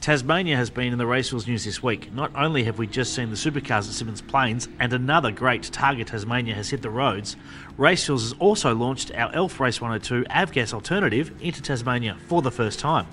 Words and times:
Tasmania 0.00 0.56
has 0.56 0.70
been 0.70 0.94
in 0.94 0.98
the 0.98 1.06
Race 1.06 1.28
Fuels 1.28 1.46
news 1.46 1.66
this 1.66 1.82
week. 1.82 2.10
Not 2.14 2.32
only 2.34 2.64
have 2.64 2.78
we 2.78 2.86
just 2.86 3.12
seen 3.12 3.28
the 3.28 3.36
supercars 3.36 3.86
at 3.86 3.92
Symmons 3.92 4.26
Plains 4.26 4.66
and 4.78 4.94
another 4.94 5.30
great 5.30 5.60
Targa 5.64 6.06
Tasmania 6.06 6.54
has 6.54 6.70
hit 6.70 6.80
the 6.80 6.88
roads, 6.88 7.36
Race 7.76 8.06
Fuels 8.06 8.22
has 8.22 8.32
also 8.38 8.74
launched 8.74 9.14
our 9.14 9.30
Elf 9.34 9.60
Race 9.60 9.78
102 9.78 10.24
Avgas 10.30 10.72
alternative 10.72 11.30
into 11.42 11.60
Tasmania 11.60 12.16
for 12.28 12.40
the 12.40 12.50
first 12.50 12.78
time. 12.78 13.06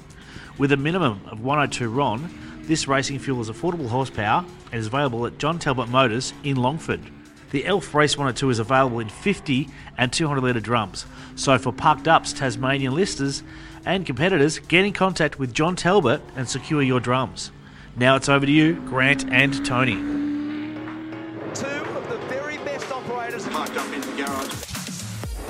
With 0.58 0.72
a 0.72 0.78
minimum 0.78 1.20
of 1.30 1.42
102 1.42 1.90
RON, 1.90 2.34
this 2.62 2.88
racing 2.88 3.20
fuel 3.20 3.42
is 3.42 3.50
affordable 3.50 3.90
horsepower 3.90 4.46
and 4.72 4.80
is 4.80 4.88
available 4.88 5.26
at 5.26 5.40
John 5.40 5.60
Talbot 5.60 5.90
Motors 5.90 6.34
in 6.46 6.56
Longford. 6.56 7.02
The 7.52 7.66
Elf 7.66 7.94
Race 7.94 8.18
102 8.18 8.50
is 8.50 8.60
available 8.60 9.00
in 9.00 9.10
50 9.10 9.68
and 9.98 10.12
200 10.14 10.42
litre 10.42 10.62
drums. 10.62 11.06
So 11.36 11.58
for 11.58 11.74
parked 11.74 12.08
ups, 12.08 12.32
Tasmanian 12.32 12.96
listers, 12.96 13.44
and 13.88 14.06
competitors, 14.06 14.60
get 14.60 14.84
in 14.84 14.92
contact 14.92 15.40
with 15.40 15.54
John 15.54 15.78
Talbot 15.78 16.22
and 16.36 16.48
secure 16.48 16.82
your 16.82 17.00
drums. 17.00 17.52
Now 17.96 18.18
it's 18.18 18.28
over 18.28 18.46
to 18.46 18.52
you, 18.52 18.76
Grant 18.82 19.32
and 19.32 19.66
Tony. 19.66 19.96
Two 21.54 21.66
of 21.96 22.10
the 22.10 22.18
very 22.28 22.58
best 22.58 22.92
operators. 22.92 23.50
Might 23.50 23.74
jump 23.74 23.94
into 23.94 24.10
the 24.10 24.18
garage. 24.18 24.54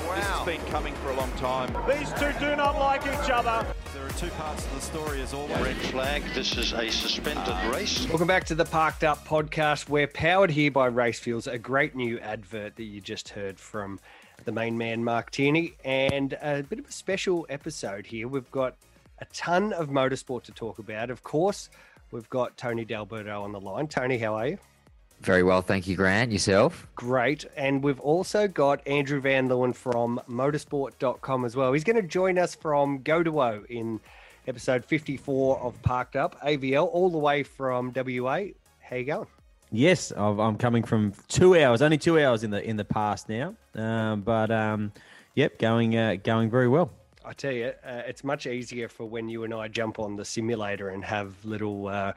Wow. 0.06 0.14
This 0.14 0.24
has 0.24 0.46
been 0.46 0.64
coming 0.66 0.94
for 0.94 1.10
a 1.10 1.16
long 1.16 1.32
time. 1.32 1.74
These 1.88 2.12
two 2.12 2.32
do 2.38 2.54
not 2.54 2.78
like 2.78 3.02
each 3.02 3.28
other. 3.28 3.66
There 3.92 4.06
are 4.06 4.10
two 4.10 4.30
parts 4.30 4.64
of 4.66 4.72
the 4.72 4.80
story 4.82 5.20
as 5.20 5.34
always. 5.34 5.60
Red 5.60 5.76
flag. 5.76 6.22
This 6.32 6.56
is 6.56 6.72
a 6.72 6.90
suspended 6.90 7.42
ah. 7.48 7.72
race. 7.74 8.06
Welcome 8.08 8.28
back 8.28 8.44
to 8.44 8.54
the 8.54 8.64
Parked 8.64 9.02
Up 9.02 9.26
podcast. 9.26 9.88
We're 9.88 10.06
powered 10.06 10.52
here 10.52 10.70
by 10.70 10.86
Race 10.86 11.18
Fuels, 11.18 11.48
a 11.48 11.58
great 11.58 11.96
new 11.96 12.20
advert 12.20 12.76
that 12.76 12.84
you 12.84 13.00
just 13.00 13.30
heard 13.30 13.58
from 13.58 13.98
the 14.44 14.52
main 14.52 14.78
man, 14.78 15.04
Mark 15.04 15.30
Tierney, 15.30 15.74
and 15.84 16.34
a 16.40 16.62
bit 16.62 16.78
of 16.78 16.88
a 16.88 16.92
special 16.92 17.46
episode 17.48 18.06
here. 18.06 18.28
We've 18.28 18.50
got 18.50 18.76
a 19.18 19.24
ton 19.26 19.72
of 19.72 19.88
motorsport 19.88 20.44
to 20.44 20.52
talk 20.52 20.78
about. 20.78 21.10
Of 21.10 21.22
course, 21.22 21.70
we've 22.10 22.28
got 22.30 22.56
Tony 22.56 22.84
D'Alberto 22.84 23.42
on 23.42 23.52
the 23.52 23.60
line. 23.60 23.88
Tony, 23.88 24.18
how 24.18 24.34
are 24.34 24.48
you? 24.48 24.58
Very 25.20 25.42
well, 25.42 25.62
thank 25.62 25.88
you, 25.88 25.96
Grant. 25.96 26.30
Yourself? 26.30 26.86
Great. 26.94 27.44
And 27.56 27.82
we've 27.82 27.98
also 28.00 28.46
got 28.46 28.86
Andrew 28.86 29.20
Van 29.20 29.48
Leeuwen 29.48 29.74
from 29.74 30.20
motorsport.com 30.30 31.44
as 31.44 31.56
well. 31.56 31.72
He's 31.72 31.82
going 31.84 32.00
to 32.00 32.06
join 32.06 32.38
us 32.38 32.54
from 32.54 33.02
Go 33.02 33.24
to 33.24 33.40
O 33.40 33.64
in 33.68 33.98
episode 34.46 34.84
54 34.84 35.60
of 35.60 35.80
Parked 35.82 36.14
Up, 36.14 36.40
AVL, 36.42 36.86
all 36.86 37.10
the 37.10 37.18
way 37.18 37.42
from 37.42 37.92
WA. 37.94 38.44
How 38.80 38.96
you 38.96 39.04
going? 39.04 39.26
Yes, 39.70 40.12
I've, 40.12 40.38
I'm 40.38 40.56
coming 40.56 40.82
from 40.82 41.12
two 41.26 41.60
hours, 41.60 41.82
only 41.82 41.98
two 41.98 42.18
hours 42.18 42.42
in 42.42 42.50
the 42.50 42.62
in 42.62 42.76
the 42.76 42.84
past 42.84 43.28
now, 43.28 43.54
um, 43.78 44.20
but 44.22 44.50
um, 44.50 44.92
yep, 45.34 45.58
going 45.58 45.96
uh, 45.96 46.16
going 46.22 46.50
very 46.50 46.68
well. 46.68 46.90
I 47.24 47.32
tell 47.34 47.52
you, 47.52 47.72
uh, 47.84 48.02
it's 48.06 48.24
much 48.24 48.46
easier 48.46 48.88
for 48.88 49.04
when 49.04 49.28
you 49.28 49.44
and 49.44 49.52
I 49.52 49.68
jump 49.68 49.98
on 49.98 50.16
the 50.16 50.24
simulator 50.24 50.88
and 50.88 51.04
have 51.04 51.34
little 51.44 51.88
uh, 51.88 52.14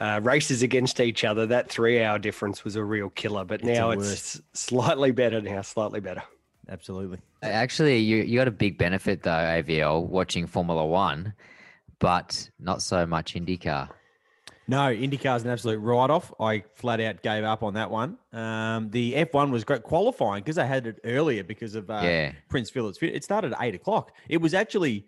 uh, 0.00 0.20
races 0.22 0.62
against 0.62 1.00
each 1.00 1.24
other. 1.24 1.46
That 1.46 1.70
three-hour 1.70 2.18
difference 2.18 2.62
was 2.62 2.76
a 2.76 2.84
real 2.84 3.08
killer, 3.10 3.46
but 3.46 3.60
It's 3.60 3.64
now 3.78 3.90
it's 3.92 4.02
worst. 4.02 4.40
slightly 4.52 5.12
better. 5.12 5.40
Now, 5.40 5.62
slightly 5.62 6.00
better. 6.00 6.22
Absolutely. 6.68 7.18
Actually, 7.42 7.98
you 7.98 8.18
you 8.18 8.38
got 8.38 8.48
a 8.48 8.52
big 8.52 8.76
benefit 8.76 9.22
though, 9.22 9.30
AVL, 9.30 10.06
watching 10.06 10.46
Formula 10.46 10.84
One, 10.86 11.32
but 11.98 12.50
not 12.58 12.82
so 12.82 13.06
much 13.06 13.34
IndyCar. 13.34 13.88
No, 14.70 14.94
IndyCar's 14.94 15.42
an 15.42 15.50
absolute 15.50 15.78
write-off. 15.78 16.32
I 16.38 16.62
flat 16.76 17.00
out 17.00 17.22
gave 17.22 17.42
up 17.42 17.64
on 17.64 17.74
that 17.74 17.90
one. 17.90 18.18
Um, 18.32 18.88
the 18.90 19.14
F1 19.14 19.50
was 19.50 19.64
great 19.64 19.82
qualifying 19.82 20.44
because 20.44 20.58
I 20.58 20.64
had 20.64 20.86
it 20.86 21.00
earlier 21.02 21.42
because 21.42 21.74
of 21.74 21.90
uh, 21.90 22.00
Yeah. 22.04 22.32
Prince 22.48 22.70
Philip's. 22.70 22.98
It 23.02 23.24
started 23.24 23.52
at 23.52 23.58
eight 23.62 23.74
o'clock. 23.74 24.12
It 24.28 24.36
was 24.40 24.54
actually 24.54 25.06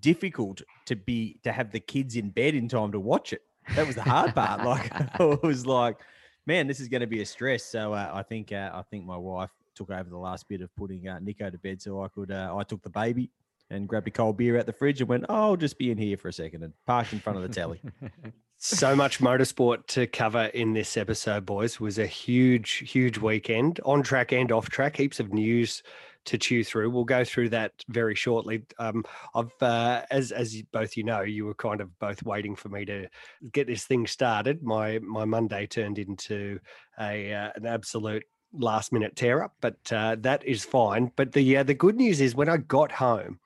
difficult 0.00 0.62
to 0.86 0.96
be 0.96 1.38
to 1.44 1.52
have 1.52 1.70
the 1.72 1.78
kids 1.80 2.16
in 2.16 2.30
bed 2.30 2.54
in 2.54 2.68
time 2.68 2.90
to 2.92 3.00
watch 3.00 3.34
it. 3.34 3.42
That 3.76 3.86
was 3.86 3.96
the 3.96 4.02
hard 4.02 4.34
part. 4.34 4.64
Like 4.64 4.90
it 5.20 5.42
was 5.42 5.66
like, 5.66 5.98
man, 6.46 6.66
this 6.66 6.80
is 6.80 6.88
going 6.88 7.02
to 7.02 7.06
be 7.06 7.20
a 7.20 7.26
stress. 7.26 7.64
So 7.64 7.92
uh, 7.92 8.10
I 8.14 8.22
think 8.22 8.50
uh, 8.50 8.70
I 8.72 8.80
think 8.90 9.04
my 9.04 9.18
wife 9.18 9.50
took 9.74 9.90
over 9.90 10.08
the 10.08 10.16
last 10.16 10.48
bit 10.48 10.62
of 10.62 10.74
putting 10.74 11.06
uh, 11.06 11.18
Nico 11.18 11.50
to 11.50 11.58
bed, 11.58 11.82
so 11.82 12.02
I 12.02 12.08
could. 12.08 12.30
Uh, 12.30 12.56
I 12.56 12.62
took 12.62 12.82
the 12.82 12.88
baby 12.88 13.30
and 13.68 13.86
grabbed 13.86 14.08
a 14.08 14.10
cold 14.10 14.38
beer 14.38 14.58
out 14.58 14.64
the 14.64 14.72
fridge 14.72 15.00
and 15.00 15.08
went, 15.08 15.24
oh, 15.28 15.34
I'll 15.34 15.56
just 15.56 15.78
be 15.78 15.90
in 15.90 15.98
here 15.98 16.16
for 16.16 16.28
a 16.28 16.32
second 16.32 16.62
and 16.62 16.72
parked 16.86 17.12
in 17.12 17.20
front 17.20 17.36
of 17.38 17.42
the 17.42 17.48
telly. 17.48 17.80
so 18.64 18.94
much 18.94 19.18
motorsport 19.18 19.84
to 19.88 20.06
cover 20.06 20.44
in 20.44 20.72
this 20.72 20.96
episode, 20.96 21.44
boys. 21.44 21.74
It 21.74 21.80
was 21.80 21.98
a 21.98 22.06
huge, 22.06 22.88
huge 22.88 23.18
weekend 23.18 23.80
on 23.84 24.04
track 24.04 24.30
and 24.32 24.52
off 24.52 24.70
track. 24.70 24.96
Heaps 24.96 25.18
of 25.18 25.32
news 25.32 25.82
to 26.26 26.38
chew 26.38 26.62
through. 26.62 26.88
We'll 26.90 27.02
go 27.02 27.24
through 27.24 27.48
that 27.48 27.72
very 27.88 28.14
shortly. 28.14 28.62
Um, 28.78 29.04
I've, 29.34 29.50
uh, 29.60 30.02
as 30.12 30.30
as 30.30 30.62
both 30.70 30.96
you 30.96 31.02
know, 31.02 31.22
you 31.22 31.44
were 31.44 31.54
kind 31.54 31.80
of 31.80 31.98
both 31.98 32.22
waiting 32.22 32.54
for 32.54 32.68
me 32.68 32.84
to 32.84 33.08
get 33.50 33.66
this 33.66 33.84
thing 33.84 34.06
started. 34.06 34.62
My 34.62 35.00
my 35.00 35.24
Monday 35.24 35.66
turned 35.66 35.98
into 35.98 36.60
a 37.00 37.32
uh, 37.32 37.50
an 37.56 37.66
absolute 37.66 38.22
last 38.52 38.92
minute 38.92 39.16
tear 39.16 39.42
up, 39.42 39.56
but 39.60 39.92
uh, 39.92 40.14
that 40.20 40.44
is 40.44 40.64
fine. 40.64 41.10
But 41.16 41.32
the 41.32 41.56
uh, 41.56 41.62
the 41.64 41.74
good 41.74 41.96
news 41.96 42.20
is 42.20 42.36
when 42.36 42.48
I 42.48 42.58
got 42.58 42.92
home, 42.92 43.40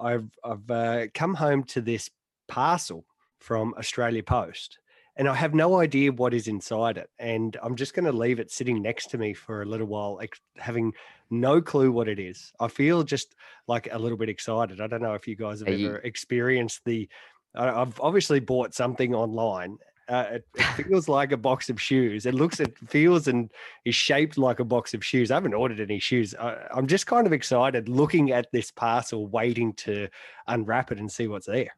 I've 0.00 0.30
I've 0.44 0.70
uh, 0.70 1.06
come 1.12 1.34
home 1.34 1.64
to 1.64 1.80
this 1.80 2.08
parcel 2.46 3.04
from 3.38 3.74
Australia 3.78 4.22
Post, 4.22 4.78
and 5.16 5.28
I 5.28 5.34
have 5.34 5.54
no 5.54 5.80
idea 5.80 6.12
what 6.12 6.34
is 6.34 6.48
inside 6.48 6.98
it. 6.98 7.08
And 7.18 7.56
I'm 7.62 7.76
just 7.76 7.94
going 7.94 8.06
to 8.06 8.12
leave 8.12 8.40
it 8.40 8.50
sitting 8.50 8.82
next 8.82 9.10
to 9.10 9.18
me 9.18 9.32
for 9.34 9.62
a 9.62 9.66
little 9.66 9.86
while, 9.86 10.20
having 10.56 10.92
no 11.30 11.60
clue 11.60 11.92
what 11.92 12.08
it 12.08 12.18
is. 12.18 12.52
I 12.60 12.68
feel 12.68 13.02
just 13.02 13.34
like 13.68 13.88
a 13.92 13.98
little 13.98 14.18
bit 14.18 14.28
excited. 14.28 14.80
I 14.80 14.86
don't 14.86 15.02
know 15.02 15.14
if 15.14 15.28
you 15.28 15.36
guys 15.36 15.60
have 15.60 15.68
Are 15.68 15.72
you- 15.72 15.88
ever 15.88 15.98
experienced 15.98 16.80
the. 16.84 17.08
I've 17.56 18.00
obviously 18.00 18.40
bought 18.40 18.74
something 18.74 19.14
online. 19.14 19.78
Uh, 20.08 20.24
it, 20.32 20.46
it 20.56 20.64
feels 20.88 21.08
like 21.08 21.30
a 21.30 21.36
box 21.36 21.70
of 21.70 21.80
shoes. 21.80 22.26
It 22.26 22.34
looks, 22.34 22.58
it 22.58 22.76
feels, 22.88 23.28
and 23.28 23.48
is 23.84 23.94
shaped 23.94 24.36
like 24.36 24.58
a 24.58 24.64
box 24.64 24.92
of 24.92 25.04
shoes. 25.04 25.30
I 25.30 25.34
haven't 25.34 25.54
ordered 25.54 25.80
any 25.80 26.00
shoes. 26.00 26.34
I, 26.34 26.56
I'm 26.74 26.88
just 26.88 27.06
kind 27.06 27.26
of 27.26 27.32
excited 27.32 27.88
looking 27.88 28.32
at 28.32 28.50
this 28.52 28.70
parcel, 28.72 29.28
waiting 29.28 29.72
to 29.74 30.08
unwrap 30.48 30.90
it 30.90 30.98
and 30.98 31.10
see 31.10 31.28
what's 31.28 31.46
there. 31.46 31.70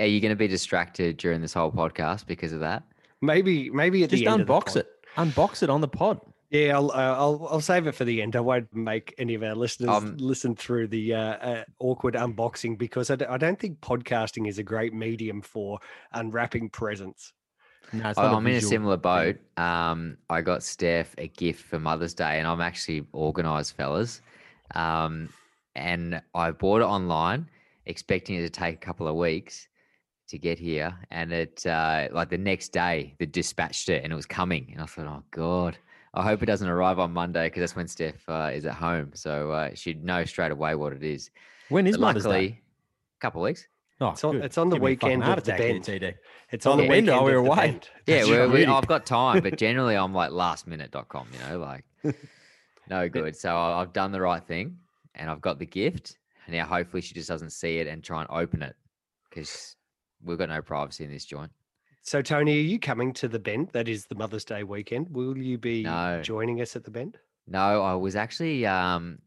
Are 0.00 0.06
you 0.06 0.20
going 0.20 0.30
to 0.30 0.36
be 0.36 0.48
distracted 0.48 1.18
during 1.18 1.40
this 1.42 1.52
whole 1.52 1.70
podcast 1.70 2.26
because 2.26 2.52
of 2.52 2.60
that? 2.60 2.82
Maybe, 3.20 3.68
maybe 3.68 4.02
at 4.02 4.10
just 4.10 4.24
the 4.24 4.30
end 4.30 4.40
of 4.40 4.46
the 4.46 4.52
unbox 4.52 4.76
it. 4.76 4.88
Unbox 5.16 5.62
it 5.62 5.68
on 5.68 5.82
the 5.82 5.88
pod. 5.88 6.20
Yeah, 6.48 6.74
I'll, 6.74 6.90
uh, 6.90 6.94
I'll 6.94 7.48
I'll 7.48 7.60
save 7.60 7.86
it 7.86 7.94
for 7.94 8.04
the 8.04 8.20
end. 8.22 8.34
I 8.34 8.40
won't 8.40 8.74
make 8.74 9.14
any 9.18 9.34
of 9.34 9.42
our 9.44 9.54
listeners 9.54 9.90
Um, 9.90 10.16
listen 10.16 10.56
through 10.56 10.88
the 10.88 11.14
uh, 11.14 11.18
uh, 11.20 11.64
awkward 11.78 12.14
unboxing 12.14 12.76
because 12.76 13.08
I, 13.10 13.16
d- 13.16 13.26
I 13.26 13.36
don't 13.36 13.58
think 13.58 13.80
podcasting 13.80 14.48
is 14.48 14.58
a 14.58 14.64
great 14.64 14.92
medium 14.92 15.42
for 15.42 15.78
unwrapping 16.12 16.70
presents. 16.70 17.34
No, 17.92 18.08
it's 18.08 18.18
I- 18.18 18.22
not 18.22 18.34
I'm 18.34 18.46
in 18.48 18.56
a 18.56 18.60
similar 18.60 18.96
boat. 18.96 19.36
Um, 19.58 20.16
I 20.28 20.40
got 20.40 20.64
Steph 20.64 21.14
a 21.18 21.28
gift 21.28 21.62
for 21.62 21.78
Mother's 21.78 22.14
Day, 22.14 22.38
and 22.40 22.48
I'm 22.48 22.60
actually 22.60 23.06
organised, 23.14 23.76
fellas. 23.76 24.20
Um, 24.74 25.28
and 25.76 26.20
I 26.34 26.50
bought 26.50 26.80
it 26.80 26.84
online, 26.86 27.48
expecting 27.86 28.36
it 28.36 28.42
to 28.42 28.50
take 28.50 28.74
a 28.74 28.78
couple 28.78 29.06
of 29.06 29.14
weeks 29.14 29.68
to 30.30 30.38
get 30.38 30.58
here. 30.58 30.96
And 31.10 31.32
it, 31.32 31.66
uh, 31.66 32.08
like 32.12 32.30
the 32.30 32.38
next 32.38 32.70
day, 32.70 33.14
they 33.18 33.26
dispatched 33.26 33.88
it, 33.88 34.02
and 34.02 34.12
it 34.12 34.16
was 34.16 34.26
coming. 34.26 34.70
And 34.72 34.80
I 34.82 34.86
thought, 34.86 35.06
oh 35.06 35.22
god, 35.30 35.76
I 36.14 36.22
hope 36.22 36.42
it 36.42 36.46
doesn't 36.46 36.68
arrive 36.68 36.98
on 36.98 37.12
Monday 37.12 37.46
because 37.46 37.60
that's 37.60 37.76
when 37.76 37.86
Steph 37.88 38.28
uh, 38.28 38.50
is 38.52 38.64
at 38.66 38.74
home, 38.74 39.10
so 39.14 39.50
uh, 39.52 39.70
she'd 39.74 40.02
know 40.04 40.24
straight 40.24 40.52
away 40.52 40.74
what 40.74 40.92
it 40.92 41.02
is. 41.02 41.30
When 41.68 41.86
is 41.86 41.96
But 41.96 42.00
Mother's 42.02 42.26
luckily, 42.26 42.48
Day? 42.48 42.60
a 43.18 43.20
couple 43.20 43.42
of 43.42 43.44
weeks. 43.44 43.66
Oh, 44.00 44.08
It's 44.10 44.24
on- 44.24 44.42
it's 44.42 44.56
on 44.58 44.70
the 44.70 44.76
Give 44.76 44.82
me 44.82 44.92
a 44.92 44.96
fucking 44.96 45.18
weekend 45.18 45.38
of 45.38 45.44
the 45.44 45.52
attack 45.54 45.60
here, 45.60 45.72
bend. 45.74 45.84
TD. 45.84 46.14
It's 46.52 46.66
on 46.66 46.72
Oh, 46.72 46.76
the 46.78 46.82
the 46.84 46.88
weekend 46.88 47.10
oh, 47.10 47.22
we're 47.22 47.38
of 47.38 47.44
the 47.44 47.50
away. 47.50 47.66
bend. 47.72 47.88
Yeah, 48.06 48.24
we're, 48.24 48.48
we, 48.48 48.52
really- 48.60 48.66
I've 48.72 48.86
got 48.86 49.04
time, 49.06 49.42
but 49.42 49.58
generally 49.58 49.94
I'm 49.94 50.14
like 50.14 50.30
lastminute.com, 50.30 51.28
you 51.32 51.48
know, 51.48 51.58
like 51.58 51.84
no 52.88 53.08
good. 53.10 53.36
So 53.36 53.54
I- 53.54 53.80
I've 53.82 53.92
done 53.92 54.10
the 54.10 54.20
right 54.20 54.42
thing 54.42 54.78
and 55.14 55.28
I've 55.30 55.40
got 55.42 55.58
the 55.58 55.66
gift. 55.66 56.16
And 56.46 56.56
now 56.56 56.64
hopefully 56.64 57.02
she 57.02 57.14
just 57.14 57.28
doesn't 57.28 57.50
see 57.50 57.78
it 57.78 57.86
and 57.86 58.02
try 58.02 58.20
and 58.22 58.30
open 58.30 58.62
it 58.62 58.74
because 59.28 59.76
we've 60.24 60.38
got 60.38 60.48
no 60.48 60.62
privacy 60.62 61.04
in 61.04 61.10
this 61.10 61.24
joint. 61.24 61.50
So 62.02 62.22
Tony, 62.22 62.56
are 62.58 62.62
you 62.62 62.78
coming 62.78 63.12
to 63.14 63.28
the 63.28 63.38
bend? 63.38 63.68
That 63.72 63.88
is 63.88 64.06
the 64.06 64.14
Mother's 64.14 64.44
Day 64.44 64.62
weekend. 64.64 65.08
Will 65.10 65.36
you 65.36 65.58
be 65.58 65.82
No. 65.82 66.20
joining 66.22 66.60
us 66.60 66.74
at 66.76 66.84
the 66.84 66.90
bend? 66.90 67.18
No, 67.46 67.82
I 67.82 67.94
was 67.94 68.16
actually 68.16 68.64
um, 68.66 69.18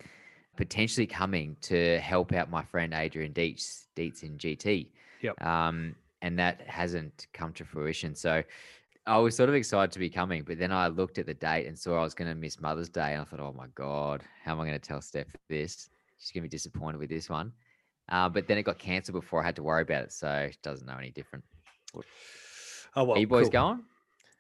potentially 0.58 1.06
coming 1.06 1.56
to 1.62 2.00
help 2.00 2.34
out 2.34 2.50
my 2.50 2.64
friend 2.64 2.94
Adrian 2.94 3.32
Dietz, 3.34 3.88
Dietz 3.96 4.24
in 4.24 4.38
GT. 4.38 4.88
Yep. 5.22 5.42
Um, 5.46 5.96
and 6.22 6.40
that 6.40 6.62
hasn't 6.68 7.28
come 7.34 7.54
to 7.54 7.66
fruition. 7.66 8.16
So 8.16 8.44
I 9.06 9.18
was 9.18 9.36
sort 9.36 9.50
of 9.50 9.56
excited 9.56 9.92
to 9.92 10.00
be 10.00 10.10
coming, 10.10 10.44
but 10.44 10.58
then 10.58 10.72
I 10.72 10.88
looked 10.88 11.18
at 11.18 11.26
the 11.26 11.34
date 11.34 11.68
and 11.68 11.78
saw 11.78 12.00
I 12.00 12.04
was 12.04 12.14
going 12.14 12.30
to 12.30 12.36
miss 12.36 12.60
Mother's 12.62 12.90
Day. 12.90 13.14
And 13.14 13.22
I 13.22 13.26
thought, 13.26 13.40
oh 13.42 13.54
my 13.58 13.68
God, 13.76 14.24
how 14.44 14.54
am 14.54 14.62
I 14.62 14.66
going 14.66 14.80
to 14.80 14.88
tell 14.88 15.02
Steph 15.02 15.28
this? 15.50 15.90
She's 16.18 16.32
going 16.32 16.44
to 16.44 16.50
be 16.50 16.56
disappointed 16.56 16.98
with 17.00 17.10
this 17.10 17.30
one. 17.30 17.52
Uh, 18.10 18.30
but 18.30 18.48
then 18.48 18.58
it 18.58 18.64
got 18.64 18.80
cancelled 18.80 19.14
before 19.14 19.42
I 19.42 19.46
had 19.46 19.56
to 19.56 19.64
worry 19.64 19.82
about 19.82 20.04
it. 20.04 20.12
So 20.12 20.30
it 20.30 20.58
doesn't 20.62 20.86
know 20.86 20.98
any 20.98 21.12
different. 21.12 21.46
Oh 22.96 23.04
well, 23.04 23.14
Are 23.14 23.20
you 23.20 23.28
boys 23.28 23.44
cool. 23.44 23.52
going? 23.52 23.84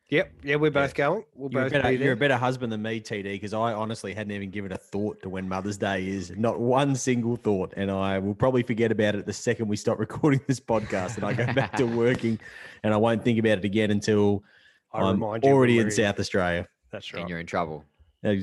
Yep. 0.09 0.31
Yeah, 0.43 0.55
we're 0.57 0.69
both 0.69 0.93
going. 0.93 1.23
We'll 1.33 1.49
You're 1.49 1.61
a, 1.61 1.63
both 1.65 1.71
better, 1.73 1.97
be 1.97 2.03
you're 2.03 2.13
a 2.13 2.17
better 2.17 2.37
husband 2.37 2.71
than 2.71 2.83
me, 2.83 2.99
TD, 2.99 3.23
because 3.23 3.53
I 3.53 3.73
honestly 3.73 4.13
hadn't 4.13 4.31
even 4.31 4.51
given 4.51 4.71
a 4.71 4.77
thought 4.77 5.19
to 5.23 5.29
when 5.29 5.49
Mother's 5.49 5.77
Day 5.77 6.07
is. 6.07 6.31
Not 6.37 6.59
one 6.59 6.95
single 6.95 7.35
thought. 7.35 7.73
And 7.77 7.89
I 7.89 8.19
will 8.19 8.35
probably 8.35 8.61
forget 8.61 8.91
about 8.91 9.15
it 9.15 9.25
the 9.25 9.33
second 9.33 9.69
we 9.69 9.75
stop 9.75 9.97
recording 10.07 10.41
this 10.45 10.59
podcast 10.59 11.15
and 11.15 11.23
I 11.23 11.33
go 11.33 11.51
back 11.53 11.73
to 11.77 11.85
working 11.97 12.39
and 12.83 12.93
I 12.93 12.97
won't 12.97 13.23
think 13.23 13.39
about 13.39 13.57
it 13.57 13.65
again 13.65 13.89
until 13.89 14.43
I 14.91 14.99
I'm 14.99 15.15
remind 15.15 15.45
already 15.45 15.77
we're 15.77 15.85
in 15.85 15.91
South 15.91 16.19
Australia. 16.19 16.67
That's 16.91 17.11
right, 17.11 17.21
And 17.21 17.29
you're 17.29 17.39
in 17.39 17.47
trouble. 17.47 17.83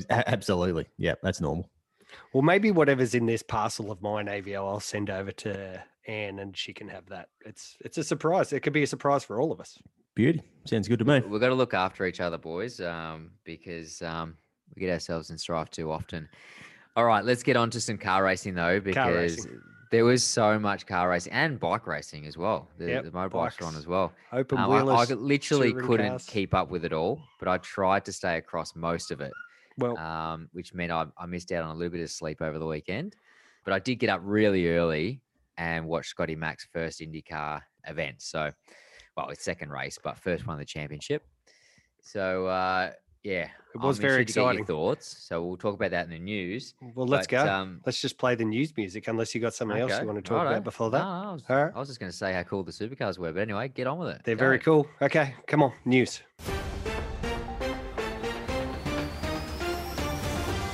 Absolutely. 0.09 0.87
Yeah, 0.97 1.15
that's 1.23 1.39
normal. 1.39 1.69
Well, 2.33 2.43
maybe 2.43 2.71
whatever's 2.71 3.15
in 3.15 3.25
this 3.25 3.43
parcel 3.43 3.91
of 3.91 4.01
mine, 4.01 4.27
AVO, 4.27 4.55
I'll 4.55 4.79
send 4.79 5.09
over 5.09 5.31
to 5.31 5.83
Anne 6.07 6.39
and 6.39 6.55
she 6.57 6.73
can 6.73 6.87
have 6.89 7.07
that. 7.09 7.29
It's 7.45 7.77
it's 7.81 7.97
a 7.97 8.03
surprise. 8.03 8.53
It 8.53 8.61
could 8.61 8.73
be 8.73 8.83
a 8.83 8.87
surprise 8.87 9.23
for 9.23 9.39
all 9.39 9.51
of 9.51 9.59
us. 9.59 9.77
Beauty. 10.15 10.41
Sounds 10.65 10.87
good 10.87 10.99
to 10.99 11.05
me. 11.05 11.21
We've 11.21 11.39
got 11.39 11.49
to 11.49 11.55
look 11.55 11.73
after 11.73 12.05
each 12.05 12.19
other, 12.19 12.37
boys, 12.37 12.81
um, 12.81 13.31
because 13.45 14.01
um, 14.01 14.35
we 14.75 14.81
get 14.81 14.91
ourselves 14.91 15.29
in 15.29 15.37
strife 15.37 15.69
too 15.69 15.91
often. 15.91 16.27
All 16.95 17.05
right, 17.05 17.23
let's 17.23 17.43
get 17.43 17.55
on 17.55 17.69
to 17.71 17.79
some 17.79 17.97
car 17.97 18.23
racing 18.23 18.53
though, 18.55 18.81
because 18.81 19.15
racing. 19.15 19.61
there 19.91 20.03
was 20.03 20.23
so 20.23 20.59
much 20.59 20.85
car 20.85 21.09
racing 21.09 21.31
and 21.31 21.59
bike 21.59 21.87
racing 21.87 22.25
as 22.25 22.37
well. 22.37 22.67
The, 22.77 22.87
Yep, 22.87 23.03
the 23.05 23.11
motorbikes 23.11 23.61
are 23.61 23.65
on 23.65 23.75
as 23.77 23.87
well. 23.87 24.11
Open 24.33 24.57
Um, 24.57 24.71
I, 24.71 24.79
I 24.79 25.05
literally 25.05 25.73
couldn't 25.73 26.09
cars. 26.09 26.25
keep 26.25 26.53
up 26.53 26.69
with 26.69 26.83
it 26.83 26.91
all, 26.91 27.21
but 27.39 27.47
I 27.47 27.57
tried 27.59 28.03
to 28.05 28.13
stay 28.13 28.37
across 28.37 28.75
most 28.75 29.11
of 29.11 29.21
it, 29.21 29.31
well, 29.81 29.97
um, 29.97 30.49
which 30.53 30.73
meant 30.73 30.91
I, 30.91 31.05
I 31.17 31.25
missed 31.25 31.51
out 31.51 31.63
on 31.63 31.71
a 31.71 31.73
little 31.77 31.91
bit 31.91 32.01
of 32.01 32.09
sleep 32.09 32.41
over 32.41 32.59
the 32.59 32.65
weekend. 32.67 33.15
But 33.63 33.73
I 33.73 33.79
did 33.79 33.95
get 33.95 34.09
up 34.09 34.21
really 34.23 34.69
early 34.69 35.21
and 35.57 35.85
watch 35.85 36.07
Scotty 36.07 36.35
Mac's 36.35 36.67
first 36.71 36.99
IndyCar 36.99 37.61
event. 37.87 38.15
So, 38.21 38.51
well, 39.15 39.29
it's 39.29 39.43
second 39.43 39.69
race, 39.71 39.99
but 40.03 40.17
first 40.17 40.47
one 40.47 40.55
of 40.55 40.59
the 40.59 40.65
championship. 40.65 41.23
So, 42.01 42.47
uh, 42.47 42.91
yeah, 43.23 43.49
It 43.75 43.79
was 43.79 43.99
I'm 43.99 44.01
very 44.01 44.21
interested 44.21 44.33
to 44.33 44.39
get 44.39 44.41
your 44.41 44.51
exciting. 44.51 44.65
thoughts. 44.65 45.25
So 45.27 45.45
we'll 45.45 45.57
talk 45.57 45.75
about 45.75 45.91
that 45.91 46.05
in 46.05 46.11
the 46.11 46.17
news. 46.17 46.73
well, 46.95 47.05
let's 47.05 47.27
but, 47.27 47.45
go. 47.45 47.53
Um, 47.53 47.81
let's 47.85 48.01
just 48.01 48.17
play 48.17 48.33
the 48.33 48.45
news 48.45 48.75
music 48.75 49.07
unless 49.07 49.35
you 49.35 49.41
got 49.41 49.53
something 49.53 49.77
else 49.77 49.91
okay, 49.91 50.01
you 50.01 50.07
want 50.07 50.17
to 50.17 50.27
talk 50.27 50.37
righto. 50.39 50.49
about 50.53 50.63
before 50.63 50.89
that. 50.89 51.03
No, 51.03 51.07
I 51.07 51.31
was, 51.33 51.43
right. 51.47 51.71
I 51.75 51.79
was 51.79 51.87
just 51.87 51.99
going 51.99 52.11
to 52.11 52.17
say 52.17 52.33
how 52.33 52.41
cool 52.41 52.63
the 52.63 52.71
supercars 52.71 53.19
were, 53.19 53.31
but 53.31 53.41
anyway, 53.41 53.67
get 53.67 53.85
on 53.85 53.99
with 53.99 54.09
it. 54.15 54.21
They're 54.23 54.35
very 54.35 54.57
Go. 54.57 54.63
cool. 54.83 54.87
Okay, 55.03 55.35
come 55.45 55.61
on, 55.61 55.73
news. 55.85 56.21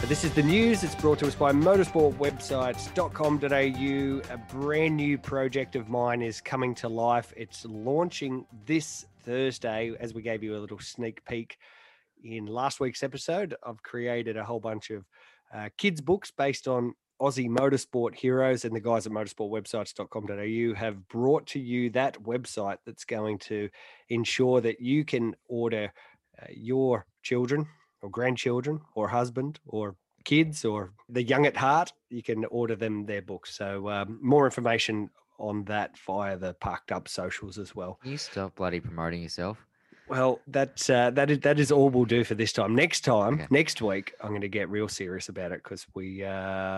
This 0.08 0.24
is 0.24 0.32
the 0.32 0.42
news. 0.42 0.84
It's 0.86 0.96
brought 0.96 1.20
to 1.20 1.28
us 1.28 1.36
by 1.36 1.52
motorsportwebsites.com.au. 1.52 4.34
A 4.34 4.38
brand 4.54 4.96
new 4.96 5.18
project 5.18 5.76
of 5.76 5.90
mine 5.90 6.22
is 6.22 6.40
coming 6.40 6.74
to 6.76 6.88
life. 6.88 7.34
It's 7.36 7.66
launching 7.66 8.46
this 8.66 9.06
Thursday, 9.26 9.92
as 10.00 10.14
we 10.14 10.22
gave 10.22 10.44
you 10.44 10.56
a 10.56 10.60
little 10.60 10.80
sneak 10.80 11.26
peek 11.26 11.58
in 12.24 12.46
last 12.46 12.80
week's 12.80 13.04
episode. 13.04 13.54
I've 13.66 13.84
created 13.84 14.38
a 14.38 14.46
whole 14.46 14.62
bunch 14.62 14.92
of 14.92 15.04
uh, 15.54 15.68
kids' 15.78 16.00
books 16.00 16.32
based 16.32 16.70
on 16.70 16.94
Aussie 17.22 17.50
motorsport 17.50 18.16
heroes, 18.16 18.64
and 18.64 18.74
the 18.74 18.80
guys 18.80 19.08
at 19.08 19.12
motorsportwebsites.com.au 19.12 20.76
have 20.76 21.06
brought 21.10 21.48
to 21.48 21.60
you 21.60 21.90
that 21.90 22.24
website 22.24 22.78
that's 22.86 23.04
going 23.04 23.40
to 23.40 23.68
ensure 24.08 24.62
that 24.62 24.80
you 24.80 25.04
can 25.04 25.36
order 25.50 25.92
uh, 26.42 26.46
your 26.50 27.06
children 27.24 27.68
or 28.02 28.10
grandchildren 28.10 28.80
or 28.96 29.08
husband 29.08 29.60
or 29.68 29.96
kids 30.24 30.66
or 30.66 30.92
the 31.10 31.24
young 31.24 31.46
at 31.46 31.56
heart. 31.58 31.94
You 32.10 32.22
can 32.24 32.46
order 32.46 32.76
them 32.76 33.06
their 33.06 33.22
books. 33.22 33.56
So, 33.56 33.90
um, 33.90 34.20
more 34.22 34.46
information 34.46 35.10
on 35.40 35.64
that 35.66 35.98
via 36.00 36.36
the 36.38 36.54
parked 36.56 36.92
up 36.92 37.08
socials 37.08 37.58
as 37.58 37.76
well. 37.76 38.00
Can 38.02 38.12
you 38.12 38.18
stop 38.18 38.56
bloody 38.56 38.80
promoting 38.80 39.22
yourself? 39.22 39.58
Well, 40.10 40.40
that 40.48 40.90
uh, 40.90 41.10
that 41.12 41.30
is 41.30 41.40
that 41.40 41.60
is 41.60 41.70
all 41.70 41.90
we'll 41.90 42.06
do 42.06 42.24
for 42.24 42.34
this 42.34 42.54
time. 42.54 42.74
Next 42.74 43.02
time, 43.02 43.34
Okay. 43.36 43.48
next 43.50 43.82
week, 43.82 44.14
I'm 44.22 44.30
going 44.30 44.40
to 44.40 44.48
get 44.48 44.70
real 44.70 44.88
serious 44.88 45.28
about 45.28 45.52
it 45.52 45.62
because 45.64 45.86
we 45.96 46.24
uh, 46.24 46.30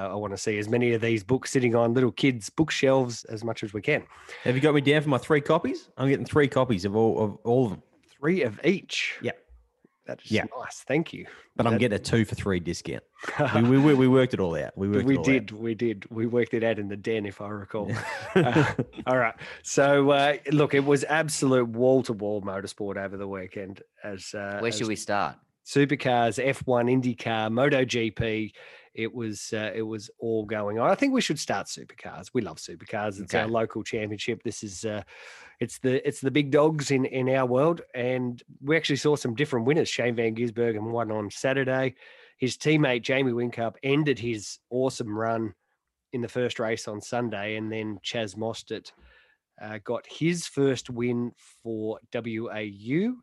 I 0.09 0.15
want 0.15 0.33
to 0.33 0.37
see 0.37 0.57
as 0.57 0.67
many 0.67 0.93
of 0.93 1.01
these 1.01 1.23
books 1.23 1.51
sitting 1.51 1.75
on 1.75 1.93
little 1.93 2.11
kids' 2.11 2.49
bookshelves 2.49 3.25
as 3.25 3.43
much 3.43 3.63
as 3.63 3.71
we 3.71 3.81
can. 3.83 4.03
Have 4.43 4.55
you 4.55 4.61
got 4.61 4.73
me 4.73 4.81
down 4.81 5.03
for 5.03 5.09
my 5.09 5.19
three 5.19 5.41
copies? 5.41 5.89
I'm 5.95 6.09
getting 6.09 6.25
three 6.25 6.47
copies 6.47 6.85
of 6.85 6.95
all 6.95 7.23
of 7.23 7.37
all 7.43 7.65
of 7.65 7.71
them. 7.71 7.83
Three 8.19 8.41
of 8.41 8.59
each. 8.65 9.15
Yep. 9.21 9.37
That 10.09 10.21
is 10.25 10.31
Yeah. 10.31 10.45
nice. 10.57 10.83
Thank 10.87 11.13
you. 11.13 11.27
But 11.55 11.67
I'm 11.67 11.77
getting 11.77 11.95
a 11.95 11.99
two 11.99 12.25
for 12.25 12.33
three 12.33 12.59
discount. 12.59 13.03
we, 13.53 13.61
we, 13.61 13.77
we, 13.77 13.93
we 13.93 14.07
worked 14.07 14.33
it 14.33 14.39
all 14.39 14.55
out. 14.55 14.75
We 14.75 14.89
worked 14.89 15.05
we 15.05 15.13
it 15.13 15.17
all 15.17 15.23
did, 15.23 15.51
we 15.51 15.75
did. 15.75 16.09
We 16.09 16.25
worked 16.25 16.55
it 16.55 16.63
out 16.63 16.79
in 16.79 16.87
the 16.87 16.97
den, 16.97 17.27
if 17.27 17.41
I 17.41 17.49
recall. 17.49 17.91
Uh, 18.33 18.73
all 19.05 19.19
right. 19.19 19.35
So 19.61 20.09
uh, 20.09 20.37
look, 20.51 20.73
it 20.73 20.83
was 20.83 21.03
absolute 21.03 21.69
wall 21.69 22.01
to 22.03 22.13
wall 22.13 22.41
motorsport 22.41 22.97
over 22.97 23.17
the 23.17 23.27
weekend. 23.27 23.83
As 24.03 24.33
uh, 24.33 24.57
Where 24.59 24.69
as 24.69 24.77
should 24.79 24.87
we 24.87 24.95
start? 24.95 25.35
supercars, 25.63 26.43
F1, 26.43 27.15
IndyCar, 27.15 27.51
MotoGP. 27.51 28.51
It 28.93 29.13
was 29.13 29.53
uh, 29.53 29.71
it 29.73 29.81
was 29.81 30.09
all 30.19 30.45
going 30.45 30.79
on. 30.79 30.89
I 30.89 30.95
think 30.95 31.13
we 31.13 31.21
should 31.21 31.39
start 31.39 31.67
supercars. 31.67 32.31
We 32.33 32.41
love 32.41 32.57
supercars. 32.57 33.19
It's 33.21 33.35
our 33.35 33.47
local 33.47 33.83
championship. 33.83 34.43
This 34.43 34.63
is 34.63 34.85
uh, 34.85 35.03
it's 35.59 35.79
the 35.79 36.05
it's 36.07 36.21
the 36.21 36.31
big 36.31 36.51
dogs 36.51 36.91
in 36.91 37.05
in 37.05 37.29
our 37.29 37.45
world, 37.45 37.81
and 37.93 38.41
we 38.61 38.75
actually 38.75 38.97
saw 38.97 39.15
some 39.15 39.35
different 39.35 39.65
winners. 39.65 39.89
Shane 39.89 40.15
Van 40.15 40.35
Gisbergen 40.35 40.91
won 40.91 41.11
on 41.11 41.29
Saturday. 41.29 41.95
His 42.37 42.57
teammate 42.57 43.01
Jamie 43.01 43.33
Whincup 43.33 43.75
ended 43.83 44.17
his 44.17 44.59
awesome 44.69 45.17
run 45.17 45.53
in 46.13 46.21
the 46.21 46.27
first 46.27 46.59
race 46.59 46.87
on 46.87 47.01
Sunday, 47.01 47.57
and 47.57 47.71
then 47.71 47.99
Chaz 48.03 48.35
Mostert 48.35 48.91
uh, 49.61 49.79
got 49.83 50.05
his 50.07 50.47
first 50.47 50.89
win 50.89 51.31
for 51.63 51.99
WAU 52.13 53.15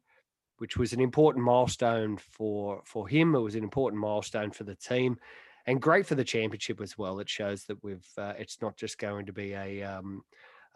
which 0.59 0.77
was 0.77 0.93
an 0.93 1.01
important 1.01 1.45
milestone 1.45 2.17
for 2.17 2.83
for 2.85 3.09
him. 3.09 3.35
It 3.35 3.41
was 3.41 3.55
an 3.55 3.63
important 3.63 4.01
milestone 4.01 4.51
for 4.51 4.65
the 4.65 4.75
team, 4.75 5.19
and 5.67 5.83
great 5.83 6.07
for 6.07 6.15
the 6.15 6.25
championship 6.25 6.81
as 6.81 6.97
well. 6.97 7.19
It 7.19 7.29
shows 7.29 7.65
that 7.65 7.83
we've 7.83 8.07
uh, 8.17 8.35
it's 8.39 8.61
not 8.63 8.77
just 8.77 8.99
going 8.99 9.27
to 9.27 9.33
be 9.33 9.53
a 9.53 9.83
um, 9.83 10.23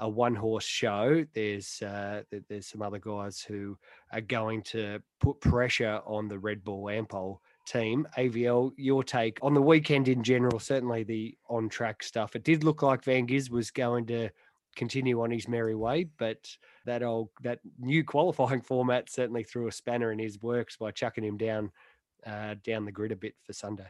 a 0.01 0.09
one 0.09 0.35
horse 0.35 0.65
show. 0.65 1.25
There's 1.35 1.81
uh, 1.83 2.23
there's 2.49 2.67
some 2.67 2.83
other 2.83 2.99
guys 2.99 3.41
who 3.41 3.79
are 4.13 4.21
going 4.21 4.63
to 4.63 5.01
put 5.21 5.41
pressure 5.41 6.01
on 6.05 6.27
the 6.27 6.39
Red 6.39 6.65
Bull 6.65 6.85
Ampol 6.85 7.39
team. 7.67 8.09
AVL, 8.19 8.73
your 8.77 9.05
take 9.05 9.39
on 9.43 9.55
the 9.55 9.63
weekend 9.63 10.09
in 10.09 10.23
general, 10.25 10.59
certainly 10.59 11.05
the 11.05 11.37
on 11.49 11.69
track 11.69 12.03
stuff. 12.03 12.35
It 12.35 12.45
did 12.45 12.65
look 12.65 12.83
like 12.83 13.05
Van 13.05 13.27
Giz 13.27 13.51
was 13.51 13.71
going 13.71 14.07
to 14.07 14.31
continue 14.75 15.21
on 15.23 15.31
his 15.31 15.49
merry 15.49 15.75
way, 15.75 16.07
but 16.19 16.49
that 16.87 17.03
old 17.03 17.29
that 17.43 17.61
new 17.79 18.03
qualifying 18.15 18.63
format 18.63 19.11
certainly 19.11 19.45
threw 19.45 19.69
a 19.69 19.73
spanner 19.73 20.11
in 20.11 20.19
his 20.19 20.41
works 20.43 20.77
by 20.77 20.91
chucking 20.91 21.25
him 21.25 21.37
down 21.37 21.71
uh, 22.27 22.55
down 22.65 22.85
the 22.85 22.93
grid 22.93 23.13
a 23.13 23.17
bit 23.17 23.35
for 23.45 23.53
Sunday. 23.53 23.87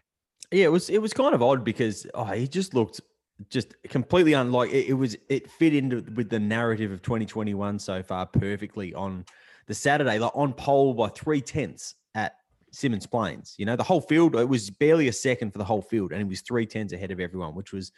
Yeah, 0.52 0.64
it 0.64 0.73
was 0.73 0.91
it 0.91 1.00
was 1.00 1.12
kind 1.12 1.35
of 1.35 1.43
odd 1.43 1.64
because 1.64 2.06
oh, 2.14 2.25
he 2.25 2.49
just 2.49 2.75
looked 2.75 3.00
just 3.49 3.75
completely 3.88 4.35
unlike 4.35 4.70
it, 4.70 4.88
it 4.88 4.94
was 4.94 5.17
it 5.29 5.50
fit 5.50 5.75
into 5.75 6.05
with 6.14 6.29
the 6.29 6.38
narrative 6.38 6.93
of 6.93 7.02
2021 7.02 7.79
so 7.79 8.02
far 8.02 8.26
perfectly 8.26 8.93
on 8.94 9.25
the 9.67 9.75
Saturday, 9.75 10.19
like 10.19 10.32
on 10.35 10.52
pole 10.52 10.95
by 10.95 11.09
three 11.09 11.40
tenths 11.40 11.95
at 12.14 12.35
Symmons 12.75 13.09
Plains. 13.09 13.54
You 13.57 13.66
know, 13.66 13.76
the 13.76 13.85
whole 13.85 14.00
field 14.00 14.35
it 14.35 14.49
was 14.49 14.71
barely 14.71 15.09
a 15.09 15.12
second 15.12 15.52
for 15.52 15.59
the 15.59 15.64
whole 15.64 15.83
field, 15.83 16.12
and 16.12 16.21
he 16.21 16.28
was 16.28 16.40
three 16.40 16.66
tenths 16.66 16.92
ahead 16.92 17.12
of 17.12 17.21
everyone, 17.21 17.54
which 17.54 17.73
was 17.73 17.92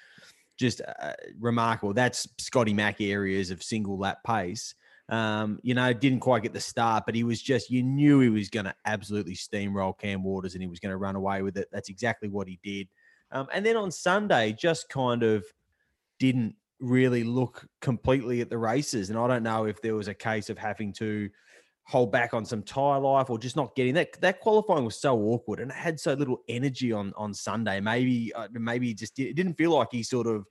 just 0.58 0.82
uh, 1.00 1.14
remarkable. 1.40 1.94
That's 1.94 2.28
Scotty 2.38 2.74
Mack 2.74 3.00
areas 3.00 3.50
of 3.50 3.62
single 3.62 3.98
lap 3.98 4.18
pace. 4.26 4.74
Um, 5.12 5.60
you 5.62 5.74
know, 5.74 5.92
didn't 5.92 6.20
quite 6.20 6.42
get 6.42 6.54
the 6.54 6.60
start, 6.60 7.04
but 7.04 7.14
he 7.14 7.22
was 7.22 7.42
just, 7.42 7.68
you 7.68 7.82
knew 7.82 8.20
he 8.20 8.30
was 8.30 8.48
going 8.48 8.64
to 8.64 8.74
absolutely 8.86 9.34
steamroll 9.34 9.96
Cam 9.98 10.24
Waters 10.24 10.54
and 10.54 10.62
he 10.62 10.68
was 10.68 10.80
going 10.80 10.90
to 10.90 10.96
run 10.96 11.16
away 11.16 11.42
with 11.42 11.58
it. 11.58 11.68
That's 11.70 11.90
exactly 11.90 12.30
what 12.30 12.48
he 12.48 12.58
did. 12.64 12.88
Um, 13.30 13.46
and 13.52 13.64
then 13.64 13.76
on 13.76 13.90
Sunday, 13.90 14.54
just 14.54 14.88
kind 14.88 15.22
of 15.22 15.44
didn't 16.18 16.54
really 16.80 17.24
look 17.24 17.66
completely 17.82 18.40
at 18.40 18.48
the 18.48 18.56
races. 18.56 19.10
And 19.10 19.18
I 19.18 19.28
don't 19.28 19.42
know 19.42 19.66
if 19.66 19.82
there 19.82 19.94
was 19.94 20.08
a 20.08 20.14
case 20.14 20.48
of 20.48 20.56
having 20.56 20.94
to 20.94 21.28
hold 21.84 22.10
back 22.10 22.32
on 22.32 22.46
some 22.46 22.62
tire 22.62 22.98
life 22.98 23.28
or 23.28 23.38
just 23.38 23.54
not 23.54 23.76
getting 23.76 23.92
that. 23.92 24.18
That 24.22 24.40
qualifying 24.40 24.86
was 24.86 24.98
so 24.98 25.18
awkward 25.18 25.60
and 25.60 25.70
it 25.70 25.76
had 25.76 26.00
so 26.00 26.14
little 26.14 26.42
energy 26.48 26.90
on 26.90 27.12
on 27.18 27.34
Sunday. 27.34 27.80
Maybe, 27.80 28.32
uh, 28.32 28.48
maybe 28.52 28.94
just 28.94 29.18
it 29.18 29.34
didn't 29.34 29.58
feel 29.58 29.72
like 29.72 29.88
he 29.92 30.02
sort 30.02 30.26
of 30.26 30.46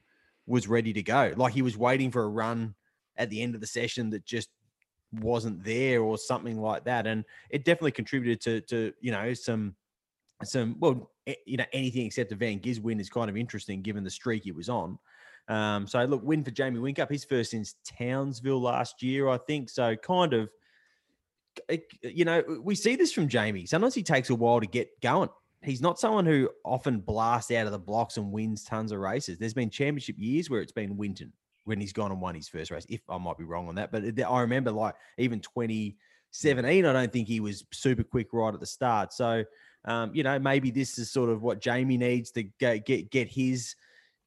was 0.45 0.67
ready 0.67 0.93
to 0.93 1.01
go. 1.01 1.33
Like 1.35 1.53
he 1.53 1.63
was 1.63 1.77
waiting 1.77 2.11
for 2.11 2.23
a 2.23 2.29
run 2.29 2.75
at 3.17 3.29
the 3.29 3.41
end 3.41 3.55
of 3.55 3.61
the 3.61 3.67
session 3.67 4.09
that 4.11 4.25
just 4.25 4.49
wasn't 5.19 5.63
there 5.63 6.01
or 6.01 6.17
something 6.17 6.59
like 6.59 6.85
that. 6.85 7.07
And 7.07 7.25
it 7.49 7.65
definitely 7.65 7.91
contributed 7.91 8.41
to 8.41 8.61
to 8.61 8.93
you 9.01 9.11
know 9.11 9.33
some 9.33 9.75
some 10.43 10.75
well 10.79 11.11
you 11.45 11.57
know 11.57 11.65
anything 11.73 12.05
except 12.05 12.31
a 12.31 12.35
Van 12.35 12.59
Giz 12.59 12.79
win 12.79 12.99
is 12.99 13.09
kind 13.09 13.29
of 13.29 13.37
interesting 13.37 13.81
given 13.81 14.03
the 14.03 14.09
streak 14.09 14.43
he 14.43 14.51
was 14.51 14.69
on. 14.69 14.97
Um, 15.47 15.87
so 15.87 16.03
look, 16.05 16.23
win 16.23 16.43
for 16.43 16.51
Jamie 16.51 16.79
Whincup, 16.79 17.09
his 17.09 17.25
first 17.25 17.51
since 17.51 17.75
Townsville 17.83 18.61
last 18.61 19.03
year, 19.03 19.27
I 19.27 19.37
think. 19.37 19.69
So 19.69 19.95
kind 19.95 20.33
of, 20.33 20.49
eh, 21.67 21.77
you 22.03 22.25
know, 22.25 22.43
we 22.63 22.75
see 22.75 22.95
this 22.95 23.11
from 23.11 23.27
Jamie. 23.27 23.65
Sometimes 23.65 23.95
he 23.95 24.03
takes 24.03 24.29
a 24.29 24.35
while 24.35 24.61
to 24.61 24.67
get 24.67 25.01
going. 25.01 25.29
He's 25.63 25.81
not 25.81 25.99
someone 25.99 26.25
who 26.25 26.49
often 26.63 27.01
blasts 27.01 27.51
out 27.51 27.65
of 27.65 27.71
the 27.71 27.79
blocks 27.79 28.17
and 28.17 28.31
wins 28.31 28.63
tons 28.63 28.91
of 28.91 28.99
races. 28.99 29.37
There's 29.37 29.53
been 29.53 29.69
championship 29.69 30.15
years 30.17 30.49
where 30.49 30.61
it's 30.61 30.71
been 30.71 30.97
Winton 30.97 31.33
when 31.65 31.79
he's 31.79 31.93
gone 31.93 32.11
and 32.11 32.21
won 32.21 32.35
his 32.35 32.49
first 32.49 32.71
race. 32.71 32.85
If 32.89 33.01
I 33.09 33.17
might 33.17 33.37
be 33.37 33.43
wrong 33.43 33.67
on 33.67 33.75
that, 33.75 33.91
but 33.91 34.03
I 34.27 34.41
remember 34.41 34.71
like 34.71 34.95
even 35.17 35.39
2017, 35.39 36.85
I 36.85 36.93
don't 36.93 37.11
think 37.11 37.27
he 37.27 37.39
was 37.39 37.65
super 37.71 38.03
quick 38.03 38.27
right 38.33 38.53
at 38.53 38.59
the 38.59 38.65
start. 38.65 39.13
So, 39.13 39.43
um, 39.85 40.11
you 40.13 40.23
know, 40.23 40.39
maybe 40.39 40.71
this 40.71 40.97
is 40.97 41.11
sort 41.11 41.29
of 41.29 41.41
what 41.41 41.61
Jamie 41.61 41.97
needs 41.97 42.31
to 42.31 42.43
get 42.43 42.85
get 42.85 43.11
get 43.11 43.27
his 43.27 43.75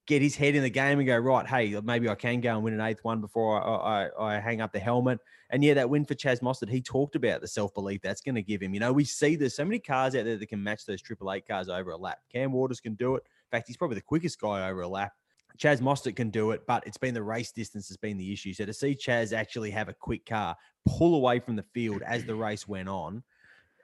get 0.06 0.20
his 0.20 0.36
head 0.36 0.54
in 0.54 0.62
the 0.62 0.70
game 0.70 0.98
and 0.98 1.06
go 1.06 1.16
right. 1.16 1.46
Hey, 1.46 1.78
maybe 1.82 2.08
I 2.08 2.14
can 2.14 2.40
go 2.40 2.54
and 2.54 2.62
win 2.62 2.74
an 2.74 2.80
eighth 2.80 3.02
one 3.02 3.20
before 3.20 3.62
I, 3.62 4.04
I, 4.04 4.36
I 4.36 4.40
hang 4.40 4.60
up 4.60 4.72
the 4.72 4.78
helmet. 4.78 5.18
And 5.50 5.62
yeah, 5.64 5.74
that 5.74 5.88
win 5.88 6.04
for 6.04 6.14
Chaz 6.14 6.40
Mostert, 6.40 6.68
he 6.68 6.80
talked 6.80 7.16
about 7.16 7.40
the 7.40 7.48
self 7.48 7.72
belief 7.74 8.00
that's 8.02 8.20
going 8.20 8.34
to 8.34 8.42
give 8.42 8.60
him. 8.60 8.74
You 8.74 8.80
know, 8.80 8.92
we 8.92 9.04
see 9.04 9.36
there's 9.36 9.56
so 9.56 9.64
many 9.64 9.78
cars 9.78 10.14
out 10.14 10.24
there 10.24 10.36
that 10.36 10.46
can 10.46 10.62
match 10.62 10.84
those 10.84 11.00
Triple 11.00 11.32
Eight 11.32 11.46
cars 11.46 11.68
over 11.68 11.90
a 11.90 11.96
lap. 11.96 12.18
Cam 12.32 12.52
Waters 12.52 12.80
can 12.80 12.94
do 12.94 13.14
it. 13.16 13.22
In 13.24 13.56
fact, 13.56 13.68
he's 13.68 13.76
probably 13.76 13.96
the 13.96 14.02
quickest 14.02 14.40
guy 14.40 14.68
over 14.68 14.82
a 14.82 14.88
lap. 14.88 15.12
Chaz 15.58 15.80
Mostert 15.80 16.16
can 16.16 16.30
do 16.30 16.50
it, 16.50 16.66
but 16.66 16.84
it's 16.86 16.96
been 16.96 17.14
the 17.14 17.22
race 17.22 17.52
distance 17.52 17.88
has 17.88 17.96
been 17.96 18.16
the 18.16 18.32
issue. 18.32 18.52
So 18.52 18.64
to 18.64 18.72
see 18.72 18.94
Chaz 18.94 19.32
actually 19.32 19.70
have 19.70 19.88
a 19.88 19.94
quick 19.94 20.26
car 20.26 20.56
pull 20.86 21.14
away 21.14 21.38
from 21.38 21.56
the 21.56 21.64
field 21.74 22.02
as 22.02 22.24
the 22.24 22.34
race 22.46 22.66
went 22.66 22.88
on, 22.88 23.22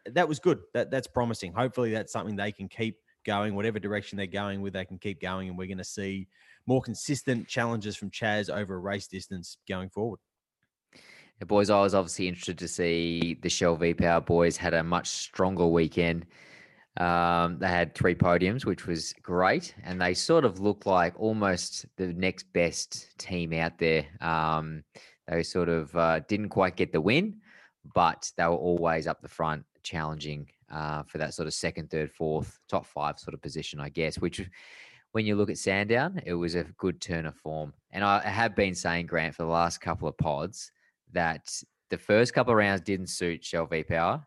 that 0.06 0.28
was 0.28 0.38
good. 0.38 0.60
That 0.74 0.90
that's 0.90 1.06
promising. 1.06 1.52
Hopefully, 1.52 1.92
that's 1.92 2.12
something 2.12 2.36
they 2.36 2.52
can 2.52 2.68
keep 2.68 2.98
going. 3.24 3.54
Whatever 3.54 3.78
direction 3.78 4.16
they're 4.16 4.26
going 4.26 4.60
with, 4.62 4.72
they 4.72 4.84
can 4.84 4.98
keep 4.98 5.20
going, 5.20 5.48
and 5.48 5.56
we're 5.56 5.66
going 5.66 5.78
to 5.78 5.84
see 5.84 6.26
more 6.66 6.80
consistent 6.80 7.46
challenges 7.46 7.96
from 7.96 8.10
Chaz 8.10 8.50
over 8.50 8.74
a 8.74 8.78
race 8.78 9.06
distance 9.06 9.58
going 9.68 9.90
forward. 9.90 10.20
Yeah, 10.94 11.46
boys, 11.46 11.70
I 11.70 11.80
was 11.80 11.94
obviously 11.94 12.28
interested 12.28 12.58
to 12.58 12.68
see 12.68 13.38
the 13.40 13.48
Shell 13.48 13.76
V 13.76 13.94
Power 13.94 14.20
boys 14.20 14.56
had 14.56 14.74
a 14.74 14.82
much 14.82 15.08
stronger 15.08 15.66
weekend. 15.66 16.26
Um, 17.00 17.58
they 17.58 17.68
had 17.68 17.94
three 17.94 18.14
podiums, 18.14 18.66
which 18.66 18.86
was 18.86 19.14
great, 19.22 19.74
and 19.84 19.98
they 19.98 20.12
sort 20.12 20.44
of 20.44 20.60
looked 20.60 20.84
like 20.84 21.18
almost 21.18 21.86
the 21.96 22.08
next 22.08 22.52
best 22.52 23.18
team 23.18 23.54
out 23.54 23.78
there. 23.78 24.04
Um, 24.20 24.84
they 25.26 25.42
sort 25.42 25.70
of 25.70 25.96
uh, 25.96 26.20
didn't 26.28 26.50
quite 26.50 26.76
get 26.76 26.92
the 26.92 27.00
win, 27.00 27.40
but 27.94 28.30
they 28.36 28.44
were 28.44 28.50
always 28.50 29.06
up 29.06 29.22
the 29.22 29.28
front, 29.28 29.64
challenging 29.82 30.46
uh, 30.70 31.02
for 31.04 31.16
that 31.16 31.32
sort 31.32 31.48
of 31.48 31.54
second, 31.54 31.90
third, 31.90 32.10
fourth, 32.10 32.58
top 32.68 32.84
five 32.84 33.18
sort 33.18 33.32
of 33.32 33.40
position, 33.40 33.80
I 33.80 33.88
guess. 33.88 34.18
Which, 34.18 34.46
when 35.12 35.24
you 35.24 35.36
look 35.36 35.48
at 35.48 35.56
Sandown, 35.56 36.20
it 36.26 36.34
was 36.34 36.54
a 36.54 36.64
good 36.76 37.00
turn 37.00 37.24
of 37.24 37.34
form. 37.34 37.72
And 37.92 38.04
I 38.04 38.20
have 38.28 38.54
been 38.54 38.74
saying, 38.74 39.06
Grant, 39.06 39.34
for 39.34 39.44
the 39.44 39.48
last 39.48 39.80
couple 39.80 40.06
of 40.06 40.18
pods, 40.18 40.70
that 41.12 41.50
the 41.88 41.98
first 41.98 42.34
couple 42.34 42.52
of 42.52 42.58
rounds 42.58 42.82
didn't 42.82 43.08
suit 43.08 43.42
Shell 43.42 43.68
V 43.68 43.84
Power, 43.84 44.22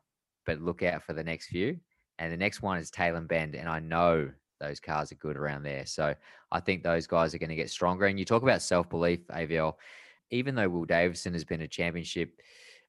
but 0.48 0.60
look 0.60 0.82
out 0.82 1.04
for 1.04 1.14
the 1.14 1.24
next 1.24 1.50
few 1.50 1.78
and 2.20 2.32
the 2.32 2.38
next 2.38 2.62
one 2.62 2.78
is 2.78 2.92
Tailem 2.92 3.28
Bend, 3.28 3.56
and 3.56 3.68
I 3.68 3.80
know 3.80 4.30
those 4.60 4.80
cars 4.80 5.12
are 5.12 5.16
good 5.16 5.38
around 5.38 5.64
there. 5.64 5.86
So 5.86 6.16
I 6.52 6.60
think 6.60 6.84
those 6.84 7.08
guys 7.08 7.34
are 7.34 7.38
going 7.38 7.50
to 7.50 7.56
get 7.56 7.70
stronger. 7.70 8.06
And 8.06 8.18
you 8.18 8.26
talk 8.26 8.44
about 8.44 8.62
self 8.62 8.90
belief, 8.90 9.20
AVL. 9.28 9.74
Even 10.32 10.56
though 10.56 10.70
Will 10.70 10.86
Davison 10.86 11.34
has 11.34 11.44
been 11.44 11.62
a 11.62 11.68
championship 11.68 12.42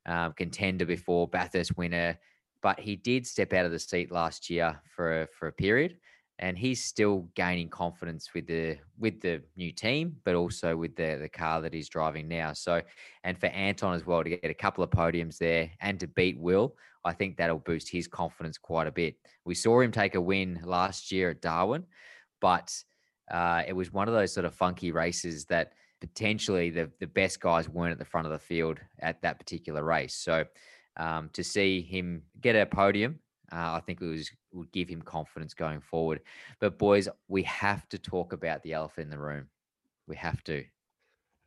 um, 0.06 0.32
contender 0.32 0.86
before, 0.86 1.28
Bathurst 1.28 1.76
winner, 1.76 2.18
but 2.62 2.80
he 2.80 2.96
did 2.96 3.26
step 3.26 3.52
out 3.52 3.66
of 3.66 3.72
the 3.72 3.78
seat 3.78 4.10
last 4.10 4.48
year 4.48 4.80
for 4.94 5.22
a, 5.22 5.26
for 5.26 5.48
a 5.48 5.52
period, 5.52 5.98
and 6.38 6.58
he's 6.58 6.82
still 6.82 7.28
gaining 7.34 7.68
confidence 7.68 8.34
with 8.34 8.46
the 8.46 8.76
with 8.98 9.20
the 9.20 9.42
new 9.56 9.70
team, 9.72 10.16
but 10.24 10.34
also 10.34 10.76
with 10.76 10.96
the 10.96 11.18
the 11.20 11.28
car 11.28 11.60
that 11.60 11.72
he's 11.72 11.88
driving 11.88 12.28
now. 12.28 12.52
So, 12.52 12.82
and 13.22 13.38
for 13.38 13.46
Anton 13.46 13.94
as 13.94 14.04
well 14.04 14.24
to 14.24 14.30
get 14.30 14.50
a 14.50 14.54
couple 14.54 14.82
of 14.82 14.90
podiums 14.90 15.38
there 15.38 15.70
and 15.80 15.98
to 16.00 16.06
beat 16.08 16.38
Will, 16.38 16.74
I 17.04 17.12
think 17.12 17.36
that'll 17.36 17.58
boost 17.58 17.88
his 17.88 18.08
confidence 18.08 18.58
quite 18.58 18.86
a 18.86 18.92
bit. 18.92 19.16
We 19.44 19.54
saw 19.54 19.80
him 19.80 19.92
take 19.92 20.16
a 20.16 20.20
win 20.20 20.60
last 20.64 21.12
year 21.12 21.30
at 21.30 21.40
Darwin, 21.40 21.84
but 22.40 22.74
uh, 23.30 23.62
it 23.66 23.72
was 23.72 23.92
one 23.92 24.08
of 24.08 24.14
those 24.14 24.32
sort 24.32 24.46
of 24.46 24.54
funky 24.54 24.90
races 24.90 25.44
that 25.46 25.72
potentially 26.00 26.70
the 26.70 26.90
the 26.98 27.06
best 27.06 27.40
guys 27.40 27.68
weren't 27.68 27.92
at 27.92 27.98
the 27.98 28.04
front 28.04 28.26
of 28.26 28.32
the 28.32 28.38
field 28.38 28.80
at 29.00 29.22
that 29.22 29.38
particular 29.38 29.84
race. 29.84 30.14
So 30.16 30.44
um, 30.96 31.30
to 31.32 31.44
see 31.44 31.80
him 31.80 32.22
get 32.40 32.56
a 32.56 32.66
podium, 32.66 33.20
uh, 33.54 33.72
I 33.74 33.80
think 33.80 34.00
it 34.02 34.06
was 34.06 34.30
would 34.52 34.72
give 34.72 34.88
him 34.88 35.02
confidence 35.02 35.54
going 35.54 35.80
forward. 35.80 36.20
But 36.60 36.78
boys, 36.78 37.08
we 37.28 37.42
have 37.44 37.88
to 37.90 37.98
talk 37.98 38.32
about 38.32 38.62
the 38.62 38.72
elephant 38.72 39.04
in 39.04 39.10
the 39.10 39.18
room. 39.18 39.46
We 40.06 40.16
have 40.16 40.42
to. 40.44 40.64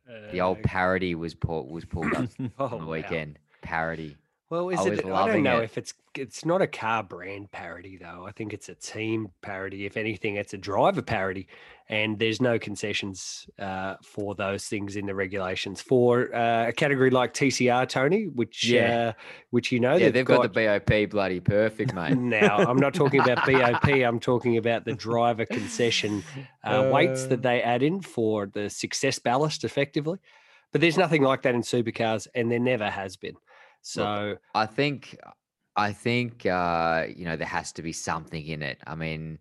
Uh, 0.08 0.32
the 0.32 0.40
old 0.40 0.62
parity 0.62 1.14
was 1.14 1.34
pulled 1.34 1.70
was 1.70 1.84
pulled 1.84 2.14
up 2.14 2.28
oh, 2.58 2.66
on 2.76 2.80
the 2.84 2.90
weekend. 2.90 3.34
Wow. 3.34 3.58
Parity. 3.62 4.16
Well, 4.50 4.70
is 4.70 4.80
I 4.80 4.86
it? 4.86 5.04
I 5.04 5.26
don't 5.26 5.42
know 5.42 5.58
it. 5.58 5.64
if 5.64 5.76
it's 5.76 5.92
it's 6.14 6.44
not 6.44 6.62
a 6.62 6.66
car 6.66 7.02
brand 7.02 7.52
parity 7.52 7.98
though. 7.98 8.24
I 8.26 8.32
think 8.32 8.54
it's 8.54 8.70
a 8.70 8.74
team 8.74 9.28
parity. 9.42 9.84
If 9.84 9.98
anything, 9.98 10.36
it's 10.36 10.54
a 10.54 10.56
driver 10.56 11.02
parity, 11.02 11.48
and 11.90 12.18
there's 12.18 12.40
no 12.40 12.58
concessions 12.58 13.46
uh, 13.58 13.96
for 14.02 14.34
those 14.34 14.64
things 14.64 14.96
in 14.96 15.04
the 15.04 15.14
regulations 15.14 15.82
for 15.82 16.34
uh, 16.34 16.68
a 16.68 16.72
category 16.72 17.10
like 17.10 17.34
TCR, 17.34 17.86
Tony, 17.90 18.24
which 18.24 18.66
yeah, 18.66 19.08
uh, 19.08 19.12
which 19.50 19.70
you 19.70 19.80
know, 19.80 19.92
yeah, 19.92 20.06
they've, 20.06 20.14
they've 20.14 20.24
got, 20.24 20.40
got, 20.40 20.54
the 20.54 20.66
BOP 20.66 21.10
bloody 21.10 21.40
perfect, 21.40 21.92
mate. 21.92 22.16
now, 22.18 22.56
I'm 22.56 22.78
not 22.78 22.94
talking 22.94 23.20
about 23.20 23.44
BOP. 23.44 23.88
I'm 23.88 24.18
talking 24.18 24.56
about 24.56 24.86
the 24.86 24.94
driver 24.94 25.44
concession 25.44 26.24
uh, 26.64 26.88
weights 26.90 27.26
that 27.26 27.42
they 27.42 27.60
add 27.60 27.82
in 27.82 28.00
for 28.00 28.46
the 28.46 28.70
success 28.70 29.18
ballast, 29.18 29.62
effectively. 29.64 30.18
But 30.72 30.80
there's 30.80 30.96
nothing 30.98 31.22
like 31.22 31.42
that 31.42 31.54
in 31.54 31.60
supercars, 31.62 32.26
and 32.34 32.50
there 32.50 32.58
never 32.58 32.88
has 32.88 33.16
been. 33.16 33.34
So 33.82 34.30
Look, 34.30 34.40
I 34.54 34.66
think 34.66 35.16
I 35.76 35.92
think 35.92 36.44
uh, 36.44 37.06
you 37.14 37.24
know 37.24 37.36
there 37.36 37.46
has 37.46 37.72
to 37.72 37.82
be 37.82 37.92
something 37.92 38.46
in 38.46 38.62
it. 38.62 38.78
I 38.86 38.94
mean, 38.94 39.38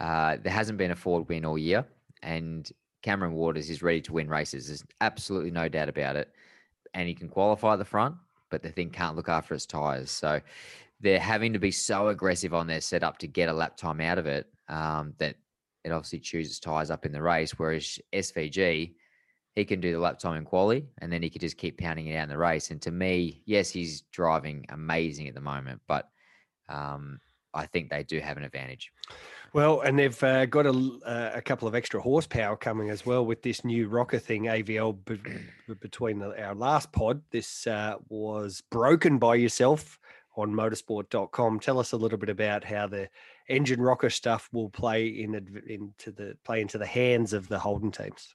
uh, 0.00 0.36
there 0.42 0.52
hasn't 0.52 0.78
been 0.78 0.90
a 0.90 0.96
Ford 0.96 1.28
win 1.28 1.44
all 1.44 1.58
year, 1.58 1.84
and 2.22 2.70
Cameron 3.02 3.32
Waters 3.32 3.70
is 3.70 3.82
ready 3.82 4.00
to 4.02 4.12
win 4.12 4.28
races. 4.28 4.66
There's 4.66 4.84
absolutely 5.00 5.50
no 5.50 5.68
doubt 5.68 5.88
about 5.88 6.16
it, 6.16 6.30
and 6.94 7.08
he 7.08 7.14
can 7.14 7.28
qualify 7.28 7.76
the 7.76 7.84
front, 7.84 8.16
but 8.50 8.62
the 8.62 8.70
thing 8.70 8.90
can't 8.90 9.16
look 9.16 9.28
after 9.28 9.54
its 9.54 9.66
tires. 9.66 10.10
So 10.10 10.40
they're 11.00 11.20
having 11.20 11.52
to 11.52 11.58
be 11.58 11.70
so 11.70 12.08
aggressive 12.08 12.52
on 12.52 12.66
their 12.66 12.80
setup 12.80 13.18
to 13.18 13.26
get 13.26 13.48
a 13.48 13.52
lap 13.52 13.76
time 13.76 14.00
out 14.00 14.18
of 14.18 14.26
it 14.26 14.46
um, 14.68 15.14
that 15.18 15.36
it 15.84 15.92
obviously 15.92 16.18
chooses 16.18 16.58
tires 16.58 16.90
up 16.90 17.06
in 17.06 17.12
the 17.12 17.22
race. 17.22 17.52
Whereas 17.52 17.98
SVG 18.12 18.94
he 19.54 19.64
can 19.64 19.80
do 19.80 19.92
the 19.92 19.98
lap 19.98 20.18
time 20.18 20.36
in 20.36 20.44
quali 20.44 20.86
and 20.98 21.12
then 21.12 21.22
he 21.22 21.30
could 21.30 21.40
just 21.40 21.56
keep 21.56 21.78
pounding 21.78 22.06
it 22.06 22.16
out 22.16 22.24
in 22.24 22.28
the 22.28 22.38
race. 22.38 22.70
And 22.70 22.80
to 22.82 22.90
me, 22.90 23.42
yes, 23.44 23.70
he's 23.70 24.02
driving 24.12 24.64
amazing 24.68 25.28
at 25.28 25.34
the 25.34 25.40
moment, 25.40 25.80
but 25.86 26.08
um, 26.68 27.20
I 27.54 27.66
think 27.66 27.90
they 27.90 28.04
do 28.04 28.20
have 28.20 28.36
an 28.36 28.44
advantage. 28.44 28.92
Well, 29.54 29.80
and 29.80 29.98
they've 29.98 30.22
uh, 30.22 30.46
got 30.46 30.66
a, 30.66 30.98
uh, 31.04 31.32
a 31.34 31.42
couple 31.42 31.66
of 31.66 31.74
extra 31.74 32.00
horsepower 32.00 32.56
coming 32.56 32.90
as 32.90 33.06
well 33.06 33.24
with 33.24 33.42
this 33.42 33.64
new 33.64 33.88
rocker 33.88 34.18
thing, 34.18 34.44
AVL. 34.44 34.98
Be- 35.04 35.74
between 35.80 36.18
the, 36.18 36.40
our 36.42 36.54
last 36.54 36.92
pod, 36.92 37.22
this 37.30 37.66
uh, 37.66 37.94
was 38.08 38.62
broken 38.70 39.18
by 39.18 39.36
yourself 39.36 39.98
on 40.36 40.52
motorsport.com. 40.52 41.60
Tell 41.60 41.78
us 41.78 41.92
a 41.92 41.96
little 41.96 42.18
bit 42.18 42.28
about 42.28 42.62
how 42.62 42.86
the 42.86 43.08
engine 43.48 43.80
rocker 43.80 44.10
stuff 44.10 44.48
will 44.52 44.68
play 44.68 45.08
in 45.08 45.34
into 45.66 46.12
the 46.12 46.36
play 46.44 46.60
into 46.60 46.78
the 46.78 46.86
hands 46.86 47.32
of 47.32 47.48
the 47.48 47.58
Holden 47.58 47.90
teams. 47.90 48.34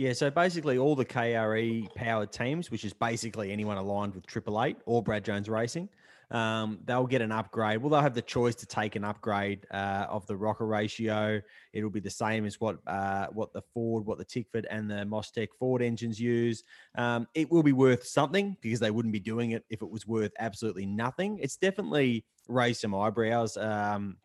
Yeah, 0.00 0.14
so 0.14 0.30
basically 0.30 0.78
all 0.78 0.96
the 0.96 1.04
KRE 1.04 1.94
powered 1.94 2.32
teams, 2.32 2.70
which 2.70 2.86
is 2.86 2.94
basically 2.94 3.52
anyone 3.52 3.76
aligned 3.76 4.14
with 4.14 4.24
Triple 4.24 4.64
Eight 4.64 4.78
or 4.86 5.02
Brad 5.02 5.26
Jones 5.26 5.46
Racing, 5.46 5.90
um, 6.30 6.78
they'll 6.86 7.06
get 7.06 7.20
an 7.20 7.30
upgrade. 7.30 7.82
Well, 7.82 7.90
they'll 7.90 8.00
have 8.00 8.14
the 8.14 8.22
choice 8.22 8.54
to 8.54 8.66
take 8.66 8.96
an 8.96 9.04
upgrade 9.04 9.66
uh, 9.70 10.06
of 10.08 10.26
the 10.26 10.34
rocker 10.34 10.64
ratio. 10.64 11.42
It'll 11.74 11.90
be 11.90 12.00
the 12.00 12.08
same 12.08 12.46
as 12.46 12.58
what 12.58 12.78
uh, 12.86 13.26
what 13.34 13.52
the 13.52 13.60
Ford, 13.74 14.06
what 14.06 14.16
the 14.16 14.24
Tickford 14.24 14.66
and 14.70 14.90
the 14.90 15.04
Mostec 15.04 15.48
Ford 15.58 15.82
engines 15.82 16.18
use. 16.18 16.64
Um, 16.94 17.28
it 17.34 17.50
will 17.50 17.62
be 17.62 17.74
worth 17.74 18.06
something 18.06 18.56
because 18.62 18.80
they 18.80 18.90
wouldn't 18.90 19.12
be 19.12 19.20
doing 19.20 19.50
it 19.50 19.66
if 19.68 19.82
it 19.82 19.90
was 19.90 20.06
worth 20.06 20.32
absolutely 20.38 20.86
nothing. 20.86 21.40
It's 21.42 21.58
definitely 21.58 22.24
raised 22.48 22.80
some 22.80 22.94
eyebrows. 22.94 23.58
Um, 23.58 24.16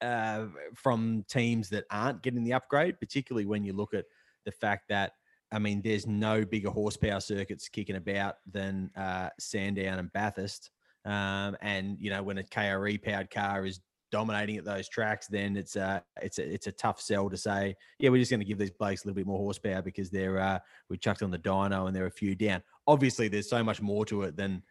uh, 0.00 0.46
from 0.74 1.24
teams 1.28 1.68
that 1.68 1.84
aren't 1.88 2.22
getting 2.22 2.42
the 2.42 2.52
upgrade, 2.52 2.98
particularly 2.98 3.46
when 3.46 3.64
you 3.64 3.72
look 3.72 3.94
at 3.94 4.04
the 4.44 4.52
fact 4.52 4.88
that 4.88 5.12
I 5.52 5.58
mean, 5.58 5.82
there's 5.82 6.06
no 6.06 6.44
bigger 6.44 6.70
horsepower 6.70 7.20
circuits 7.20 7.68
kicking 7.68 7.96
about 7.96 8.36
than 8.50 8.90
uh, 8.96 9.28
Sandown 9.38 9.98
and 9.98 10.12
Bathurst. 10.12 10.70
Um, 11.04 11.56
and 11.60 11.98
you 12.00 12.10
know, 12.10 12.22
when 12.22 12.38
a 12.38 12.42
KRE 12.42 13.02
powered 13.02 13.30
car 13.30 13.66
is 13.66 13.80
dominating 14.10 14.56
at 14.56 14.64
those 14.64 14.88
tracks, 14.88 15.26
then 15.26 15.56
it's 15.56 15.76
a 15.76 16.02
it's 16.22 16.38
a 16.38 16.54
it's 16.54 16.68
a 16.68 16.72
tough 16.72 17.00
sell 17.00 17.28
to 17.28 17.36
say, 17.36 17.76
yeah, 17.98 18.08
we're 18.08 18.18
just 18.18 18.30
going 18.30 18.40
to 18.40 18.46
give 18.46 18.58
these 18.58 18.70
blokes 18.70 19.04
a 19.04 19.08
little 19.08 19.16
bit 19.16 19.26
more 19.26 19.38
horsepower 19.38 19.82
because 19.82 20.08
they're 20.08 20.38
uh, 20.38 20.58
we 20.88 20.96
chucked 20.96 21.22
on 21.22 21.30
the 21.30 21.38
dyno 21.38 21.86
and 21.86 21.94
they're 21.94 22.06
a 22.06 22.10
few 22.10 22.34
down. 22.34 22.62
Obviously, 22.86 23.28
there's 23.28 23.50
so 23.50 23.62
much 23.62 23.82
more 23.82 24.06
to 24.06 24.22
it 24.22 24.36
than 24.36 24.62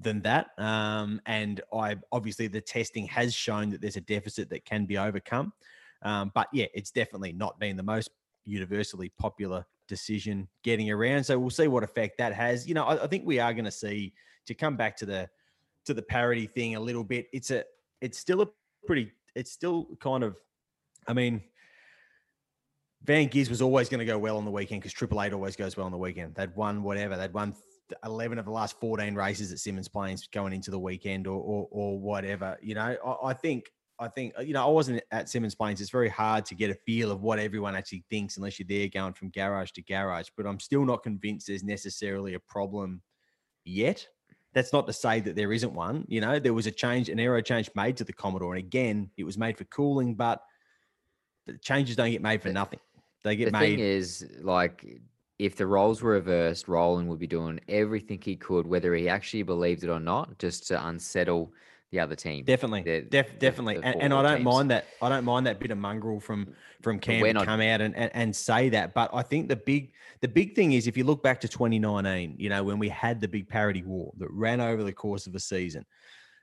than 0.00 0.20
that. 0.22 0.48
Um, 0.58 1.20
and 1.26 1.60
I 1.72 1.96
obviously 2.10 2.48
the 2.48 2.60
testing 2.60 3.06
has 3.06 3.34
shown 3.34 3.70
that 3.70 3.80
there's 3.80 3.96
a 3.96 4.00
deficit 4.00 4.50
that 4.50 4.64
can 4.64 4.86
be 4.86 4.98
overcome. 4.98 5.52
Um, 6.02 6.32
but 6.34 6.48
yeah, 6.52 6.66
it's 6.74 6.90
definitely 6.90 7.32
not 7.32 7.58
been 7.60 7.76
the 7.76 7.82
most 7.82 8.10
universally 8.44 9.10
popular 9.18 9.64
decision 9.88 10.48
getting 10.62 10.90
around. 10.90 11.24
So 11.24 11.38
we'll 11.38 11.50
see 11.50 11.68
what 11.68 11.82
effect 11.82 12.18
that 12.18 12.32
has. 12.32 12.66
You 12.66 12.74
know, 12.74 12.84
I, 12.84 13.04
I 13.04 13.06
think 13.06 13.24
we 13.26 13.38
are 13.38 13.52
going 13.52 13.64
to 13.64 13.70
see 13.70 14.12
to 14.46 14.54
come 14.54 14.76
back 14.76 14.96
to 14.98 15.06
the 15.06 15.28
to 15.86 15.94
the 15.94 16.02
parity 16.02 16.46
thing 16.46 16.76
a 16.76 16.80
little 16.80 17.04
bit. 17.04 17.26
It's 17.32 17.50
a 17.50 17.64
it's 18.00 18.18
still 18.18 18.42
a 18.42 18.46
pretty 18.86 19.12
it's 19.34 19.52
still 19.52 19.88
kind 20.00 20.24
of 20.24 20.36
I 21.06 21.12
mean 21.12 21.42
Van 23.04 23.28
Giz 23.28 23.50
was 23.50 23.60
always 23.60 23.88
going 23.88 23.98
to 23.98 24.06
go 24.06 24.18
well 24.18 24.38
on 24.38 24.44
the 24.44 24.50
weekend 24.50 24.80
because 24.80 24.92
Triple 24.92 25.22
Eight 25.22 25.32
always 25.32 25.56
goes 25.56 25.76
well 25.76 25.86
on 25.86 25.92
the 25.92 25.98
weekend. 25.98 26.34
They'd 26.34 26.54
won 26.56 26.82
whatever. 26.82 27.16
They'd 27.16 27.34
won 27.34 27.54
11 28.02 28.38
of 28.38 28.46
the 28.46 28.50
last 28.50 28.80
14 28.80 29.14
races 29.14 29.52
at 29.52 29.58
Symmons 29.58 29.92
Plains 29.92 30.26
going 30.28 30.54
into 30.54 30.70
the 30.70 30.78
weekend 30.78 31.26
or 31.26 31.40
or, 31.40 31.68
or 31.70 31.98
whatever. 31.98 32.56
You 32.62 32.74
know, 32.76 32.96
I, 33.04 33.30
I 33.30 33.34
think 33.34 33.70
I 33.98 34.08
think 34.08 34.34
uh, 34.38 34.42
you 34.42 34.52
know 34.52 34.64
I 34.66 34.70
wasn't 34.70 35.02
at 35.10 35.26
Symmons 35.26 35.56
Plains. 35.56 35.80
It's 35.80 35.90
very 35.90 36.08
hard 36.08 36.44
to 36.46 36.54
get 36.54 36.70
a 36.70 36.74
feel 36.74 37.10
of 37.10 37.22
what 37.22 37.38
everyone 37.38 37.76
actually 37.76 38.04
thinks 38.10 38.36
unless 38.36 38.58
you're 38.58 38.66
there 38.68 38.88
going 38.88 39.14
from 39.14 39.30
garage 39.30 39.70
to 39.72 39.82
garage. 39.82 40.28
But 40.36 40.46
I'm 40.46 40.60
still 40.60 40.84
not 40.84 41.02
convinced 41.02 41.46
there's 41.46 41.62
necessarily 41.62 42.34
a 42.34 42.40
problem 42.40 43.02
yet. 43.64 44.06
That's 44.52 44.72
not 44.72 44.86
to 44.86 44.92
say 44.92 45.20
that 45.20 45.34
there 45.36 45.52
isn't 45.52 45.72
one. 45.72 46.04
You 46.08 46.20
know, 46.20 46.38
there 46.38 46.54
was 46.54 46.66
a 46.66 46.70
change, 46.70 47.08
an 47.08 47.18
aero 47.18 47.40
change 47.40 47.70
made 47.74 47.96
to 47.96 48.04
the 48.04 48.12
Commodore, 48.12 48.54
and 48.54 48.64
again, 48.64 49.10
it 49.16 49.24
was 49.24 49.36
made 49.36 49.58
for 49.58 49.64
cooling, 49.64 50.14
but 50.14 50.42
the 51.46 51.58
changes 51.58 51.96
don't 51.96 52.10
get 52.10 52.22
made 52.22 52.40
for 52.40 52.50
nothing. 52.50 52.78
They 53.24 53.36
get 53.36 53.46
the 53.46 53.52
made. 53.52 53.76
thing 53.76 53.78
is, 53.80 54.26
like, 54.42 54.86
if 55.38 55.56
the 55.56 55.66
roles 55.66 56.02
were 56.02 56.12
reversed, 56.12 56.68
Roland 56.68 57.08
would 57.08 57.18
be 57.18 57.26
doing 57.26 57.58
everything 57.68 58.20
he 58.22 58.36
could, 58.36 58.66
whether 58.66 58.94
he 58.94 59.08
actually 59.08 59.42
believed 59.42 59.82
it 59.82 59.90
or 59.90 59.98
not, 59.98 60.38
just 60.38 60.68
to 60.68 60.86
unsettle 60.86 61.52
the 61.94 62.00
other 62.00 62.16
team. 62.16 62.44
Definitely, 62.44 62.82
the- 62.82 63.02
def, 63.02 63.38
definitely, 63.38 63.78
the 63.78 63.84
and, 63.84 64.02
and 64.02 64.12
I 64.14 64.22
don't 64.22 64.36
teams. 64.38 64.44
mind 64.44 64.70
that. 64.70 64.86
I 65.00 65.08
don't 65.08 65.24
mind 65.24 65.46
that 65.46 65.60
bit 65.60 65.70
of 65.70 65.78
mongrel 65.78 66.20
from 66.20 66.48
from 66.82 66.98
Cam 66.98 67.22
to 67.24 67.32
not- 67.32 67.44
come 67.46 67.60
out 67.60 67.80
and, 67.80 67.94
and 67.96 68.10
and 68.14 68.34
say 68.36 68.68
that. 68.70 68.92
But 68.94 69.10
I 69.14 69.22
think 69.22 69.48
the 69.48 69.56
big 69.56 69.92
the 70.20 70.28
big 70.28 70.54
thing 70.54 70.72
is 70.72 70.86
if 70.86 70.96
you 70.96 71.04
look 71.04 71.22
back 71.22 71.40
to 71.42 71.48
2019, 71.48 72.34
you 72.38 72.48
know, 72.48 72.62
when 72.64 72.78
we 72.78 72.88
had 72.88 73.20
the 73.20 73.28
big 73.28 73.48
parity 73.48 73.82
war 73.82 74.12
that 74.18 74.30
ran 74.30 74.60
over 74.60 74.82
the 74.82 74.92
course 74.92 75.26
of 75.26 75.34
a 75.34 75.40
season, 75.40 75.86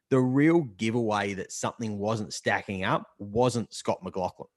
the 0.10 0.20
real 0.20 0.62
giveaway 0.78 1.34
that 1.34 1.52
something 1.52 1.98
wasn't 2.00 2.34
stacking 2.34 2.84
up 2.84 3.06
wasn't 3.20 3.74
Scott 3.74 4.02
McLaughlin. 4.04 4.48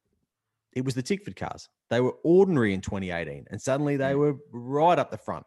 It 0.75 0.85
was 0.85 0.95
the 0.95 1.03
Tickford 1.03 1.37
cars. 1.37 1.69
They 1.91 2.01
were 2.01 2.15
ordinary 2.25 2.75
in 2.75 2.81
2018, 2.81 3.47
and 3.51 3.61
suddenly 3.61 3.97
they 3.97 4.13
Mm. 4.13 4.19
were 4.19 4.37
right 4.53 4.99
up 4.99 5.11
the 5.11 5.19
front. 5.19 5.47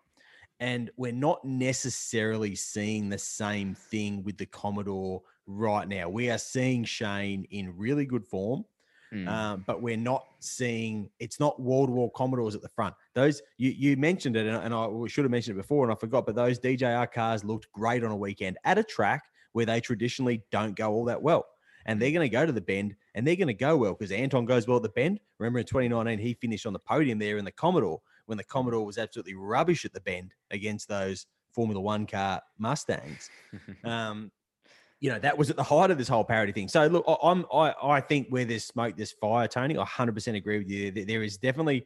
And 0.60 0.90
we're 0.98 1.12
not 1.12 1.44
necessarily 1.46 2.56
seeing 2.56 3.10
the 3.10 3.18
same 3.20 3.76
thing 3.76 4.24
with 4.24 4.38
the 4.38 4.46
Commodore 4.48 5.22
right 5.48 5.88
now. 5.88 6.10
We 6.10 6.30
are 6.30 6.38
seeing 6.38 6.84
Shane 6.84 7.46
in 7.52 7.76
really 7.78 8.06
good 8.06 8.26
form, 8.26 8.66
Mm. 9.14 9.26
um, 9.30 9.64
but 9.66 9.82
we're 9.82 9.96
not 9.96 10.26
seeing 10.42 11.10
it's 11.20 11.40
not 11.40 11.58
wall 11.62 11.86
to 11.86 11.92
wall 11.94 12.10
Commodores 12.10 12.56
at 12.56 12.62
the 12.62 12.68
front. 12.68 12.94
Those 13.16 13.42
you 13.58 13.70
you 13.72 13.96
mentioned 13.96 14.36
it, 14.36 14.46
and, 14.46 14.58
and 14.58 14.74
I 14.74 14.90
should 15.08 15.24
have 15.24 15.32
mentioned 15.32 15.58
it 15.58 15.62
before, 15.62 15.86
and 15.86 15.94
I 15.94 15.96
forgot. 15.96 16.26
But 16.26 16.36
those 16.36 16.60
DJR 16.60 17.10
cars 17.14 17.46
looked 17.46 17.72
great 17.72 18.04
on 18.04 18.12
a 18.12 18.16
weekend 18.18 18.58
at 18.66 18.78
a 18.78 18.84
track 18.84 19.24
where 19.54 19.66
they 19.66 19.80
traditionally 19.80 20.44
don't 20.52 20.76
go 20.76 20.92
all 20.92 21.06
that 21.06 21.22
well. 21.22 21.46
And 21.86 22.02
they're 22.02 22.12
going 22.12 22.30
to 22.30 22.30
go 22.30 22.46
to 22.46 22.52
the 22.52 22.60
bend, 22.60 22.96
and 23.16 23.26
they're 23.26 23.38
going 23.38 23.48
to 23.48 23.54
go 23.54 23.78
well 23.78 23.94
because 23.94 24.12
Anton 24.12 24.44
goes 24.44 24.68
well 24.68 24.76
at 24.76 24.84
the 24.84 24.90
bend. 24.90 25.22
Remember 25.40 25.60
in 25.60 25.66
2019, 25.66 26.20
he 26.20 26.34
finished 26.34 26.66
on 26.66 26.74
the 26.74 26.80
podium 26.80 27.18
there 27.18 27.38
in 27.38 27.46
the 27.46 27.52
Commodore 27.54 28.02
when 28.26 28.38
the 28.38 28.44
Commodore 28.44 28.86
was 28.86 28.98
absolutely 28.98 29.36
rubbish 29.36 29.86
at 29.86 29.94
the 29.94 30.02
bend 30.02 30.34
against 30.52 30.90
those 30.90 31.28
Formula 31.54 31.80
One 31.80 32.06
car 32.06 32.42
Mustangs. 32.60 33.30
Um, 33.86 34.32
you 35.00 35.12
know 35.12 35.20
that 35.20 35.38
was 35.38 35.50
at 35.50 35.56
the 35.56 35.64
height 35.64 35.92
of 35.92 35.98
this 35.98 36.08
whole 36.08 36.24
parity 36.24 36.52
thing. 36.52 36.68
So 36.68 36.86
look, 36.88 37.06
I- 37.08 37.18
I'm 37.30 37.46
I 37.54 37.74
I 37.84 38.02
think 38.02 38.28
where 38.30 38.46
there's 38.46 38.66
smoke, 38.66 38.96
there's 38.98 39.12
fire, 39.12 39.48
Tony. 39.48 39.76
I 39.76 39.80
100 39.80 40.14
percent 40.14 40.38
agree 40.38 40.58
with 40.58 40.70
you. 40.70 40.92
There- 40.92 41.24
is 41.24 41.38
definitely 41.38 41.86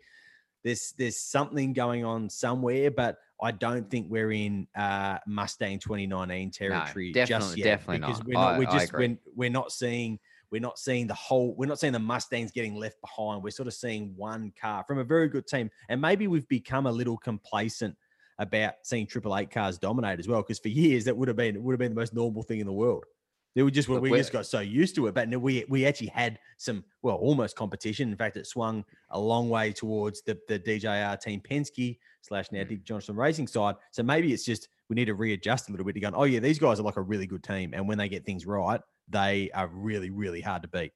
there's 0.64 0.94
there's 0.98 1.18
something 1.18 1.74
going 1.74 2.06
on 2.06 2.30
somewhere, 2.30 2.92
but 2.92 3.18
I 3.42 3.52
don't 3.52 3.90
think 3.90 4.08
we're 4.10 4.32
in 4.32 4.68
uh, 4.78 5.18
Mustang 5.26 5.80
2019 5.80 6.52
territory 6.52 7.12
just 7.12 7.30
definitely- 7.30 7.58
yet. 7.58 7.66
definitely 7.66 8.00
because 8.00 8.20
not. 8.20 8.28
we're 8.28 8.34
not. 8.34 8.54
I- 8.54 8.60
we're 8.60 8.66
just 8.66 8.94
we're, 8.94 9.18
we're 9.36 9.50
not 9.50 9.72
seeing 9.72 10.20
we're 10.52 10.62
not 10.62 10.78
seeing 10.78 11.08
the 11.08 11.14
whole. 11.14 11.56
We're 11.56 11.66
not 11.68 11.80
seeing 11.80 11.94
the 11.94 12.00
Mustangs 12.00 12.52
getting 12.52 12.76
left 12.76 13.00
behind. 13.02 13.42
We're 13.42 13.52
sort 13.52 13.68
of 13.68 13.74
seeing 13.74 14.14
one 14.18 14.52
car 14.60 14.84
from 14.88 15.00
a 15.00 15.04
very 15.04 15.28
good 15.30 15.48
team, 15.48 15.70
and 15.90 16.00
maybe 16.02 16.28
we've 16.28 16.48
become 16.48 16.86
a 16.88 16.92
little 16.92 17.18
complacent 17.18 17.96
about 18.42 18.74
seeing 18.84 19.08
Triple 19.08 19.38
Eight 19.38 19.52
cars 19.52 19.78
dominate 19.78 20.20
as 20.20 20.28
well. 20.28 20.42
Because 20.42 20.60
for 20.60 20.68
years 20.68 21.06
that 21.06 21.16
would 21.16 21.28
have 21.28 21.38
been 21.38 21.56
it 21.56 21.62
would 21.62 21.74
have 21.74 21.80
been 21.80 21.94
the 21.94 22.00
most 22.00 22.14
normal 22.14 22.44
thing 22.44 22.60
in 22.60 22.66
the 22.66 22.74
world. 22.74 23.06
They 23.54 23.64
were 23.64 23.72
just 23.72 23.90
Look, 23.90 24.02
we 24.02 24.12
just 24.12 24.32
got 24.32 24.46
so 24.46 24.62
used 24.62 24.96
to 24.96 25.08
it, 25.08 25.14
but 25.14 25.30
we 25.30 25.66
we 25.68 25.86
actually 25.86 26.08
had 26.08 26.40
some 26.58 26.84
well 27.02 27.18
almost 27.18 27.56
competition. 27.56 28.10
In 28.10 28.18
fact, 28.18 28.38
it 28.38 28.48
swung 28.48 28.84
a 29.10 29.20
long 29.20 29.50
way 29.50 29.74
towards 29.74 30.22
the 30.22 30.38
the 30.48 30.58
DJR 30.58 31.20
team 31.20 31.42
Penske 31.42 31.98
slash 32.22 32.52
now 32.52 32.62
Mm. 32.62 32.70
Dick 32.70 32.84
Johnson 32.84 33.16
Racing 33.16 33.48
side. 33.48 33.76
So 33.92 34.04
maybe 34.04 34.34
it's 34.34 34.46
just 34.46 34.70
we 34.90 34.96
need 34.96 35.06
to 35.06 35.16
readjust 35.16 35.68
a 35.68 35.72
little 35.72 35.86
bit 35.86 35.94
to 35.94 36.00
go. 36.00 36.12
Oh 36.14 36.24
yeah, 36.24 36.40
these 36.40 36.60
guys 36.60 36.80
are 36.80 36.84
like 36.84 36.98
a 36.98 37.02
really 37.02 37.28
good 37.28 37.44
team, 37.44 37.74
and 37.74 37.88
when 37.88 37.98
they 37.98 38.08
get 38.10 38.26
things 38.26 38.46
right, 38.46 38.82
they 39.10 39.52
are 39.54 39.68
really 39.68 40.10
really 40.10 40.42
hard 40.42 40.62
to 40.62 40.68
beat. 40.70 40.94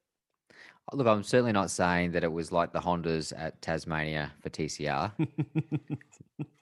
Look, 0.93 1.08
I'm 1.08 1.23
certainly 1.23 1.51
not 1.51 1.71
saying 1.71 2.12
that 2.12 2.23
it 2.23 2.31
was 2.31 2.51
like 2.51 2.71
the 2.71 2.79
Hondas 2.79 3.34
at 3.36 3.62
Tasmania 3.62 4.31
for 4.41 4.49
TCR. 4.49 5.12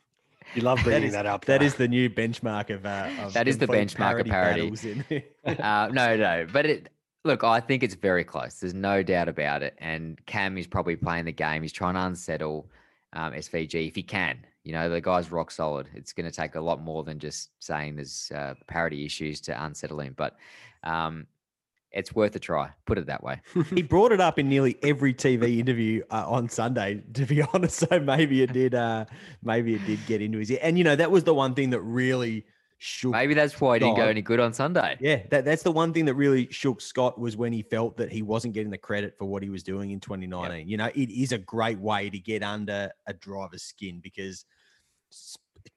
You 0.55 0.61
love 0.61 0.79
bringing 0.83 1.03
is- 1.03 1.13
that, 1.13 1.25
up. 1.25 1.45
That 1.45 1.59
though. 1.59 1.65
is 1.65 1.75
the 1.75 1.87
new 1.87 2.09
benchmark 2.09 2.69
of 2.69 2.85
uh, 2.85 3.09
of 3.19 3.33
That 3.33 3.47
is 3.47 3.57
the 3.57 3.67
benchmark 3.67 4.19
of 4.19 4.27
parity. 4.27 5.25
uh, 5.45 5.89
no, 5.91 6.15
no, 6.15 6.47
but 6.51 6.65
it. 6.65 6.89
Look, 7.25 7.45
I 7.45 7.61
think 7.61 7.83
it's 7.83 7.95
very 7.95 8.25
close. 8.25 8.59
There's 8.59 8.73
no 8.73 9.01
doubt 9.01 9.29
about 9.29 9.63
it. 9.63 9.75
And 9.77 10.19
Cam 10.25 10.57
is 10.57 10.67
probably 10.67 10.97
playing 10.97 11.23
the 11.23 11.31
game. 11.31 11.61
He's 11.61 11.71
trying 11.71 11.93
to 11.93 12.05
unsettle 12.05 12.69
um, 13.13 13.31
SVG 13.31 13.87
if 13.87 13.95
he 13.95 14.03
can. 14.03 14.39
You 14.65 14.73
know, 14.73 14.89
the 14.89 14.99
guy's 14.99 15.31
rock 15.31 15.49
solid. 15.49 15.87
It's 15.93 16.11
going 16.11 16.29
to 16.29 16.35
take 16.35 16.55
a 16.55 16.59
lot 16.59 16.81
more 16.81 17.05
than 17.05 17.19
just 17.19 17.51
saying 17.59 17.95
there's 17.95 18.29
uh, 18.35 18.55
parity 18.67 19.05
issues 19.05 19.39
to 19.41 19.63
unsettle 19.63 20.01
him. 20.01 20.13
But 20.17 20.35
um, 20.83 21.27
it's 21.93 22.13
worth 22.13 22.35
a 22.35 22.39
try. 22.39 22.69
Put 22.85 22.97
it 22.97 23.05
that 23.05 23.23
way. 23.23 23.41
he 23.73 23.81
brought 23.81 24.11
it 24.11 24.19
up 24.19 24.39
in 24.39 24.49
nearly 24.49 24.77
every 24.83 25.13
TV 25.13 25.59
interview 25.59 26.03
uh, 26.11 26.25
on 26.27 26.49
Sunday, 26.49 27.01
to 27.13 27.25
be 27.25 27.41
honest. 27.53 27.87
So 27.89 27.99
maybe 27.99 28.41
it 28.41 28.51
did. 28.51 28.75
Uh, 28.75 29.05
maybe 29.43 29.75
it 29.75 29.85
did 29.85 29.99
get 30.07 30.21
into 30.21 30.39
his 30.39 30.51
ear. 30.51 30.59
And 30.61 30.77
you 30.77 30.83
know, 30.83 30.95
that 30.95 31.11
was 31.11 31.23
the 31.23 31.33
one 31.33 31.53
thing 31.53 31.69
that 31.69 31.81
really 31.81 32.45
shook. 32.79 33.11
Maybe 33.11 33.33
that's 33.33 33.59
why 33.61 33.75
he 33.75 33.79
didn't 33.79 33.95
go 33.95 34.07
any 34.07 34.21
good 34.21 34.39
on 34.39 34.53
Sunday. 34.53 34.97
Yeah, 34.99 35.21
that, 35.29 35.45
that's 35.45 35.63
the 35.63 35.71
one 35.71 35.93
thing 35.93 36.05
that 36.05 36.15
really 36.15 36.47
shook 36.51 36.81
Scott 36.81 37.19
was 37.19 37.37
when 37.37 37.53
he 37.53 37.61
felt 37.61 37.97
that 37.97 38.11
he 38.11 38.21
wasn't 38.21 38.53
getting 38.53 38.71
the 38.71 38.77
credit 38.77 39.15
for 39.17 39.25
what 39.25 39.43
he 39.43 39.49
was 39.49 39.63
doing 39.63 39.91
in 39.91 39.99
2019. 39.99 40.67
You 40.67 40.77
know, 40.77 40.89
it 40.93 41.09
is 41.09 41.31
a 41.31 41.37
great 41.37 41.79
way 41.79 42.09
to 42.09 42.19
get 42.19 42.43
under 42.43 42.91
a 43.07 43.13
driver's 43.13 43.63
skin 43.63 43.99
because 44.01 44.45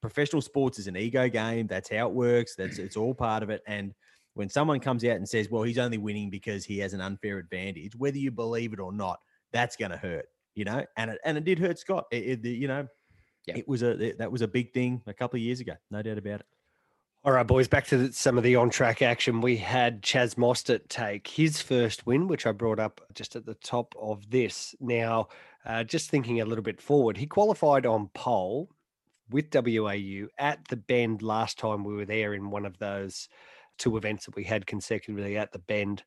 professional 0.01 0.43
sports 0.43 0.79
is 0.79 0.87
an 0.87 0.97
ego 0.97 1.29
game. 1.29 1.67
That's 1.67 1.91
how 1.91 2.09
it 2.09 2.15
works. 2.15 2.57
That's 2.57 2.79
it's 2.79 2.97
all 2.97 3.15
part 3.15 3.43
of 3.43 3.51
it. 3.51 3.63
And 3.67 3.95
when 4.37 4.49
someone 4.49 4.81
comes 4.81 5.05
out 5.05 5.17
and 5.17 5.29
says, 5.29 5.51
"Well, 5.51 5.63
he's 5.65 5.79
only 5.79 5.99
winning 5.99 6.31
because 6.31 6.65
he 6.65 6.79
has 6.79 6.93
an 6.93 7.01
unfair 7.01 7.39
advantage," 7.39 7.97
whether 7.97 8.19
you 8.19 8.31
believe 8.31 8.73
it 8.73 8.81
or 8.81 8.93
not, 8.93 9.19
that's 9.53 9.77
going 9.77 9.91
to 9.91 9.97
hurt. 9.97 10.27
You 10.55 10.65
know, 10.65 10.85
and 10.97 11.11
it 11.11 11.19
and 11.25 11.37
it 11.37 11.45
did 11.45 11.59
hurt 11.59 11.79
Scott. 11.79 12.07
It, 12.11 12.45
it- 12.45 12.49
you 12.49 12.69
know, 12.69 12.87
Yeah. 13.47 13.57
it 13.59 13.67
was 13.69 13.83
a 13.83 14.13
that 14.19 14.31
was 14.31 14.43
a 14.43 14.49
big 14.49 14.73
thing 14.73 15.03
a 15.07 15.15
couple 15.15 15.37
of 15.39 15.43
years 15.43 15.61
ago, 15.61 15.75
no 15.91 16.03
doubt 16.03 16.19
about 16.19 16.41
it. 16.41 16.47
All 17.25 17.33
right, 17.33 17.47
boys, 17.47 17.67
back 17.67 17.87
to 17.89 17.97
the, 17.99 18.13
some 18.13 18.39
of 18.39 18.45
the 18.45 18.55
on 18.55 18.71
track 18.71 19.03
action. 19.03 19.41
We 19.41 19.57
had 19.57 20.01
Chaz 20.03 20.37
Mostert 20.37 20.89
take 20.89 21.27
his 21.27 21.61
first 21.61 22.07
win, 22.07 22.29
which 22.29 22.47
I 22.47 22.53
brought 22.53 22.79
up 22.79 23.01
just 23.15 23.35
at 23.35 23.45
the 23.45 23.55
top 23.55 23.95
of 24.01 24.31
this. 24.31 24.77
Now, 24.79 25.29
uh, 25.65 25.83
just 25.83 26.09
thinking 26.09 26.41
a 26.41 26.45
little 26.45 26.63
bit 26.63 26.81
forward, 26.81 27.17
he 27.17 27.27
qualified 27.27 27.85
on 27.85 28.09
pole 28.15 28.71
with 29.29 29.53
WAU 29.53 30.29
at 30.39 30.65
the 30.69 30.77
Bend 30.77 31.21
last 31.21 31.59
time 31.59 31.83
we 31.83 31.95
were 31.97 32.05
there 32.05 32.33
in 32.35 32.49
one 32.51 32.65
of 32.65 32.79
those 32.79 33.29
two 33.79 33.97
events 33.97 34.27
that 34.27 34.37
we 34.37 34.45
had 34.45 34.67
consecutively 34.67 35.37
at 35.37 35.53
the 35.53 35.59
Bend 35.59 36.03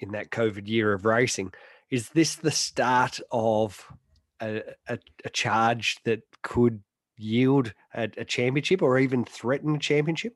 in 0.00 0.12
that 0.12 0.30
COVID 0.30 0.68
year 0.68 0.92
of 0.92 1.04
racing. 1.04 1.52
Is 1.90 2.10
this 2.10 2.36
the 2.36 2.50
start 2.50 3.20
of 3.30 3.84
a, 4.40 4.62
a, 4.88 4.98
a 5.24 5.30
charge 5.30 5.98
that 6.04 6.22
could 6.42 6.82
yield 7.16 7.72
a, 7.94 8.08
a 8.16 8.24
championship 8.24 8.82
or 8.82 8.98
even 8.98 9.24
threaten 9.24 9.76
a 9.76 9.78
championship? 9.78 10.34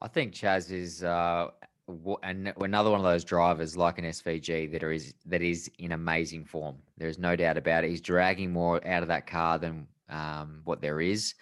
I 0.00 0.08
think 0.08 0.34
Chaz 0.34 0.70
is 0.70 1.02
uh, 1.02 1.48
w- 1.86 2.18
another 2.22 2.90
one 2.90 3.00
of 3.00 3.04
those 3.04 3.24
drivers 3.24 3.76
like 3.76 3.98
an 3.98 4.04
SVG 4.04 4.72
that 4.72 4.82
is 4.82 5.14
that 5.26 5.42
is 5.42 5.70
in 5.78 5.92
amazing 5.92 6.44
form. 6.44 6.76
There's 6.98 7.18
no 7.18 7.36
doubt 7.36 7.56
about 7.56 7.84
it. 7.84 7.90
He's 7.90 8.00
dragging 8.00 8.52
more 8.52 8.86
out 8.86 9.02
of 9.02 9.08
that 9.08 9.26
car 9.26 9.58
than 9.58 9.86
um, 10.08 10.60
what 10.64 10.80
there 10.80 11.00
is. 11.00 11.34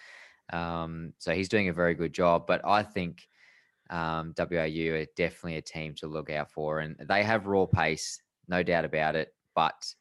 Um, 0.52 1.12
so 1.18 1.32
he's 1.32 1.48
doing 1.48 1.68
a 1.68 1.72
very 1.72 1.94
good 1.94 2.12
job. 2.12 2.46
But 2.46 2.64
I 2.64 2.82
think 2.82 3.28
um, 3.90 4.34
WAU 4.38 4.94
are 4.94 5.06
definitely 5.16 5.56
a 5.56 5.62
team 5.62 5.94
to 5.96 6.06
look 6.06 6.30
out 6.30 6.50
for, 6.50 6.80
and 6.80 6.96
they 7.08 7.22
have 7.22 7.46
raw 7.46 7.66
pace, 7.66 8.20
no 8.48 8.62
doubt 8.62 8.84
about 8.84 9.16
it. 9.16 9.34
But 9.54 9.94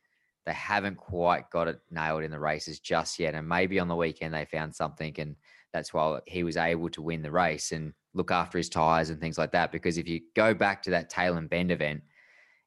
they 0.45 0.53
haven't 0.53 0.97
quite 0.97 1.49
got 1.49 1.67
it 1.67 1.79
nailed 1.91 2.23
in 2.23 2.31
the 2.31 2.39
races 2.39 2.79
just 2.79 3.19
yet. 3.19 3.35
And 3.35 3.47
maybe 3.47 3.79
on 3.79 3.87
the 3.87 3.95
weekend 3.95 4.33
they 4.33 4.45
found 4.45 4.73
something, 4.73 5.13
and 5.17 5.35
that's 5.73 5.93
why 5.93 6.19
he 6.27 6.43
was 6.43 6.57
able 6.57 6.89
to 6.89 7.01
win 7.01 7.21
the 7.21 7.31
race 7.31 7.71
and 7.71 7.93
look 8.13 8.31
after 8.31 8.57
his 8.57 8.69
tires 8.69 9.09
and 9.09 9.19
things 9.19 9.37
like 9.37 9.51
that. 9.51 9.71
Because 9.71 9.97
if 9.97 10.07
you 10.07 10.21
go 10.35 10.53
back 10.53 10.81
to 10.83 10.91
that 10.91 11.11
Tailem 11.11 11.49
Bend 11.49 11.71
event, 11.71 12.01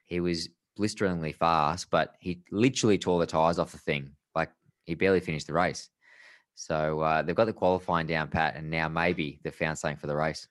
he 0.05 0.21
was 0.21 0.49
blisteringly 0.77 1.33
fast, 1.33 1.91
but 1.91 2.15
he 2.21 2.43
literally 2.51 2.99
tore 2.99 3.21
the 3.21 3.27
tires 3.27 3.59
off 3.59 3.73
the 3.73 3.79
thing. 3.79 4.11
Like 4.35 4.51
he 4.85 4.95
barely 4.95 5.21
finished 5.21 5.47
the 5.47 5.53
race. 5.53 5.89
So 6.55 7.01
uh, 7.01 7.23
they've 7.23 7.35
got 7.37 7.47
the 7.47 7.53
qualifying 7.53 8.07
down 8.07 8.29
pat, 8.29 8.57
and 8.57 8.71
now 8.71 8.89
maybe 8.89 9.41
they've 9.43 9.55
found 9.55 9.79
something 9.79 9.97
for 9.97 10.07
the 10.07 10.17
race. 10.17 10.49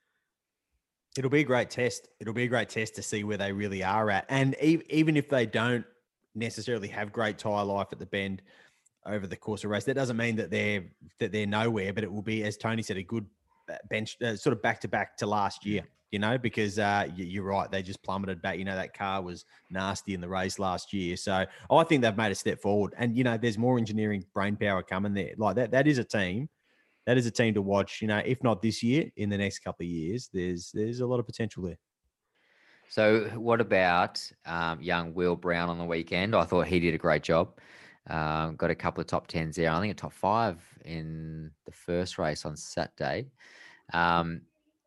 It'll 1.17 1.29
be 1.29 1.41
a 1.41 1.45
great 1.45 1.69
test. 1.69 2.07
It'll 2.19 2.33
be 2.33 2.43
a 2.43 2.47
great 2.47 2.69
test 2.69 2.95
to 2.95 3.03
see 3.03 3.23
where 3.23 3.37
they 3.37 3.51
really 3.51 3.83
are 3.83 4.09
at. 4.09 4.25
And 4.29 4.55
e- 4.61 4.81
even 4.89 5.17
if 5.17 5.27
they 5.27 5.45
don't 5.45 5.85
necessarily 6.35 6.87
have 6.87 7.11
great 7.11 7.37
tire 7.37 7.65
life 7.65 7.87
at 7.91 7.99
the 7.99 8.05
bend 8.05 8.41
over 9.05 9.27
the 9.27 9.35
course 9.35 9.63
of 9.63 9.71
race, 9.71 9.83
that 9.85 9.95
doesn't 9.95 10.15
mean 10.15 10.37
that 10.37 10.49
they're 10.49 10.85
that 11.19 11.31
they're 11.31 11.45
nowhere. 11.45 11.91
But 11.91 12.05
it 12.05 12.11
will 12.11 12.21
be, 12.21 12.43
as 12.43 12.55
Tony 12.55 12.81
said, 12.81 12.97
a 12.97 13.03
good 13.03 13.25
bench, 13.89 14.17
uh, 14.21 14.35
sort 14.35 14.53
of 14.53 14.61
back 14.61 14.79
to 14.81 14.87
back 14.87 15.17
to 15.17 15.25
last 15.25 15.65
year. 15.65 15.83
You 16.11 16.19
know, 16.19 16.37
because 16.37 16.77
uh, 16.77 17.07
you, 17.15 17.23
you're 17.23 17.43
right, 17.43 17.71
they 17.71 17.81
just 17.81 18.03
plummeted 18.03 18.41
back. 18.41 18.57
You 18.57 18.65
know, 18.65 18.75
that 18.75 18.93
car 18.93 19.21
was 19.21 19.45
nasty 19.69 20.13
in 20.13 20.19
the 20.19 20.27
race 20.27 20.59
last 20.59 20.91
year, 20.91 21.15
so 21.15 21.45
I 21.69 21.83
think 21.85 22.01
they've 22.01 22.15
made 22.15 22.33
a 22.33 22.35
step 22.35 22.61
forward. 22.61 22.93
And 22.97 23.17
you 23.17 23.23
know, 23.23 23.37
there's 23.37 23.57
more 23.57 23.77
engineering 23.77 24.25
brain 24.33 24.57
power 24.57 24.83
coming 24.83 25.13
there. 25.13 25.33
Like 25.37 25.55
that, 25.55 25.71
that 25.71 25.87
is 25.87 25.97
a 25.97 26.03
team. 26.03 26.49
That 27.05 27.17
is 27.17 27.25
a 27.25 27.31
team 27.31 27.53
to 27.55 27.61
watch. 27.61 28.01
You 28.01 28.07
know, 28.07 28.21
if 28.23 28.43
not 28.43 28.61
this 28.61 28.83
year, 28.83 29.09
in 29.15 29.29
the 29.29 29.37
next 29.37 29.59
couple 29.59 29.85
of 29.85 29.89
years, 29.89 30.29
there's 30.33 30.71
there's 30.73 30.99
a 30.99 31.07
lot 31.07 31.19
of 31.19 31.25
potential 31.25 31.63
there. 31.63 31.77
So, 32.89 33.21
what 33.35 33.61
about 33.61 34.21
um, 34.45 34.81
young 34.81 35.13
Will 35.13 35.35
Brown 35.35 35.69
on 35.69 35.77
the 35.77 35.85
weekend? 35.85 36.35
I 36.35 36.43
thought 36.43 36.67
he 36.67 36.79
did 36.79 36.93
a 36.93 36.97
great 36.97 37.23
job. 37.23 37.57
Um, 38.09 38.55
got 38.55 38.69
a 38.69 38.75
couple 38.75 38.99
of 38.99 39.07
top 39.07 39.27
tens 39.27 39.55
there. 39.55 39.71
I 39.71 39.79
think 39.79 39.93
a 39.93 39.95
top 39.95 40.13
five 40.13 40.57
in 40.83 41.51
the 41.65 41.71
first 41.71 42.17
race 42.17 42.45
on 42.45 42.57
Saturday. 42.57 43.27
Um, 43.93 44.41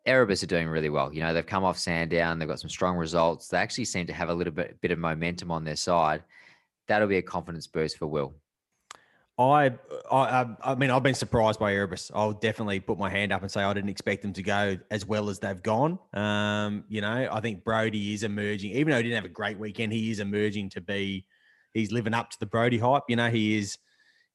Erebus 0.07 0.42
are 0.42 0.46
doing 0.48 0.68
really 0.68 0.90
well. 0.90 1.14
You 1.14 1.22
know, 1.22 1.33
they've 1.33 1.46
come 1.46 1.64
off 1.64 1.79
Sandown. 1.79 2.38
They've 2.38 2.48
got 2.48 2.61
some 2.61 2.68
strong 2.68 2.96
results. 2.96 3.48
They 3.48 3.57
actually 3.57 3.87
seem 3.87 4.07
to 4.09 4.12
have 4.12 4.29
a 4.29 4.35
little 4.35 4.53
bit 4.53 4.81
bit 4.81 4.90
of 4.90 4.98
momentum 4.98 5.50
on 5.50 5.64
their 5.64 5.77
side. 5.77 6.22
That'll 6.88 7.09
be 7.09 7.16
a 7.16 7.22
confidence 7.22 7.66
boost 7.66 7.96
for 7.96 8.07
Will. 8.07 8.35
I, 9.37 9.73
I, 10.11 10.47
I 10.62 10.75
mean, 10.77 10.90
I've 10.90 11.03
been 11.03 11.14
surprised 11.14 11.59
by 11.59 11.75
Erebus. 11.75 12.11
I'll 12.14 12.33
definitely 12.33 12.79
put 12.79 12.99
my 12.99 13.11
hand 13.11 13.33
up 13.33 13.42
and 13.42 13.51
say 13.51 13.62
I 13.62 13.73
didn't 13.75 13.90
expect 13.90 14.23
them 14.23 14.33
to 14.35 14.42
go 14.42 14.79
as 14.92 15.05
well 15.05 15.29
as 15.29 15.40
they've 15.40 15.61
gone. 15.61 15.99
Um, 16.12 16.85
you 16.88 17.01
know, 17.01 17.29
I 17.31 17.40
think 17.40 17.64
Brody 17.64 18.14
is 18.14 18.23
emerging, 18.23 18.73
even 18.73 18.92
though 18.92 18.99
he 18.99 19.03
didn't 19.03 19.16
have 19.16 19.25
a 19.25 19.29
great 19.29 19.59
weekend, 19.59 19.92
he 19.92 20.11
is 20.11 20.20
emerging 20.20 20.70
to 20.70 20.81
be. 20.81 21.27
He's 21.73 21.90
living 21.90 22.14
up 22.14 22.31
to 22.31 22.38
the 22.38 22.47
Brody 22.47 22.79
hype. 22.79 23.03
You 23.09 23.16
know, 23.16 23.29
he 23.29 23.59
is, 23.59 23.77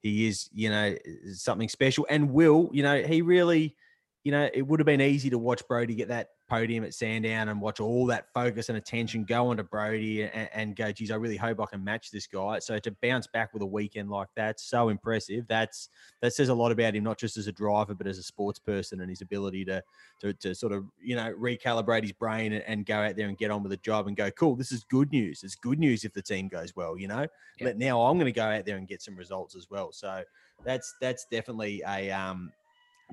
he 0.02 0.28
is, 0.28 0.50
you 0.54 0.70
know, 0.70 0.96
something 1.32 1.70
special. 1.70 2.06
And 2.10 2.32
Will, 2.32 2.70
you 2.74 2.84
know, 2.84 3.02
he 3.02 3.22
really, 3.22 3.78
you 4.24 4.32
know, 4.32 4.50
it 4.54 4.62
would 4.62 4.80
have 4.80 4.86
been 4.86 5.02
easy 5.02 5.30
to 5.30 5.38
watch 5.38 5.66
Brody 5.68 5.96
get 5.96 6.10
that 6.10 6.30
podium 6.50 6.84
at 6.84 6.94
Sandown 6.94 7.48
and 7.48 7.62
watch 7.62 7.80
all 7.80 8.08
that 8.08 8.26
focus 8.34 8.70
and 8.70 8.78
attention 8.78 9.24
go 9.24 9.48
onto 9.48 9.64
Brody 9.64 10.24
and, 10.24 10.50
and, 10.52 10.76
go, 10.76 10.92
geez, 10.92 11.12
I 11.12 11.16
really 11.16 11.38
hope 11.38 11.62
I 11.62 11.66
can 11.68 11.84
match 11.84 12.12
this 12.12 12.28
guy. 12.28 12.60
So 12.60 12.80
to 12.80 12.92
bounce 13.02 13.28
back 13.28 13.54
with 13.54 13.62
a 13.62 13.66
weekend 13.66 14.10
like 14.10 14.28
that, 14.36 14.60
so 14.60 14.90
impressive. 14.90 15.46
That's 15.48 15.90
that 16.22 16.34
says 16.34 16.50
a 16.50 16.54
lot 16.54 16.72
about 16.72 16.96
him, 16.96 17.04
not 17.04 17.18
just 17.18 17.38
as 17.38 17.48
a 17.48 17.52
driver, 17.52 17.94
but 17.94 18.08
as 18.08 18.18
a 18.18 18.24
sports 18.24 18.60
person 18.60 19.00
and 19.00 19.10
his 19.10 19.22
ability 19.22 19.64
to 19.66 19.82
to, 20.22 20.34
to 20.34 20.54
sort 20.54 20.74
of 20.74 20.86
you 21.02 21.16
know 21.16 21.34
recalibrate 21.40 22.02
his 22.02 22.12
brain 22.12 22.52
and, 22.54 22.64
and, 22.68 22.86
go 22.86 22.96
out 22.96 23.16
there 23.16 23.28
and 23.28 23.38
get 23.38 23.52
on 23.52 23.62
with 23.62 23.70
the 23.70 23.78
job 23.78 24.08
and 24.08 24.18
go, 24.18 24.32
cool, 24.32 24.56
this 24.56 24.72
is 24.72 24.84
good 24.86 25.12
news. 25.12 25.44
It's 25.44 25.56
good 25.56 25.80
news 25.80 26.04
if 26.04 26.14
the 26.14 26.22
team 26.22 26.48
goes 26.48 26.76
well, 26.76 26.98
you 26.98 27.08
know. 27.08 27.28
Yeah. 27.60 27.68
But 27.68 27.78
now 27.78 28.02
I'm 28.02 28.18
going 28.18 28.26
to 28.26 28.38
go 28.38 28.46
out 28.46 28.66
there 28.66 28.78
and 28.78 28.88
get 28.88 29.02
some 29.02 29.16
results 29.16 29.56
as 29.56 29.70
well. 29.70 29.92
So 29.92 30.24
that's 30.66 30.96
that's 31.00 31.26
definitely 31.32 31.82
a 31.88 32.12
um 32.12 32.52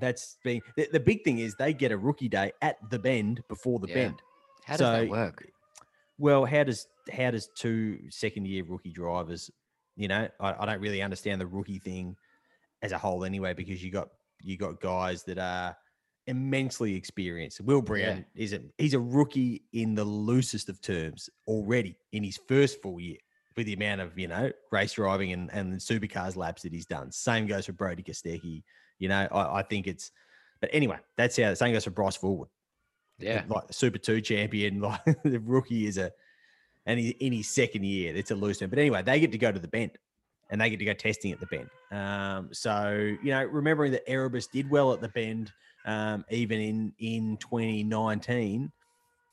that's 0.00 0.36
being 0.44 0.62
the, 0.76 0.88
the, 0.92 1.00
big 1.00 1.24
thing 1.24 1.38
is 1.38 1.54
they 1.54 1.72
get 1.72 1.92
a 1.92 1.96
rookie 1.96 2.28
day 2.28 2.52
at 2.62 2.76
the 2.90 2.98
bend 2.98 3.42
before 3.48 3.78
the 3.78 3.88
yeah. 3.88 3.94
bend. 3.94 4.22
How 4.64 4.76
does 4.76 4.86
so, 4.86 4.92
that 4.92 5.08
work? 5.08 5.46
Well, 6.18 6.44
how 6.44 6.64
does 6.64 6.86
how 7.12 7.30
does 7.30 7.48
two 7.54 7.98
second 8.10 8.46
year 8.46 8.64
rookie 8.66 8.92
drivers, 8.92 9.50
you 9.96 10.08
know, 10.08 10.28
I, 10.40 10.54
I 10.58 10.66
don't 10.66 10.80
really 10.80 11.02
understand 11.02 11.40
the 11.40 11.46
rookie 11.46 11.78
thing 11.78 12.16
as 12.82 12.92
a 12.92 12.98
whole 12.98 13.24
anyway, 13.24 13.54
because 13.54 13.82
you 13.82 13.90
got 13.90 14.08
you 14.42 14.56
got 14.56 14.80
guys 14.80 15.22
that 15.24 15.38
are 15.38 15.76
immensely 16.26 16.94
experienced. 16.94 17.60
Will 17.60 17.82
Brown 17.82 18.24
yeah. 18.34 18.42
is 18.42 18.52
a 18.52 18.60
he's 18.78 18.94
a 18.94 19.00
rookie 19.00 19.62
in 19.72 19.94
the 19.94 20.04
loosest 20.04 20.68
of 20.68 20.80
terms 20.80 21.28
already 21.46 21.96
in 22.12 22.24
his 22.24 22.38
first 22.48 22.82
full 22.82 23.00
year 23.00 23.18
with 23.56 23.66
the 23.66 23.72
amount 23.72 24.00
of 24.00 24.18
you 24.18 24.28
know 24.28 24.50
race 24.72 24.94
driving 24.94 25.32
and 25.32 25.50
and 25.52 25.74
supercars 25.74 26.36
laps 26.36 26.62
that 26.62 26.72
he's 26.72 26.86
done. 26.86 27.10
Same 27.12 27.46
goes 27.46 27.66
for 27.66 27.72
Brody 27.72 28.02
Kostecki. 28.02 28.62
You 28.98 29.08
know, 29.08 29.28
I, 29.30 29.58
I 29.58 29.62
think 29.62 29.86
it's, 29.86 30.10
but 30.60 30.70
anyway, 30.72 30.98
that's 31.16 31.36
how 31.36 31.50
the 31.50 31.56
same 31.56 31.72
goes 31.72 31.84
for 31.84 31.90
Bryce 31.90 32.16
Fullwood. 32.16 32.48
Yeah. 33.18 33.42
Like 33.48 33.64
Super 33.70 33.98
2 33.98 34.20
champion, 34.20 34.80
like 34.80 35.04
the 35.22 35.38
rookie 35.38 35.86
is 35.86 35.98
a, 35.98 36.12
and 36.86 37.00
he, 37.00 37.10
in 37.10 37.32
his 37.32 37.48
second 37.48 37.84
year, 37.84 38.14
it's 38.14 38.30
a 38.30 38.34
loose 38.34 38.58
term. 38.58 38.70
But 38.70 38.78
anyway, 38.78 39.02
they 39.02 39.20
get 39.20 39.32
to 39.32 39.38
go 39.38 39.50
to 39.50 39.58
the 39.58 39.68
bend 39.68 39.92
and 40.50 40.60
they 40.60 40.70
get 40.70 40.78
to 40.78 40.84
go 40.84 40.92
testing 40.92 41.32
at 41.32 41.40
the 41.40 41.46
bend. 41.46 41.68
Um, 41.90 42.50
so, 42.52 43.16
you 43.22 43.30
know, 43.30 43.44
remembering 43.44 43.92
that 43.92 44.08
Erebus 44.08 44.46
did 44.46 44.70
well 44.70 44.92
at 44.92 45.00
the 45.00 45.08
bend, 45.08 45.52
um, 45.84 46.24
even 46.30 46.60
in, 46.60 46.92
in 46.98 47.36
2019, 47.38 48.70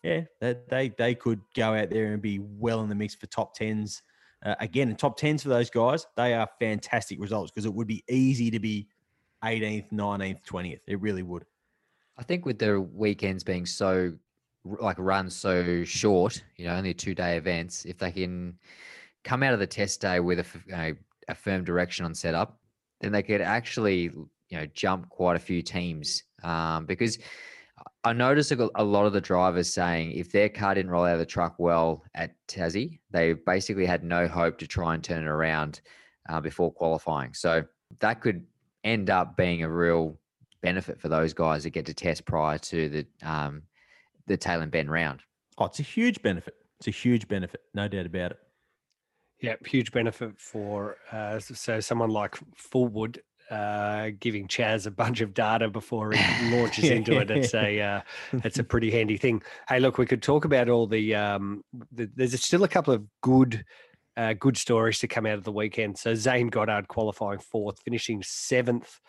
yeah, 0.04 0.22
that 0.42 0.68
they, 0.70 0.90
they 0.90 1.16
could 1.16 1.42
go 1.56 1.74
out 1.74 1.90
there 1.90 2.14
and 2.14 2.22
be 2.22 2.40
well 2.40 2.82
in 2.82 2.90
the 2.90 2.96
mix 2.96 3.16
for 3.16 3.28
top 3.28 3.54
tens. 3.54 4.02
Uh, 4.44 4.56
again, 4.60 4.94
top 4.96 5.16
tens 5.16 5.44
for 5.44 5.50
those 5.50 5.70
guys, 5.70 6.06
they 6.18 6.34
are 6.34 6.50
fantastic 6.60 7.20
results 7.22 7.52
because 7.52 7.66
it 7.66 7.74
would 7.74 7.88
be 7.88 8.04
easy 8.10 8.52
to 8.52 8.60
be 8.60 8.88
18th, 9.44 9.92
19th, 9.92 10.46
20th. 10.46 10.80
It 10.88 11.00
really 11.02 11.24
would. 11.24 11.46
I 12.18 12.24
think 12.24 12.46
with 12.46 12.60
the 12.60 12.80
weekends 12.80 13.44
being 13.44 13.66
so 13.66 14.14
like 14.66 14.98
run 14.98 15.30
so 15.30 15.84
short, 15.84 16.42
you 16.58 16.66
know, 16.66 16.76
only 16.76 16.94
two 16.94 17.16
day 17.16 17.38
events, 17.38 17.86
if 17.86 17.98
they 17.98 18.12
can 18.12 18.58
come 19.24 19.44
out 19.44 19.54
of 19.54 19.60
the 19.60 19.68
test 19.68 20.02
day 20.02 20.20
with 20.20 20.40
a, 20.40 20.46
you 20.66 20.76
know, 20.76 20.96
a 21.28 21.36
firm 21.36 21.64
direction 21.64 22.06
on 22.06 22.14
setup, 22.14 22.60
then 23.02 23.12
they 23.12 23.24
could 23.24 23.42
actually, 23.42 24.04
you 24.04 24.30
know, 24.52 24.66
jump 24.68 25.10
quite 25.10 25.36
a 25.36 25.40
few 25.40 25.62
teams. 25.62 26.24
Um, 26.44 26.86
because 26.86 27.18
I 28.04 28.14
noticed 28.14 28.52
a 28.52 28.84
lot 28.84 29.06
of 29.06 29.14
the 29.14 29.22
drivers 29.22 29.74
saying 29.74 30.12
if 30.12 30.32
their 30.32 30.50
car 30.50 30.76
didn't 30.76 30.92
roll 30.92 31.06
out 31.06 31.14
of 31.14 31.20
the 31.20 31.26
truck 31.26 31.56
well 31.58 32.04
at 32.16 32.36
Tassie, 32.48 33.00
they 33.12 33.34
basically 33.34 33.86
had 33.86 34.04
no 34.04 34.28
hope 34.28 34.58
to 34.60 34.68
try 34.68 34.94
and 34.94 35.04
turn 35.04 35.24
it 35.24 35.28
around 35.28 35.82
uh, 36.30 36.40
before 36.40 36.72
qualifying. 36.72 37.34
So 37.34 37.64
that 38.00 38.22
could 38.22 38.46
end 38.84 39.10
up 39.10 39.38
being 39.38 39.64
a 39.64 39.70
real 39.70 40.18
benefit 40.62 41.00
for 41.00 41.10
those 41.10 41.34
guys 41.34 41.64
that 41.64 41.72
get 41.72 41.86
to 41.86 41.94
test 41.94 42.26
prior 42.26 42.58
to 42.58 42.90
the 42.90 43.06
um, 43.22 43.64
the 44.28 44.38
Tailem 44.38 44.72
Bend 44.72 44.90
round. 44.90 45.22
Oh, 45.58 45.66
it's 45.66 45.80
a 45.80 45.84
huge 45.84 46.22
benefit. 46.22 46.56
It's 46.80 46.88
a 46.88 46.92
huge 46.92 47.28
benefit, 47.28 47.62
no 47.74 47.88
doubt 47.88 48.06
about 48.06 48.32
it. 48.32 48.38
Yeah, 49.40 49.56
huge 49.66 49.92
benefit 49.92 50.40
for 50.40 50.98
uh, 51.12 51.40
so 51.40 51.80
someone 51.80 52.10
like 52.10 52.38
Fullwood 52.56 53.20
uh, 53.50 54.12
giving 54.20 54.48
Chaz 54.48 54.88
a 54.88 54.92
bunch 54.92 55.22
of 55.22 55.34
data 55.34 55.70
before 55.70 56.14
he 56.14 56.52
launches 56.56 56.90
into 56.90 57.20
it. 57.20 57.30
It's 57.30 57.54
a 57.54 57.80
uh, 57.82 58.02
it's 58.32 58.60
a 58.60 58.64
pretty 58.64 58.90
handy 58.90 59.18
thing. 59.18 59.44
Hey, 59.68 59.80
look, 59.80 59.98
we 59.98 60.06
could 60.06 60.24
talk 60.24 60.46
about 60.46 60.70
all 60.70 60.88
the, 60.88 61.14
um, 61.16 61.64
the 61.92 62.10
there's 62.16 62.42
still 62.42 62.64
a 62.64 62.70
couple 62.70 62.94
of 62.94 63.04
good 63.22 63.66
uh, 64.18 64.34
good 64.34 64.58
stories 64.58 65.00
to 65.00 65.08
come 65.08 65.26
out 65.26 65.38
of 65.38 65.44
the 65.44 65.52
weekend. 65.52 65.98
So 65.98 66.16
Zane 66.16 66.48
Goddard 66.48 66.88
qualifying 66.88 67.40
fourth, 67.40 67.82
finishing 67.82 68.22
seventh 68.24 69.00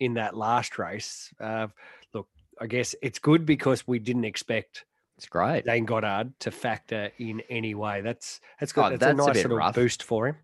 in 0.00 0.14
that 0.14 0.36
last 0.36 0.78
race. 0.78 1.32
Uh, 1.40 1.68
look, 2.14 2.28
I 2.60 2.66
guess 2.66 2.94
it's 3.02 3.18
good 3.18 3.46
because 3.46 3.86
we 3.86 3.98
didn't 3.98 4.24
expect 4.24 4.84
it's 5.18 5.26
great 5.26 5.64
Zane 5.64 5.84
Goddard 5.84 6.32
to 6.40 6.50
factor 6.52 7.10
in 7.18 7.42
any 7.50 7.74
way. 7.74 8.00
That's 8.00 8.40
that's 8.60 8.72
good. 8.72 8.84
Oh, 8.84 8.88
that's, 8.90 9.00
that's, 9.00 9.12
a 9.12 9.16
nice 9.16 9.36
a 9.36 9.42
little 9.42 9.56
rough. 9.56 9.74
boost 9.74 10.04
for 10.04 10.28
him. 10.28 10.36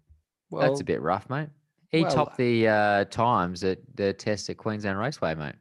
Well, 0.50 0.68
that's 0.68 0.80
a 0.80 0.84
bit 0.84 1.00
rough, 1.00 1.30
mate. 1.30 1.48
He 1.90 2.02
well, 2.02 2.12
topped 2.12 2.36
the 2.36 2.66
uh, 2.66 3.04
times 3.04 3.62
at 3.62 3.78
the 3.94 4.12
test 4.12 4.50
at 4.50 4.56
Queensland 4.56 4.98
Raceway, 4.98 5.36
mate. 5.36 5.54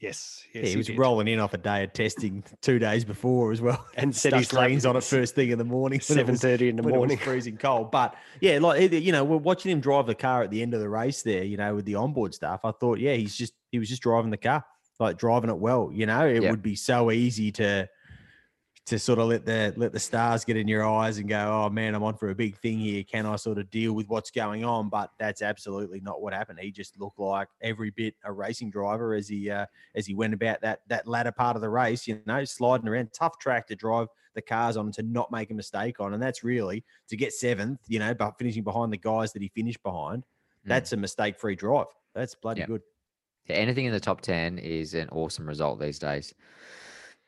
Yes, 0.00 0.44
yes 0.54 0.64
yeah, 0.64 0.70
he, 0.70 0.76
was 0.76 0.90
rolling 0.90 1.26
in 1.26 1.40
off 1.40 1.54
a 1.54 1.58
day 1.58 1.82
of 1.82 1.92
testing 1.92 2.44
two 2.62 2.78
days 2.78 3.04
before 3.04 3.50
as 3.50 3.60
well, 3.60 3.84
and 3.96 4.14
set 4.14 4.32
his 4.32 4.52
lanes 4.52 4.86
on 4.86 4.96
it 4.96 5.02
first 5.02 5.34
thing 5.34 5.50
in 5.50 5.58
the 5.58 5.64
morning, 5.64 6.00
seven 6.00 6.36
thirty 6.36 6.68
in 6.68 6.76
the 6.76 6.84
morning, 6.84 7.18
freezing 7.24 7.56
cold. 7.56 7.90
But 7.90 8.14
yeah, 8.40 8.58
like 8.60 8.92
you 8.92 9.10
know, 9.10 9.24
we're 9.24 9.38
watching 9.38 9.72
him 9.72 9.80
drive 9.80 10.06
the 10.06 10.14
car 10.14 10.42
at 10.42 10.50
the 10.50 10.62
end 10.62 10.72
of 10.72 10.80
the 10.80 10.88
race 10.88 11.22
there. 11.22 11.42
You 11.42 11.56
know, 11.56 11.74
with 11.74 11.84
the 11.84 11.96
onboard 11.96 12.32
stuff, 12.32 12.60
I 12.62 12.70
thought, 12.70 13.00
yeah, 13.00 13.14
he's 13.14 13.34
just 13.34 13.54
he 13.72 13.80
was 13.80 13.88
just 13.88 14.02
driving 14.02 14.30
the 14.30 14.36
car, 14.36 14.64
like 15.00 15.18
driving 15.18 15.50
it 15.50 15.58
well. 15.58 15.90
You 15.92 16.06
know, 16.06 16.26
it 16.26 16.42
yep. 16.42 16.50
would 16.52 16.62
be 16.62 16.76
so 16.76 17.10
easy 17.10 17.50
to 17.52 17.88
to 18.88 18.98
sort 18.98 19.18
of 19.18 19.28
let 19.28 19.44
the 19.44 19.74
let 19.76 19.92
the 19.92 20.00
stars 20.00 20.44
get 20.44 20.56
in 20.56 20.66
your 20.66 20.86
eyes 20.86 21.18
and 21.18 21.28
go, 21.28 21.38
oh 21.38 21.68
man, 21.68 21.94
I'm 21.94 22.02
on 22.02 22.16
for 22.16 22.30
a 22.30 22.34
big 22.34 22.56
thing 22.56 22.78
here. 22.78 23.04
Can 23.04 23.26
I 23.26 23.36
sort 23.36 23.58
of 23.58 23.70
deal 23.70 23.92
with 23.92 24.08
what's 24.08 24.30
going 24.30 24.64
on? 24.64 24.88
But 24.88 25.10
that's 25.18 25.42
absolutely 25.42 26.00
not 26.00 26.22
what 26.22 26.32
happened. 26.32 26.58
He 26.58 26.70
just 26.70 26.98
looked 26.98 27.18
like 27.18 27.48
every 27.60 27.90
bit 27.90 28.14
a 28.24 28.32
racing 28.32 28.70
driver 28.70 29.14
as 29.14 29.28
he 29.28 29.50
uh, 29.50 29.66
as 29.94 30.06
he 30.06 30.14
went 30.14 30.32
about 30.32 30.62
that 30.62 30.80
that 30.88 31.06
latter 31.06 31.32
part 31.32 31.54
of 31.54 31.62
the 31.62 31.68
race. 31.68 32.06
You 32.06 32.20
know, 32.24 32.44
sliding 32.44 32.88
around, 32.88 33.12
tough 33.12 33.38
track 33.38 33.66
to 33.68 33.76
drive 33.76 34.08
the 34.34 34.40
cars 34.40 34.78
on 34.78 34.90
to 34.92 35.02
not 35.02 35.30
make 35.30 35.50
a 35.50 35.54
mistake 35.54 36.00
on, 36.00 36.14
and 36.14 36.22
that's 36.22 36.42
really 36.42 36.82
to 37.08 37.16
get 37.16 37.34
seventh. 37.34 37.80
You 37.88 37.98
know, 37.98 38.14
but 38.14 38.38
finishing 38.38 38.64
behind 38.64 38.90
the 38.90 38.98
guys 38.98 39.34
that 39.34 39.42
he 39.42 39.48
finished 39.48 39.82
behind, 39.82 40.22
mm. 40.22 40.68
that's 40.68 40.92
a 40.94 40.96
mistake 40.96 41.36
free 41.36 41.56
drive. 41.56 41.86
That's 42.14 42.34
bloody 42.34 42.60
yep. 42.60 42.68
good. 42.68 42.82
Yeah, 43.46 43.56
anything 43.56 43.84
in 43.84 43.92
the 43.92 44.00
top 44.00 44.22
ten 44.22 44.56
is 44.56 44.94
an 44.94 45.10
awesome 45.10 45.46
result 45.46 45.78
these 45.78 45.98
days. 45.98 46.32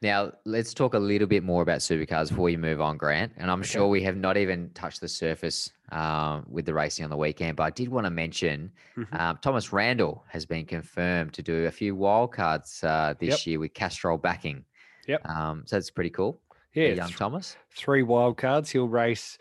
Now, 0.03 0.33
let's 0.47 0.73
talk 0.73 0.95
a 0.95 0.99
little 0.99 1.27
bit 1.27 1.45
more 1.45 1.61
about 1.61 1.81
supercars 1.81 2.31
before 2.31 2.49
you 2.49 2.57
move 2.57 2.81
on, 2.81 2.97
Grant. 2.97 3.33
And 3.37 3.51
I'm 3.51 3.61
okay. 3.61 3.69
sure 3.69 3.89
we 3.89 4.03
have 4.03 4.17
not 4.17 4.39
even 4.39 4.71
touched 4.71 5.03
the 5.03 5.09
surface 5.09 5.71
um, 5.93 6.47
with 6.49 6.65
the 6.65 6.73
racing 6.73 7.05
on 7.05 7.11
the 7.11 7.19
weekend, 7.19 7.57
but 7.57 7.65
I 7.65 7.71
did 7.71 7.89
want 7.89 8.07
to 8.07 8.11
mention 8.11 8.73
mm-hmm. 8.97 9.15
um, 9.15 9.39
Thomas 9.43 9.73
Randall 9.75 10.25
has 10.29 10.47
been 10.47 10.65
confirmed 10.65 11.35
to 11.35 11.43
do 11.43 11.67
a 11.67 11.71
few 11.71 11.95
wildcards 11.95 12.83
uh, 12.83 13.15
this 13.19 13.41
yep. 13.41 13.47
year 13.47 13.59
with 13.59 13.75
Castrol 13.75 14.17
backing. 14.17 14.65
Yep. 15.07 15.29
Um, 15.29 15.65
so 15.67 15.77
that's 15.77 15.91
pretty 15.91 16.11
cool. 16.11 16.41
Yeah. 16.73 16.89
young 16.89 17.09
th- 17.09 17.19
Thomas. 17.19 17.57
Three 17.77 18.03
wildcards. 18.03 18.71
He'll 18.71 18.89
race 18.89 19.37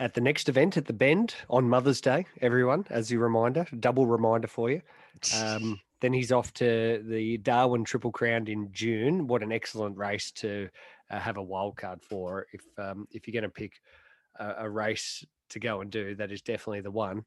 at 0.00 0.14
the 0.14 0.20
next 0.20 0.48
event 0.48 0.76
at 0.76 0.86
the 0.86 0.92
Bend 0.92 1.36
on 1.48 1.68
Mother's 1.68 2.00
Day, 2.00 2.26
everyone, 2.40 2.86
as 2.90 3.12
a 3.12 3.18
reminder, 3.18 3.66
double 3.78 4.06
reminder 4.06 4.48
for 4.48 4.70
you. 4.70 4.80
Um, 5.40 5.78
Then 6.00 6.12
he's 6.12 6.32
off 6.32 6.52
to 6.54 7.04
the 7.06 7.38
Darwin 7.38 7.84
Triple 7.84 8.12
Crown 8.12 8.46
in 8.48 8.72
June. 8.72 9.26
What 9.26 9.42
an 9.42 9.52
excellent 9.52 9.96
race 9.96 10.30
to 10.32 10.68
uh, 11.10 11.18
have 11.18 11.36
a 11.36 11.42
wild 11.42 11.76
card 11.76 12.02
for. 12.02 12.46
If 12.52 12.62
um, 12.78 13.06
if 13.10 13.26
you're 13.26 13.40
going 13.40 13.50
to 13.50 13.50
pick 13.50 13.80
a, 14.38 14.64
a 14.64 14.70
race 14.70 15.24
to 15.50 15.60
go 15.60 15.80
and 15.80 15.90
do, 15.90 16.14
that 16.16 16.32
is 16.32 16.42
definitely 16.42 16.80
the 16.80 16.90
one. 16.90 17.24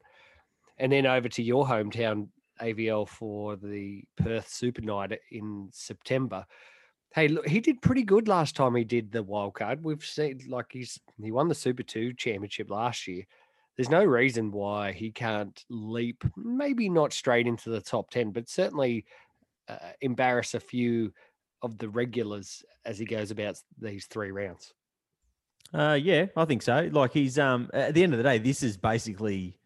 And 0.78 0.90
then 0.90 1.06
over 1.06 1.28
to 1.28 1.42
your 1.42 1.66
hometown 1.66 2.28
AVL 2.60 3.08
for 3.08 3.56
the 3.56 4.02
Perth 4.16 4.48
Super 4.48 4.80
Night 4.80 5.18
in 5.30 5.68
September. 5.72 6.44
Hey, 7.14 7.28
look, 7.28 7.46
he 7.46 7.60
did 7.60 7.80
pretty 7.80 8.02
good 8.02 8.26
last 8.26 8.56
time 8.56 8.74
he 8.74 8.82
did 8.82 9.12
the 9.12 9.22
wild 9.22 9.54
card. 9.54 9.84
We've 9.84 10.04
seen 10.04 10.40
like 10.48 10.66
he's 10.72 10.98
he 11.22 11.30
won 11.30 11.48
the 11.48 11.54
Super 11.54 11.84
Two 11.84 12.12
championship 12.12 12.70
last 12.70 13.06
year. 13.06 13.24
There's 13.76 13.90
no 13.90 14.04
reason 14.04 14.50
why 14.52 14.92
he 14.92 15.10
can't 15.10 15.62
leap, 15.68 16.24
maybe 16.36 16.88
not 16.88 17.12
straight 17.12 17.46
into 17.46 17.70
the 17.70 17.80
top 17.80 18.10
ten, 18.10 18.30
but 18.30 18.48
certainly 18.48 19.04
uh, 19.68 19.92
embarrass 20.00 20.54
a 20.54 20.60
few 20.60 21.12
of 21.62 21.78
the 21.78 21.88
regulars 21.88 22.64
as 22.84 22.98
he 22.98 23.06
goes 23.06 23.30
about 23.30 23.60
these 23.78 24.06
three 24.06 24.30
rounds. 24.30 24.74
Uh, 25.72 25.98
yeah, 26.00 26.26
I 26.36 26.44
think 26.44 26.62
so. 26.62 26.88
Like 26.92 27.12
he's 27.12 27.38
um 27.38 27.70
at 27.74 27.94
the 27.94 28.02
end 28.02 28.12
of 28.12 28.18
the 28.18 28.22
day, 28.22 28.38
this 28.38 28.62
is 28.62 28.76
basically 28.76 29.58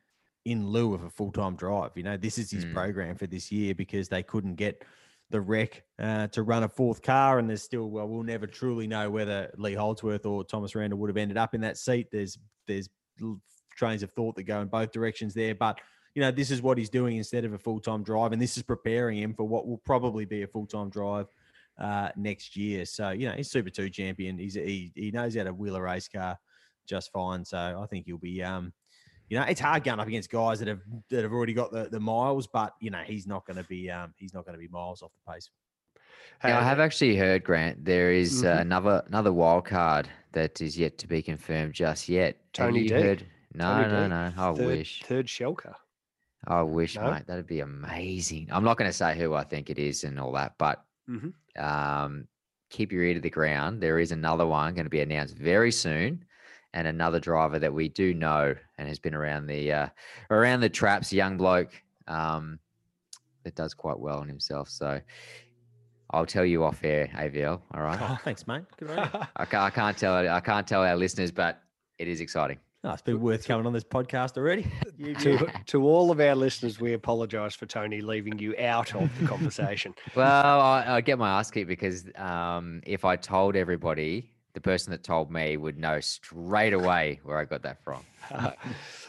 in 0.44 0.66
lieu 0.68 0.94
of 0.94 1.03
a 1.03 1.11
full 1.11 1.33
time 1.33 1.57
drive. 1.57 1.92
You 1.97 2.03
know, 2.03 2.16
this 2.16 2.38
is 2.38 2.51
his 2.51 2.64
Mm. 2.64 2.73
program 2.73 3.16
for 3.16 3.27
this 3.27 3.53
year 3.53 3.75
because 3.75 4.09
they 4.09 4.23
couldn't 4.23 4.55
get 4.55 4.85
the 5.31 5.40
REC 5.40 5.85
uh, 5.99 6.29
to 6.29 6.42
run 6.42 6.62
a 6.62 6.68
fourth 6.68 7.03
car, 7.03 7.38
and 7.38 7.49
there's 7.51 7.62
still 7.62 7.90
well, 7.90 8.09
we'll 8.09 8.23
never 8.23 8.47
truly 8.47 8.87
know 8.87 9.11
whether 9.11 9.53
Lee 9.59 9.75
Holdsworth 9.75 10.25
or 10.25 10.44
Thomas 10.44 10.75
Randall 10.75 10.99
would 11.01 11.11
have 11.11 11.18
ended 11.18 11.37
up 11.37 11.55
in 11.55 11.61
that 11.61 11.77
seat. 11.77 12.09
There's 12.11 12.38
there's 12.66 12.88
trains 13.79 14.03
of 14.03 14.11
thought 14.11 14.35
that 14.37 14.43
go 14.43 14.61
in 14.61 14.69
both 14.69 14.91
directions 14.93 15.33
there, 15.35 15.55
but 15.55 15.79
you 16.14 16.23
know 16.23 16.31
this 16.33 16.51
is 16.51 16.61
what 16.61 16.77
he's 16.79 16.91
doing 16.91 17.17
instead 17.17 17.45
of 17.45 17.53
a 17.53 17.59
full 17.59 17.81
time 17.81 18.03
drive, 18.03 18.33
and 18.33 18.43
this 18.43 18.57
is 18.57 18.62
preparing 18.62 19.19
him 19.19 19.35
for 19.35 19.45
what 19.45 19.67
will 19.67 19.79
probably 19.79 20.25
be 20.25 20.43
a 20.43 20.47
full 20.49 20.67
time 20.67 20.91
drive 20.91 21.27
uh, 21.79 22.09
next 22.17 22.57
year. 22.57 22.85
So 22.85 23.11
you 23.11 23.29
know 23.29 23.35
he's 23.35 23.51
Super 23.51 23.71
Two 23.71 23.88
champion. 23.88 24.37
He's 24.38 24.55
he 24.55 24.93
he 24.95 25.11
knows 25.12 25.37
how 25.37 25.45
to 25.45 25.53
wheel 25.53 25.77
a 25.77 25.81
race 25.81 26.09
car 26.09 26.37
just 26.88 27.12
fine. 27.12 27.45
So 27.45 27.59
I 27.59 27.87
think 27.87 28.07
he'll 28.07 28.19
be 28.19 28.43
um 28.43 28.73
you 29.29 29.38
know 29.38 29.45
it's 29.45 29.61
hard 29.61 29.85
going 29.85 30.01
up 30.01 30.09
against 30.09 30.31
guys 30.31 30.59
that 30.59 30.69
have 30.69 30.81
that 31.11 31.23
have 31.23 31.33
already 31.33 31.55
got 31.55 31.71
the, 31.71 31.88
the 31.88 32.01
miles, 32.01 32.47
but 32.49 32.73
you 32.81 32.91
know 32.91 33.03
he's 33.07 33.27
not 33.27 33.47
going 33.47 33.59
to 33.59 33.69
be 33.69 33.91
um 33.91 34.12
he's 34.17 34.35
not 34.35 34.45
going 34.45 34.55
to 34.55 34.61
be 34.61 34.69
miles 34.69 35.03
off 35.03 35.12
the 35.14 35.33
pace. 35.33 35.51
Yeah, 36.45 36.59
I 36.59 36.64
have 36.64 36.79
actually 36.79 37.17
heard, 37.17 37.43
Grant, 37.45 37.85
there 37.85 38.12
is, 38.12 38.45
uh, 38.45 38.47
Mhm. 38.47 38.61
another 38.61 39.03
another 39.07 39.33
wild 39.33 39.64
card 39.67 40.09
that 40.33 40.61
is 40.61 40.79
yet 40.79 40.99
to 40.99 41.07
be 41.07 41.21
confirmed 41.23 41.75
just 41.75 42.09
yet. 42.09 42.37
Have 42.37 42.45
Tony 42.53 42.83
you 42.85 42.88
D. 42.88 42.95
heard? 42.95 43.27
No, 43.55 43.89
no, 43.89 44.07
no. 44.09 44.33
I 44.37 44.55
third, 44.55 44.67
wish. 44.67 45.03
third 45.05 45.29
shell 45.29 45.55
car. 45.55 45.77
I 46.47 46.63
wish, 46.63 46.97
No? 46.97 47.11
mate. 47.11 47.27
That'd 47.27 47.47
be 47.47 47.61
amazing. 47.61 48.49
I'm 48.53 48.63
not 48.65 48.77
going 48.77 48.89
to 48.89 48.97
say 48.97 49.19
who 49.19 49.35
I 49.35 49.43
think 49.45 49.71
it 49.71 49.79
is 49.79 50.05
and 50.05 50.21
all 50.21 50.33
that, 50.33 50.55
but 50.59 50.85
Mhm. 51.09 51.33
um, 51.59 52.29
keep 52.71 52.93
your 52.93 53.03
ear 53.03 53.15
to 53.15 53.21
the 53.21 53.31
ground. 53.31 53.83
There 53.83 53.99
is 53.99 54.13
another 54.13 54.47
one 54.47 54.75
going 54.75 54.87
to 54.87 54.91
be 54.91 55.01
announced 55.01 55.37
very 55.37 55.73
soon, 55.73 56.25
and 56.75 56.87
another 56.87 57.19
driver 57.19 57.59
that 57.59 57.73
we 57.73 57.89
do 57.89 58.13
know 58.15 58.55
and 58.77 58.87
has 58.89 58.99
been 58.99 59.15
around 59.15 59.47
the 59.47 59.73
uh, 59.73 59.89
around 60.31 60.61
the 60.61 60.69
traps, 60.69 61.13
young 61.13 61.37
bloke 61.39 61.73
um, 62.07 62.59
that 63.45 63.55
does 63.55 63.73
quite 63.75 63.99
well 63.99 64.19
on 64.19 64.29
himself. 64.29 64.69
So 64.69 65.01
I'll 66.11 66.27
tell 66.27 66.45
you 66.45 66.63
off 66.65 66.85
air, 66.85 67.09
AVL. 67.15 67.63
All 67.73 67.83
right. 67.83 67.99
Oh, 68.01 68.19
thanks, 68.23 68.47
mate. 68.47 68.65
Good. 68.79 68.91
I 69.37 69.45
can't, 69.45 69.55
I 69.65 69.71
can't 69.71 69.97
tell 69.99 70.15
I 70.29 70.41
can't 70.41 70.67
tell 70.67 70.83
our 70.85 70.95
listeners, 70.97 71.33
but 71.33 71.61
it 71.99 72.07
is 72.07 72.21
exciting. 72.21 72.59
Oh, 72.85 72.93
it's 72.93 73.03
been 73.03 73.21
worth 73.21 73.47
coming 73.47 73.67
on 73.67 73.73
this 73.73 73.85
podcast 73.85 74.37
already. 74.37 74.67
To, 75.21 75.47
to 75.67 75.85
all 75.85 76.11
of 76.11 76.19
our 76.19 76.35
listeners, 76.35 76.81
we 76.81 76.93
apologise 76.93 77.55
for 77.55 77.67
Tony 77.67 78.01
leaving 78.01 78.37
you 78.38 78.55
out 78.59 78.95
of 78.97 79.09
the 79.21 79.27
conversation. 79.27 79.95
Well, 80.17 80.61
I, 80.61 80.85
I 80.88 81.01
get 81.01 81.19
my 81.19 81.38
ass 81.38 81.53
kicked 81.53 81.69
because 81.69 82.05
um, 82.17 82.83
if 82.85 83.05
I 83.05 83.14
told 83.14 83.55
everybody, 83.55 84.33
the 84.55 84.61
person 84.61 84.91
that 84.91 85.05
told 85.05 85.31
me 85.31 85.57
would 85.57 85.79
know 85.79 86.01
straight 86.01 86.73
away 86.73 87.21
where 87.23 87.38
I 87.38 87.45
got 87.45 87.62
that 87.62 87.83
from. 87.85 88.05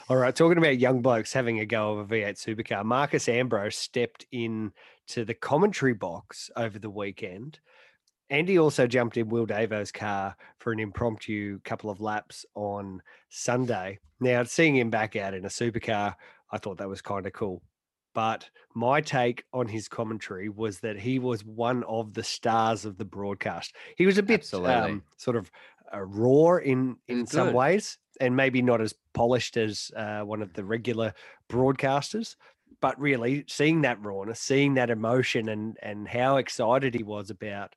all 0.09 0.17
right, 0.17 0.35
talking 0.35 0.59
about 0.59 0.77
young 0.77 1.01
blokes 1.01 1.33
having 1.33 1.59
a 1.59 1.65
go 1.65 1.93
of 1.93 2.11
a 2.11 2.15
V8 2.15 2.37
supercar, 2.37 2.85
Marcos 2.85 3.27
Ambrose 3.27 3.75
stepped 3.75 4.27
in 4.31 4.71
to 5.07 5.25
the 5.25 5.33
commentary 5.33 5.93
box 5.93 6.51
over 6.55 6.77
the 6.77 6.89
weekend. 6.89 7.59
Andy 8.29 8.59
also 8.59 8.85
jumped 8.85 9.17
in 9.17 9.29
Will 9.29 9.45
Davo's 9.45 9.91
car 9.91 10.35
for 10.59 10.71
an 10.71 10.79
impromptu 10.79 11.59
couple 11.63 11.89
of 11.89 11.99
laps 11.99 12.45
on 12.53 13.01
Sunday. 13.29 13.99
Now, 14.19 14.43
seeing 14.43 14.75
him 14.75 14.89
back 14.89 15.15
out 15.15 15.33
in 15.33 15.45
a 15.45 15.49
supercar, 15.49 16.15
I 16.51 16.57
thought 16.57 16.77
that 16.77 16.89
was 16.89 17.01
kind 17.01 17.25
of 17.25 17.33
cool. 17.33 17.63
But 18.13 18.49
my 18.75 19.01
take 19.01 19.45
on 19.53 19.67
his 19.67 19.87
commentary 19.87 20.49
was 20.49 20.79
that 20.79 20.99
he 20.99 21.19
was 21.19 21.43
one 21.45 21.83
of 21.83 22.13
the 22.13 22.23
stars 22.23 22.85
of 22.85 22.97
the 22.97 23.05
broadcast. 23.05 23.75
He 23.97 24.05
was 24.05 24.17
a 24.17 24.23
bit 24.23 24.51
um, 24.53 25.03
sort 25.17 25.37
of 25.37 25.49
uh, 25.93 26.01
raw 26.01 26.57
in 26.57 26.97
in 27.07 27.25
some 27.25 27.47
good. 27.47 27.55
ways, 27.55 27.97
and 28.19 28.35
maybe 28.35 28.61
not 28.61 28.81
as 28.81 28.93
polished 29.13 29.57
as 29.57 29.91
uh, 29.95 30.21
one 30.21 30.41
of 30.41 30.53
the 30.53 30.63
regular 30.63 31.13
broadcasters. 31.49 32.35
But 32.81 32.99
really, 32.99 33.45
seeing 33.47 33.81
that 33.81 34.03
rawness, 34.03 34.39
seeing 34.39 34.73
that 34.75 34.89
emotion, 34.89 35.49
and 35.49 35.77
and 35.81 36.07
how 36.07 36.37
excited 36.37 36.95
he 36.95 37.03
was 37.03 37.29
about 37.29 37.75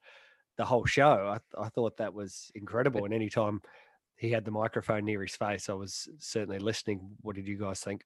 the 0.62 0.66
whole 0.66 0.86
show, 0.86 1.36
I, 1.36 1.60
I 1.60 1.68
thought 1.70 1.96
that 1.96 2.14
was 2.14 2.52
incredible. 2.54 3.04
And 3.04 3.12
anytime 3.12 3.60
he 4.14 4.30
had 4.30 4.44
the 4.44 4.52
microphone 4.52 5.04
near 5.04 5.20
his 5.20 5.34
face, 5.34 5.68
I 5.68 5.72
was 5.72 6.08
certainly 6.18 6.60
listening. 6.60 7.00
What 7.20 7.34
did 7.34 7.48
you 7.48 7.58
guys 7.58 7.80
think? 7.80 8.04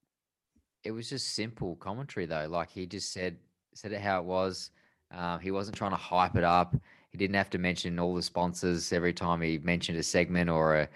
It 0.82 0.92
was 0.92 1.10
just 1.10 1.34
simple 1.34 1.76
commentary 1.76 2.24
though. 2.24 2.46
Like 2.48 2.70
he 2.70 2.86
just 2.86 3.12
said 3.12 3.36
said 3.74 3.92
it 3.92 4.00
how 4.00 4.20
it 4.20 4.24
was. 4.24 4.70
Um, 5.10 5.38
he 5.38 5.50
wasn't 5.50 5.76
trying 5.76 5.90
to 5.90 5.98
hype 5.98 6.34
it 6.36 6.44
up. 6.44 6.74
He 7.10 7.18
didn't 7.18 7.36
have 7.36 7.50
to 7.50 7.58
mention 7.58 7.98
all 7.98 8.14
the 8.14 8.22
sponsors 8.22 8.90
every 8.90 9.12
time 9.12 9.42
he 9.42 9.58
mentioned 9.58 9.98
a 9.98 10.02
segment 10.02 10.48
or 10.48 10.76
a 10.76 10.88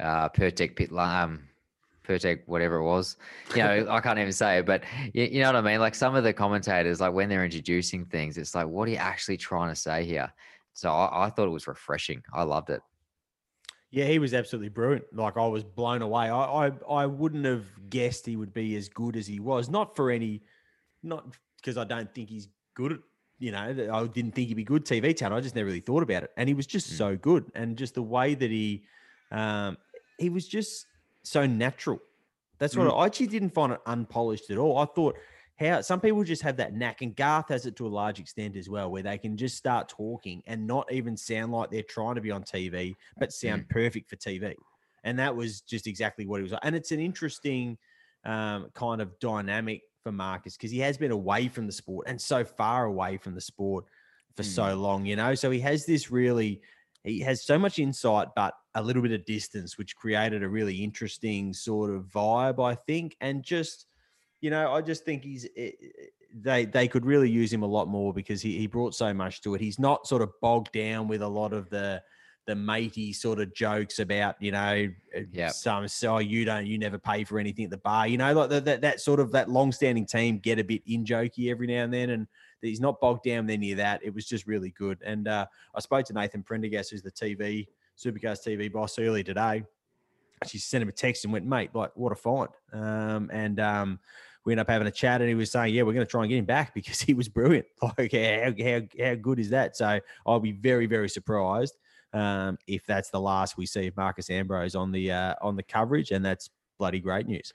uh, 0.00 0.28
Pertec 0.30 0.76
pit 0.76 0.92
um, 0.92 1.42
Pertec 2.08 2.40
whatever 2.46 2.76
it 2.76 2.84
was. 2.84 3.18
You 3.54 3.64
know, 3.64 3.86
I 3.90 4.00
can't 4.00 4.18
even 4.18 4.32
say 4.32 4.60
it, 4.60 4.66
but 4.66 4.82
you, 5.12 5.24
you 5.24 5.40
know 5.40 5.48
what 5.48 5.56
I 5.56 5.60
mean. 5.60 5.80
Like 5.80 5.94
some 5.94 6.14
of 6.14 6.24
the 6.24 6.32
commentators, 6.32 7.02
like 7.02 7.12
when 7.12 7.28
they're 7.28 7.44
introducing 7.44 8.06
things, 8.06 8.38
it's 8.38 8.54
like, 8.54 8.66
what 8.66 8.88
are 8.88 8.92
you 8.92 8.96
actually 8.96 9.36
trying 9.36 9.68
to 9.68 9.76
say 9.76 10.06
here? 10.06 10.32
So 10.74 10.90
I, 10.90 11.26
I 11.26 11.30
thought 11.30 11.46
it 11.46 11.50
was 11.52 11.66
refreshing. 11.66 12.22
I 12.32 12.42
loved 12.44 12.70
it. 12.70 12.82
Yeah, 13.90 14.06
he 14.06 14.18
was 14.18 14.32
absolutely 14.32 14.70
brilliant. 14.70 15.04
Like 15.14 15.36
I 15.36 15.46
was 15.46 15.64
blown 15.64 16.00
away. 16.00 16.30
I, 16.30 16.66
I 16.68 16.72
I 16.88 17.06
wouldn't 17.06 17.44
have 17.44 17.66
guessed 17.90 18.24
he 18.24 18.36
would 18.36 18.54
be 18.54 18.74
as 18.76 18.88
good 18.88 19.16
as 19.16 19.26
he 19.26 19.38
was. 19.38 19.68
Not 19.68 19.94
for 19.96 20.10
any, 20.10 20.42
not 21.02 21.36
because 21.56 21.76
I 21.76 21.84
don't 21.84 22.12
think 22.14 22.30
he's 22.30 22.48
good 22.74 22.92
at. 22.92 22.98
You 23.38 23.50
know, 23.50 23.58
I 23.92 24.06
didn't 24.06 24.32
think 24.36 24.48
he'd 24.48 24.54
be 24.54 24.62
good 24.64 24.84
TV 24.84 25.12
talent. 25.12 25.34
I 25.34 25.40
just 25.40 25.56
never 25.56 25.66
really 25.66 25.80
thought 25.80 26.02
about 26.04 26.22
it, 26.22 26.30
and 26.36 26.48
he 26.48 26.54
was 26.54 26.66
just 26.66 26.88
Mm. 26.90 26.96
so 26.96 27.16
good. 27.16 27.50
And 27.56 27.76
just 27.76 27.94
the 27.94 28.02
way 28.02 28.34
that 28.34 28.50
he, 28.50 28.84
um, 29.32 29.76
he 30.16 30.30
was 30.30 30.46
just 30.46 30.86
so 31.24 31.44
natural. 31.44 32.00
That's 32.58 32.76
what 32.76 32.86
I 32.86 33.06
actually 33.06 33.26
didn't 33.26 33.50
find 33.50 33.72
it 33.72 33.80
unpolished 33.84 34.48
at 34.50 34.58
all. 34.58 34.78
I 34.78 34.84
thought 34.84 35.16
how 35.62 35.80
some 35.80 36.00
people 36.00 36.24
just 36.24 36.42
have 36.42 36.56
that 36.56 36.74
knack, 36.74 37.02
and 37.02 37.14
Garth 37.14 37.48
has 37.48 37.66
it 37.66 37.76
to 37.76 37.86
a 37.86 37.88
large 37.88 38.20
extent 38.20 38.56
as 38.56 38.68
well, 38.68 38.90
where 38.90 39.02
they 39.02 39.18
can 39.18 39.36
just 39.36 39.56
start 39.56 39.88
talking 39.88 40.42
and 40.46 40.66
not 40.66 40.90
even 40.92 41.16
sound 41.16 41.52
like 41.52 41.70
they're 41.70 41.82
trying 41.82 42.14
to 42.16 42.20
be 42.20 42.30
on 42.30 42.42
TV, 42.42 42.94
but 43.18 43.32
sound 43.32 43.68
perfect 43.68 44.08
for 44.10 44.16
TV. 44.16 44.54
And 45.04 45.18
that 45.18 45.34
was 45.34 45.60
just 45.62 45.86
exactly 45.86 46.26
what 46.26 46.38
he 46.38 46.42
was. 46.42 46.54
And 46.62 46.76
it's 46.76 46.92
an 46.92 47.00
interesting 47.00 47.76
um, 48.24 48.68
kind 48.74 49.00
of 49.00 49.18
dynamic 49.18 49.82
for 50.02 50.12
Marcos 50.12 50.56
because 50.56 50.70
he 50.70 50.78
has 50.80 50.96
been 50.96 51.10
away 51.10 51.48
from 51.48 51.66
the 51.66 51.72
sport 51.72 52.06
and 52.08 52.20
so 52.20 52.44
far 52.44 52.84
away 52.86 53.16
from 53.16 53.34
the 53.34 53.40
sport 53.40 53.84
for 54.36 54.42
so 54.42 54.74
long, 54.74 55.06
you 55.06 55.16
know. 55.16 55.34
So 55.34 55.50
he 55.50 55.60
has 55.60 55.86
this 55.86 56.10
really, 56.10 56.60
he 57.04 57.20
has 57.20 57.44
so 57.44 57.58
much 57.58 57.78
insight, 57.78 58.28
but 58.36 58.54
a 58.74 58.82
little 58.82 59.02
bit 59.02 59.12
of 59.12 59.24
distance, 59.24 59.76
which 59.76 59.96
created 59.96 60.42
a 60.42 60.48
really 60.48 60.82
interesting 60.82 61.52
sort 61.52 61.90
of 61.90 62.04
vibe, 62.04 62.64
I 62.64 62.74
think. 62.74 63.16
And 63.20 63.42
just, 63.42 63.86
you 64.42 64.50
know, 64.50 64.72
I 64.72 64.82
just 64.82 65.04
think 65.04 65.22
he's 65.24 65.46
eh, 65.56 65.70
eh, 65.80 65.88
they 66.34 66.64
they 66.66 66.88
could 66.88 67.06
really 67.06 67.30
use 67.30 67.52
him 67.52 67.62
a 67.62 67.66
lot 67.66 67.88
more 67.88 68.12
because 68.12 68.42
he, 68.42 68.58
he 68.58 68.66
brought 68.66 68.94
so 68.94 69.14
much 69.14 69.40
to 69.42 69.54
it. 69.54 69.60
He's 69.60 69.78
not 69.78 70.06
sort 70.06 70.20
of 70.20 70.32
bogged 70.42 70.72
down 70.72 71.08
with 71.08 71.22
a 71.22 71.28
lot 71.28 71.54
of 71.54 71.70
the 71.70 72.02
the 72.44 72.56
matey 72.56 73.12
sort 73.12 73.38
of 73.38 73.54
jokes 73.54 74.00
about 74.00 74.34
you 74.42 74.50
know 74.50 74.88
uh, 75.16 75.20
Yep. 75.30 75.50
some 75.52 75.86
so 75.86 76.18
you 76.18 76.44
don't 76.44 76.66
you 76.66 76.76
never 76.76 76.98
pay 76.98 77.22
for 77.22 77.38
anything 77.38 77.66
at 77.66 77.70
the 77.70 77.78
bar 77.78 78.08
you 78.08 78.18
know 78.18 78.32
like 78.34 78.50
that 78.50 78.64
that, 78.64 78.80
that 78.80 79.00
sort 79.00 79.20
of 79.20 79.30
that 79.30 79.48
long-standing 79.48 80.04
team 80.04 80.40
get 80.40 80.58
a 80.58 80.64
bit 80.64 80.82
in 80.86 81.04
jokey 81.04 81.52
every 81.52 81.68
now 81.68 81.84
and 81.84 81.94
then 81.94 82.10
and 82.10 82.26
he's 82.60 82.80
not 82.80 82.98
bogged 83.00 83.22
down 83.22 83.46
with 83.46 83.52
any 83.52 83.70
of 83.70 83.76
that 83.76 84.02
it 84.02 84.12
was 84.12 84.26
just 84.26 84.48
really 84.48 84.70
good 84.70 85.00
and 85.02 85.28
uh, 85.28 85.46
I 85.72 85.78
spoke 85.78 86.04
to 86.06 86.12
Nathan 86.14 86.42
Prendergast 86.42 86.90
who's 86.90 87.02
the 87.02 87.12
TV 87.12 87.68
Supercars 87.96 88.44
TV 88.44 88.72
boss 88.72 88.98
earlier 88.98 89.22
today 89.22 89.62
she 90.46 90.58
sent 90.58 90.82
him 90.82 90.88
a 90.88 90.92
text 90.92 91.24
and 91.24 91.32
went, 91.32 91.46
mate, 91.46 91.74
like 91.74 91.92
what 91.96 92.12
a 92.12 92.16
find. 92.16 92.48
Um, 92.72 93.30
and 93.32 93.60
um, 93.60 94.00
we 94.44 94.52
ended 94.52 94.62
up 94.62 94.70
having 94.70 94.88
a 94.88 94.92
chat 94.92 95.20
and 95.20 95.28
he 95.28 95.34
was 95.34 95.50
saying, 95.50 95.74
yeah, 95.74 95.82
we're 95.82 95.92
going 95.92 96.04
to 96.04 96.10
try 96.10 96.22
and 96.22 96.28
get 96.30 96.38
him 96.38 96.44
back 96.44 96.74
because 96.74 97.00
he 97.00 97.14
was 97.14 97.28
brilliant. 97.28 97.66
Like 97.82 98.12
how, 98.12 98.52
how, 98.64 98.80
how 99.04 99.14
good 99.14 99.38
is 99.38 99.50
that? 99.50 99.76
So 99.76 100.00
I'll 100.26 100.40
be 100.40 100.52
very, 100.52 100.86
very 100.86 101.08
surprised 101.08 101.76
um, 102.12 102.58
if 102.66 102.84
that's 102.86 103.10
the 103.10 103.20
last 103.20 103.56
we 103.56 103.66
see 103.66 103.86
of 103.86 103.96
Marcos 103.96 104.30
Ambrose 104.30 104.74
on 104.74 104.92
the, 104.92 105.12
uh, 105.12 105.34
on 105.42 105.56
the 105.56 105.62
coverage. 105.62 106.10
And 106.10 106.24
that's 106.24 106.50
bloody 106.78 107.00
great 107.00 107.26
news. 107.26 107.52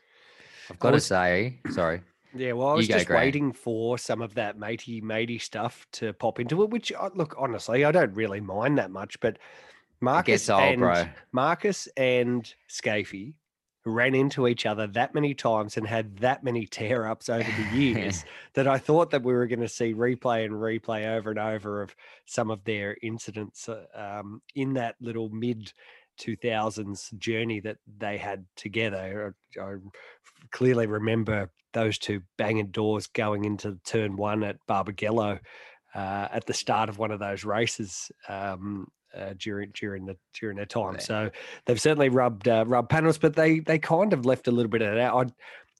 I've 0.69 0.80
got 0.80 0.91
to 0.91 1.00
say, 1.00 1.60
sorry, 1.71 2.02
Yeah, 2.36 2.54
well, 2.54 2.69
I 2.69 2.73
was 2.73 2.88
just 2.88 3.08
Grant. 3.08 3.26
waiting 3.26 3.54
for 3.54 3.97
some 3.97 4.21
of 4.21 4.34
that 4.36 4.58
matey 4.58 5.00
matey 5.02 5.38
stuff 5.38 5.88
to 5.93 6.13
pop 6.13 6.39
into 6.39 6.62
it. 6.63 6.69
Which, 6.69 6.91
uh, 6.91 7.10
look, 7.15 7.36
honestly, 7.38 7.86
I 7.86 7.91
don't 7.91 8.13
really 8.13 8.41
mind 8.41 8.78
that 8.78 8.91
much. 8.91 9.19
But 9.19 9.39
Marcos 10.02 10.50
old, 10.50 10.62
and 10.62 10.80
bro. 10.80 11.06
Marcos 11.32 11.88
and 11.97 12.54
Skaifey 12.69 13.34
ran 13.88 14.15
into 14.15 14.47
each 14.47 14.65
other 14.65 14.88
that 14.88 15.13
many 15.13 15.34
times 15.34 15.78
and 15.78 15.88
had 15.88 16.17
that 16.17 16.43
many 16.43 16.65
tear 16.65 17.08
ups 17.08 17.30
over 17.30 17.50
the 17.50 17.78
years 17.78 18.26
that 18.54 18.67
I 18.67 18.78
thought 18.78 19.12
that 19.12 19.23
we 19.23 19.34
were 19.34 19.47
going 19.47 19.62
to 19.62 19.67
see 19.67 19.93
replay 19.93 20.45
and 20.45 20.54
replay 20.54 21.08
over 21.08 21.30
and 21.30 21.39
over 21.39 21.82
of 21.82 21.95
some 22.26 22.52
of 22.52 22.63
their 22.63 22.97
incidents 23.02 23.69
uh, 23.69 23.86
um, 23.95 24.41
in 24.56 24.73
that 24.73 24.95
little 25.00 25.30
mid 25.30 25.71
2000s 26.19 27.17
journey 27.17 27.60
that 27.60 27.78
they 27.97 28.17
had 28.17 28.45
together. 28.56 29.36
I, 29.58 29.62
I 29.62 29.76
clearly 30.52 30.88
remember 30.88 31.52
those 31.73 31.97
two 31.97 32.21
banging 32.38 32.67
doors 32.67 33.08
going 33.08 33.45
into 33.45 33.78
turn 33.86 34.15
one 34.15 34.43
at 34.43 34.58
Barbagallo 34.67 35.39
uh, 35.93 36.28
at 36.32 36.45
the 36.45 36.54
start 36.54 36.89
of 36.89 36.97
one 36.97 37.12
of 37.12 37.19
those 37.19 37.43
races. 37.43 38.12
Um, 38.28 38.88
uh, 39.17 39.34
during 39.38 39.71
during 39.80 40.06
the 40.06 40.15
during 40.39 40.58
their 40.58 40.65
time, 40.65 40.99
so 40.99 41.30
they've 41.65 41.82
certainly 41.82 42.10
rubbed 42.10 42.47
uh, 42.47 42.63
rubbed 42.67 42.89
panels, 42.89 43.17
but 43.17 43.36
they 43.36 43.60
they 43.60 43.80
kind 43.80 44.13
of 44.13 44.25
left 44.25 44.47
a 44.47 44.51
little 44.51 44.69
bit 44.69 44.82
of 44.82 44.93
that 44.93 44.99
out. 44.99 45.27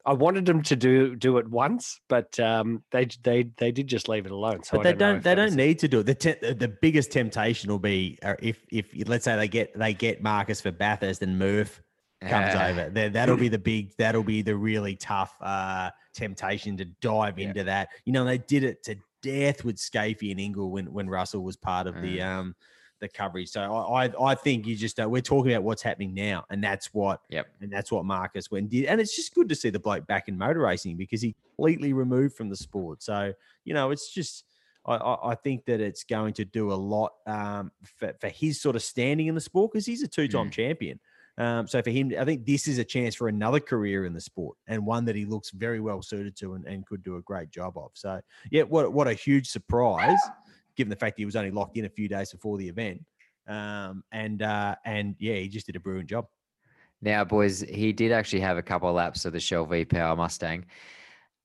I 0.06 0.12
I 0.12 0.14
wanted 0.14 0.46
them 0.46 0.62
to 0.64 0.76
do 0.76 1.16
do 1.16 1.38
it 1.38 1.48
once, 1.50 2.00
but 2.08 2.40
um, 2.40 2.82
they 2.92 3.08
they 3.24 3.44
they 3.58 3.72
did 3.72 3.88
just 3.88 4.08
leave 4.08 4.26
it 4.26 4.32
alone. 4.32 4.64
So 4.64 4.78
but 4.78 4.84
they 4.84 4.94
don't, 4.94 5.16
don't. 5.16 5.24
They 5.24 5.36
don't 5.36 5.56
need 5.56 5.80
to 5.80 5.88
do 5.90 6.00
it. 6.00 6.06
The 6.06 6.16
te- 6.16 6.54
the 6.54 6.74
biggest 6.82 7.12
temptation 7.12 7.70
will 7.70 7.80
be 7.80 8.18
uh, 8.24 8.36
if 8.42 8.64
if 8.72 8.86
let's 9.08 9.26
say 9.26 9.36
they 9.36 9.48
get 9.50 9.78
they 9.78 9.94
get 9.94 10.24
Marcos 10.24 10.62
for 10.62 10.72
Bathurst 10.72 11.22
and 11.22 11.38
Murph 11.38 11.82
comes 12.22 12.56
Uh, 12.56 12.68
over. 12.72 12.90
Then 12.90 13.12
that'll 13.12 13.38
be 13.38 13.50
the 13.50 13.60
big. 13.60 13.92
That'll 13.98 14.24
be 14.24 14.42
the 14.42 14.56
really 14.56 14.96
tough 14.96 15.36
uh, 15.42 15.92
temptation 16.16 16.78
to 16.78 16.86
dive 16.86 17.38
Yeah. 17.38 17.50
into 17.50 17.64
that. 17.66 17.90
You 18.06 18.14
know, 18.14 18.24
they 18.24 18.38
did 18.38 18.64
it 18.64 18.84
to 18.86 18.96
death 19.22 19.66
with 19.66 19.76
Skaifey 19.76 20.32
and 20.32 20.40
Ingall 20.40 20.72
when 20.72 20.86
when 20.94 21.10
Russell 21.10 21.44
was 21.44 21.58
part 21.58 21.86
of 21.86 21.96
the 22.02 22.20
Mm. 22.20 22.26
um 22.26 22.56
the 23.00 23.08
coverage. 23.08 23.50
So 23.50 23.62
I 23.62 24.06
I, 24.06 24.32
I 24.32 24.36
think 24.36 24.66
you 24.66 24.76
just 24.76 25.00
uh, 25.00 25.08
we're 25.10 25.22
talking 25.22 25.52
about 25.52 25.64
what's 25.64 25.82
happening 25.82 26.14
now, 26.14 26.46
and 26.50 26.64
that's 26.64 26.94
what 26.94 27.22
Yep. 27.30 27.48
and 27.62 27.72
that's 27.72 27.92
what 27.92 28.06
Marcos 28.06 28.50
went 28.52 28.70
did. 28.70 28.86
And 28.86 29.02
it's 29.02 29.16
just 29.16 29.34
good 29.34 29.50
to 29.50 29.56
see 29.56 29.70
the 29.70 29.80
bloke 29.80 30.08
back 30.08 30.28
in 30.28 30.38
motor 30.38 30.60
racing 30.62 30.98
because 30.98 31.22
he 31.22 31.36
completely 31.58 31.94
removed 31.94 32.36
from 32.36 32.50
the 32.50 32.56
sport. 32.56 33.04
So, 33.04 33.34
you 33.66 33.74
know, 33.74 33.92
it's 33.92 34.14
just, 34.14 34.46
I, 34.86 34.96
I, 34.96 35.36
think 35.36 35.66
that 35.66 35.82
it's 35.82 36.04
going 36.04 36.34
to 36.36 36.46
do 36.46 36.72
a 36.72 36.76
lot 36.76 37.12
um, 37.26 37.72
for, 37.84 38.14
for 38.20 38.30
his 38.30 38.62
sort 38.62 38.76
of 38.76 38.84
standing 38.84 39.28
in 39.28 39.36
the 39.36 39.42
sport 39.42 39.72
because 39.72 39.86
he's 39.86 40.04
a 40.04 40.08
two 40.08 40.28
time 40.28 40.50
champion. 40.50 41.00
Um, 41.38 41.68
so 41.68 41.82
for 41.84 41.92
him, 41.92 42.14
I 42.18 42.26
think 42.26 42.46
this 42.46 42.68
is 42.68 42.80
a 42.80 42.84
chance 42.84 43.14
for 43.14 43.28
another 43.28 43.60
career 43.60 44.06
in 44.06 44.14
the 44.14 44.22
sport 44.22 44.58
and 44.68 44.86
one 44.86 45.06
that 45.06 45.16
he 45.16 45.26
looks 45.26 45.52
very 45.52 45.80
well 45.80 46.02
suited 46.02 46.36
to 46.38 46.56
and, 46.56 46.66
and 46.66 46.86
could 46.86 47.04
do 47.04 47.18
a 47.18 47.22
great 47.22 47.52
job 47.52 47.78
of. 47.78 47.92
So, 47.94 48.20
yeah, 48.50 48.64
what, 48.64 48.92
what 48.92 49.08
a 49.08 49.14
huge 49.14 49.48
surprise 49.50 50.20
given 50.78 50.90
the 50.90 50.96
fact 50.96 51.18
that 51.18 51.22
he 51.22 51.26
was 51.26 51.36
only 51.36 51.52
locked 51.52 51.78
in 51.78 51.86
a 51.86 51.90
few 51.90 52.08
days 52.08 52.32
before 52.32 52.58
the 52.58 52.68
event. 52.68 53.04
Um, 53.48 54.04
and, 54.12 54.42
uh, 54.42 54.76
and 54.86 55.16
yeah, 55.20 55.36
he 55.36 55.50
just 55.50 55.66
did 55.66 55.76
a 55.76 55.80
brilliant 55.80 56.10
job. 56.10 56.28
Now, 57.02 57.24
boys, 57.24 57.62
he 57.62 57.94
did 57.94 58.12
actually 58.12 58.40
have 58.42 58.58
a 58.58 58.62
couple 58.62 58.90
of 58.90 58.96
laps 58.96 59.26
of 59.26 59.34
the 59.34 59.40
Shell 59.40 59.66
V 59.66 59.86
Power 59.86 60.16
Mustang. 60.16 60.66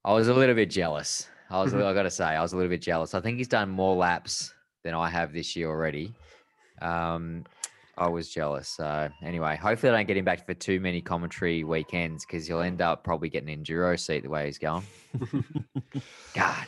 I 0.04 0.12
was 0.12 0.28
a 0.28 0.34
little 0.34 0.54
bit 0.54 0.70
jealous. 0.70 1.26
I 1.50 1.60
was, 1.62 1.74
I 1.74 1.92
got 1.92 2.04
to 2.04 2.10
say, 2.10 2.24
I 2.24 2.40
was 2.40 2.54
a 2.54 2.56
little 2.56 2.70
bit 2.70 2.80
jealous. 2.80 3.14
I 3.14 3.20
think 3.20 3.36
he's 3.36 3.48
done 3.48 3.68
more 3.68 3.94
laps 3.94 4.54
than 4.84 4.94
I 4.94 5.10
have 5.10 5.32
this 5.32 5.54
year 5.54 5.68
already. 5.68 6.14
Um, 6.80 7.44
I 7.98 8.08
was 8.08 8.30
jealous. 8.30 8.68
So 8.68 9.10
anyway, 9.22 9.56
hopefully 9.56 9.92
I 9.92 9.96
don't 9.96 10.06
get 10.06 10.16
him 10.16 10.24
back 10.24 10.46
for 10.46 10.54
too 10.54 10.80
many 10.80 11.02
commentary 11.02 11.62
weekends 11.62 12.24
because 12.24 12.46
he'll 12.46 12.60
end 12.60 12.80
up 12.80 13.04
probably 13.04 13.28
getting 13.28 13.50
an 13.50 13.62
enduro 13.62 14.00
seat 14.00 14.22
the 14.22 14.30
way 14.30 14.46
he's 14.46 14.58
going. 14.58 14.84
God. 16.34 16.66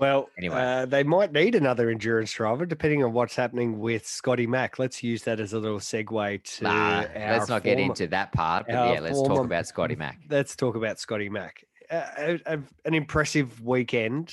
Well, 0.00 0.30
Anyway. 0.38 0.56
uh, 0.56 0.86
they 0.86 1.02
might 1.02 1.30
need 1.32 1.54
another 1.54 1.90
endurance 1.90 2.32
driver 2.32 2.64
depending 2.64 3.04
on 3.04 3.12
what's 3.12 3.36
happening 3.36 3.78
with 3.78 4.06
Scotty 4.06 4.46
Mack. 4.46 4.78
Let's 4.78 5.02
use 5.02 5.22
that 5.24 5.38
as 5.40 5.52
a 5.52 5.58
little 5.58 5.78
segue 5.78 6.42
to 6.56 6.64
Nah, 6.64 7.04
our 7.14 7.32
let's 7.32 7.48
not 7.50 7.62
get 7.62 7.78
into 7.78 8.06
that 8.06 8.32
part. 8.32 8.64
But 8.66 8.72
yeah, 8.72 9.00
let's 9.00 9.20
talk 9.22 9.44
about 9.44 9.66
Scotty 9.66 9.96
Mack. 9.96 10.18
Let's 10.30 10.56
talk 10.56 10.74
about 10.74 10.98
Scotty 10.98 11.28
Mack. 11.28 11.62
Uh, 11.90 12.06
a- 12.16 12.40
a- 12.54 12.62
an 12.86 12.94
impressive 12.94 13.60
weekend, 13.62 14.32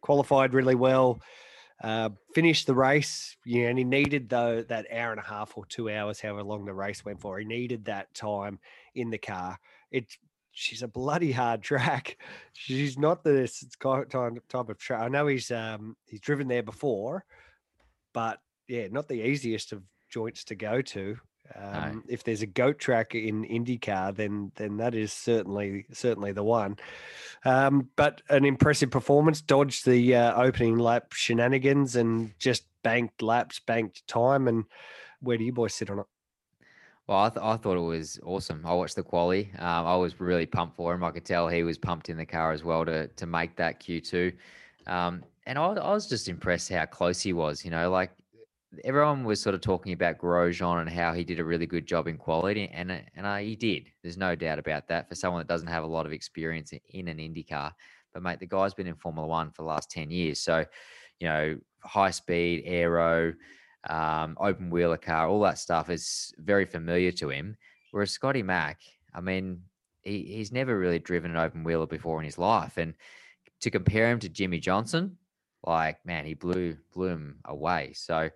qualified 0.00 0.54
really 0.54 0.74
well, 0.76 1.20
uh, 1.82 2.08
finished 2.34 2.66
the 2.66 2.74
race. 2.74 3.36
You 3.44 3.64
know, 3.64 3.68
and 3.68 3.78
he 3.78 3.84
needed 3.84 4.30
though 4.30 4.62
that 4.62 4.86
hour 4.90 5.10
and 5.10 5.20
a 5.20 5.24
half 5.24 5.58
or 5.58 5.66
two 5.66 5.90
hours, 5.90 6.20
however 6.20 6.42
long 6.42 6.64
the 6.64 6.72
race 6.72 7.04
went 7.04 7.20
for. 7.20 7.38
He 7.38 7.44
needed 7.44 7.84
that 7.84 8.14
time 8.14 8.60
in 8.94 9.10
the 9.10 9.18
car. 9.18 9.58
It 9.90 10.16
she's 10.56 10.82
a 10.82 10.88
bloody 10.88 11.32
hard 11.32 11.62
track. 11.62 12.16
She's 12.54 12.98
not 12.98 13.22
the 13.22 13.46
type 13.78 14.68
of 14.68 14.78
track. 14.78 15.02
I 15.02 15.08
know 15.08 15.26
he's 15.26 15.50
um 15.50 15.96
he's 16.06 16.20
driven 16.20 16.48
there 16.48 16.62
before, 16.62 17.24
but 18.12 18.40
yeah, 18.66 18.88
not 18.90 19.06
the 19.06 19.22
easiest 19.22 19.72
of 19.72 19.82
joints 20.08 20.44
to 20.44 20.54
go 20.54 20.82
to. 20.82 21.16
Um, 21.54 22.02
If 22.08 22.24
there's 22.24 22.42
a 22.42 22.46
goat 22.46 22.78
track 22.78 23.14
in 23.14 23.44
IndyCar, 23.44 24.16
then 24.16 24.50
then 24.56 24.78
that 24.78 24.94
is 24.94 25.12
certainly 25.12 25.86
certainly 25.92 26.32
the 26.32 26.42
one. 26.42 26.78
Um, 27.44 27.90
but 27.94 28.22
an 28.30 28.44
impressive 28.44 28.90
performance, 28.90 29.42
dodged 29.42 29.86
the 29.86 30.16
uh, 30.16 30.42
opening 30.42 30.78
lap 30.78 31.12
shenanigans 31.12 31.96
and 31.96 32.32
just 32.38 32.64
banked 32.82 33.22
laps, 33.22 33.60
banked 33.60 34.06
time. 34.08 34.48
And 34.48 34.64
where 35.20 35.36
do 35.36 35.44
you 35.44 35.52
boys 35.52 35.74
sit 35.74 35.90
on 35.90 36.00
it? 36.00 36.06
Well, 37.06 37.18
I, 37.18 37.28
th- 37.28 37.42
I 37.42 37.56
thought 37.56 37.76
it 37.76 37.80
was 37.80 38.18
awesome. 38.24 38.62
I 38.66 38.74
watched 38.74 38.96
the 38.96 39.02
quali. 39.02 39.50
Um, 39.58 39.86
I 39.86 39.94
was 39.96 40.18
really 40.20 40.46
pumped 40.46 40.76
for 40.76 40.92
him. 40.92 41.04
I 41.04 41.12
could 41.12 41.24
tell 41.24 41.46
he 41.48 41.62
was 41.62 41.78
pumped 41.78 42.08
in 42.08 42.16
the 42.16 42.26
car 42.26 42.50
as 42.52 42.64
well 42.64 42.84
to 42.84 43.06
to 43.06 43.26
make 43.26 43.56
that 43.56 43.78
Q 43.78 44.00
two. 44.00 44.32
Um, 44.86 45.22
and 45.46 45.58
I, 45.58 45.66
I 45.66 45.92
was 45.92 46.08
just 46.08 46.28
impressed 46.28 46.68
how 46.68 46.84
close 46.86 47.20
he 47.20 47.32
was. 47.32 47.64
You 47.64 47.70
know, 47.70 47.90
like 47.90 48.10
everyone 48.84 49.22
was 49.24 49.40
sort 49.40 49.54
of 49.54 49.60
talking 49.60 49.92
about 49.92 50.18
Grosjean 50.18 50.80
and 50.80 50.90
how 50.90 51.12
he 51.12 51.22
did 51.22 51.38
a 51.38 51.44
really 51.44 51.66
good 51.66 51.86
job 51.86 52.08
in 52.08 52.16
quality, 52.16 52.68
and 52.72 52.90
and 52.90 53.26
uh, 53.26 53.36
he 53.36 53.54
did. 53.54 53.88
There's 54.02 54.18
no 54.18 54.34
doubt 54.34 54.58
about 54.58 54.88
that. 54.88 55.08
For 55.08 55.14
someone 55.14 55.40
that 55.40 55.48
doesn't 55.48 55.68
have 55.68 55.84
a 55.84 55.88
lot 55.88 56.06
of 56.06 56.12
experience 56.12 56.72
in 56.90 57.06
an 57.06 57.20
Indy 57.20 57.44
car, 57.44 57.72
but 58.12 58.22
mate, 58.22 58.40
the 58.40 58.46
guy's 58.46 58.74
been 58.74 58.88
in 58.88 58.96
Formula 58.96 59.28
One 59.28 59.52
for 59.52 59.62
the 59.62 59.68
last 59.68 59.92
ten 59.92 60.10
years, 60.10 60.40
so 60.40 60.64
you 61.20 61.28
know, 61.28 61.56
high 61.82 62.10
speed, 62.10 62.64
aero, 62.66 63.32
um, 63.88 64.36
open 64.40 64.70
wheeler 64.70 64.96
car, 64.96 65.28
all 65.28 65.40
that 65.42 65.58
stuff 65.58 65.90
is 65.90 66.32
very 66.38 66.64
familiar 66.64 67.12
to 67.12 67.30
him. 67.30 67.56
Whereas 67.90 68.10
Scotty 68.10 68.42
Mack, 68.42 68.80
I 69.14 69.20
mean, 69.20 69.62
he, 70.02 70.22
he's 70.22 70.52
never 70.52 70.78
really 70.78 70.98
driven 70.98 71.30
an 71.30 71.36
open 71.36 71.64
wheeler 71.64 71.86
before 71.86 72.18
in 72.20 72.24
his 72.24 72.38
life, 72.38 72.76
and 72.76 72.94
to 73.60 73.70
compare 73.70 74.10
him 74.10 74.18
to 74.20 74.28
Jimmie 74.28 74.60
Johnson, 74.60 75.16
like 75.64 76.04
man, 76.04 76.24
he 76.24 76.34
blew 76.34 76.76
blew 76.92 77.08
him 77.08 77.36
away. 77.44 77.92
So 77.94 78.30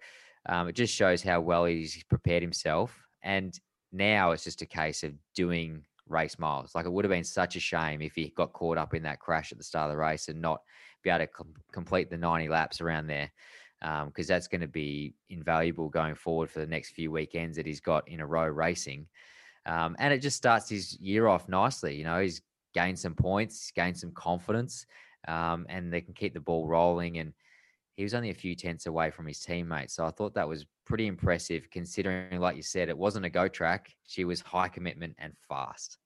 um, 0.48 0.68
it 0.68 0.74
just 0.74 0.94
shows 0.94 1.22
how 1.22 1.40
well 1.40 1.64
he's 1.64 2.02
prepared 2.04 2.42
himself. 2.42 2.96
And 3.22 3.58
now 3.92 4.30
it's 4.30 4.44
just 4.44 4.62
a 4.62 4.66
case 4.66 5.02
of 5.02 5.12
doing 5.34 5.84
race 6.08 6.38
miles. 6.38 6.74
Like 6.74 6.86
it 6.86 6.92
would 6.92 7.04
have 7.04 7.10
been 7.10 7.24
such 7.24 7.56
a 7.56 7.60
shame 7.60 8.00
if 8.00 8.14
he 8.14 8.32
got 8.36 8.52
caught 8.52 8.78
up 8.78 8.94
in 8.94 9.02
that 9.04 9.20
crash 9.20 9.52
at 9.52 9.58
the 9.58 9.64
start 9.64 9.90
of 9.90 9.94
the 9.94 10.00
race 10.00 10.28
and 10.28 10.40
not 10.40 10.62
be 11.02 11.10
able 11.10 11.20
to 11.20 11.26
com- 11.26 11.54
complete 11.72 12.10
the 12.10 12.16
90 12.16 12.48
laps 12.48 12.80
around 12.80 13.06
there. 13.06 13.30
Because 13.80 14.26
that's 14.26 14.48
going 14.48 14.60
to 14.60 14.68
be 14.68 15.14
invaluable 15.30 15.88
going 15.88 16.14
forward 16.14 16.50
for 16.50 16.60
the 16.60 16.66
next 16.66 16.90
few 16.90 17.10
weekends 17.10 17.56
that 17.56 17.66
he's 17.66 17.80
got 17.80 18.06
in 18.08 18.20
a 18.20 18.26
row 18.26 18.46
racing. 18.46 19.06
Um, 19.66 19.96
and 19.98 20.12
it 20.12 20.18
just 20.18 20.36
starts 20.36 20.68
his 20.68 20.98
year 21.00 21.26
off 21.26 21.48
nicely. 21.48 21.96
You 21.96 22.04
know, 22.04 22.20
he's 22.20 22.42
gained 22.74 22.98
some 22.98 23.14
points, 23.14 23.70
gained 23.70 23.96
some 23.96 24.12
confidence, 24.12 24.86
um, 25.28 25.66
and 25.68 25.92
they 25.92 26.00
can 26.00 26.14
keep 26.14 26.34
the 26.34 26.40
ball 26.40 26.66
rolling. 26.66 27.18
And 27.18 27.32
he 27.96 28.02
was 28.02 28.14
only 28.14 28.30
a 28.30 28.34
few 28.34 28.54
tenths 28.54 28.86
away 28.86 29.10
from 29.10 29.26
his 29.26 29.40
teammates. 29.40 29.94
So 29.94 30.06
I 30.06 30.10
thought 30.10 30.34
that 30.34 30.48
was 30.48 30.66
pretty 30.86 31.06
impressive 31.06 31.68
considering, 31.70 32.40
like 32.40 32.56
you 32.56 32.62
said, 32.62 32.88
it 32.88 32.96
wasn't 32.96 33.26
a 33.26 33.30
go 33.30 33.48
track. 33.48 33.94
She 34.06 34.24
was 34.24 34.40
high 34.40 34.68
commitment 34.68 35.16
and 35.18 35.34
fast. 35.48 35.98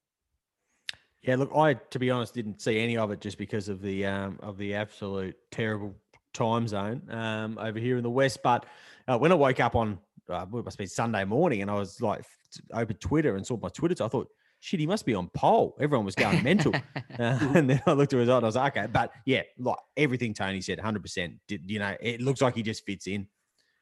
Yeah, 1.22 1.36
look, 1.36 1.52
I 1.56 1.74
to 1.74 1.98
be 1.98 2.10
honest 2.10 2.34
didn't 2.34 2.60
see 2.60 2.78
any 2.78 2.98
of 2.98 3.10
it 3.10 3.20
just 3.20 3.38
because 3.38 3.70
of 3.70 3.80
the 3.80 4.04
um, 4.04 4.38
of 4.42 4.58
the 4.58 4.74
absolute 4.74 5.36
terrible 5.50 5.94
time 6.34 6.68
zone 6.68 7.02
um, 7.10 7.58
over 7.58 7.78
here 7.78 7.96
in 7.96 8.02
the 8.02 8.10
west. 8.10 8.40
But 8.42 8.66
uh, 9.08 9.16
when 9.16 9.32
I 9.32 9.36
woke 9.36 9.60
up 9.60 9.74
on 9.74 9.98
uh, 10.28 10.46
it 10.52 10.64
must 10.64 10.78
be 10.78 10.86
Sunday 10.86 11.24
morning, 11.24 11.62
and 11.62 11.70
I 11.70 11.74
was 11.74 12.00
like 12.00 12.24
opened 12.72 13.00
Twitter 13.00 13.36
and 13.36 13.46
saw 13.46 13.56
my 13.56 13.68
Twitter, 13.68 13.94
So 13.96 14.06
I 14.06 14.08
thought, 14.08 14.28
shit, 14.60 14.80
he 14.80 14.86
must 14.86 15.04
be 15.04 15.14
on 15.14 15.28
pole. 15.34 15.76
Everyone 15.80 16.04
was 16.04 16.14
going 16.14 16.42
mental, 16.42 16.74
uh, 17.18 17.38
and 17.54 17.68
then 17.68 17.82
I 17.86 17.92
looked 17.92 18.12
at 18.12 18.18
his 18.18 18.26
result 18.26 18.38
and 18.38 18.46
I 18.46 18.48
was 18.48 18.56
like, 18.56 18.76
okay, 18.76 18.86
but 18.90 19.12
yeah, 19.26 19.42
like 19.58 19.78
everything 19.96 20.34
Tony 20.34 20.60
said, 20.60 20.78
hundred 20.78 21.02
percent. 21.02 21.34
Did 21.48 21.70
you 21.70 21.78
know? 21.78 21.96
It 22.00 22.20
looks 22.20 22.40
like 22.40 22.54
he 22.54 22.62
just 22.62 22.84
fits 22.84 23.06
in. 23.06 23.26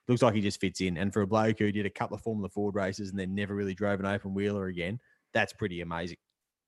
Looks 0.09 0.23
like 0.23 0.35
he 0.35 0.41
just 0.41 0.61
fits 0.61 0.81
in. 0.81 0.97
And 0.97 1.13
for 1.13 1.23
a 1.23 1.27
bloke 1.27 1.61
who 1.61 1.71
did 1.71 1.87
a 1.87 1.91
couple 1.91 2.17
of 2.17 2.23
Formula 2.23 2.49
Ford 2.49 2.75
races 2.75 3.11
and 3.11 3.19
then 3.19 3.35
never 3.35 3.55
really 3.55 3.75
drove 3.75 4.01
an 4.01 4.07
open 4.07 4.35
wheeler 4.35 4.67
again, 4.67 4.99
that's 5.33 5.53
pretty 5.53 5.81
amazing 5.81 6.17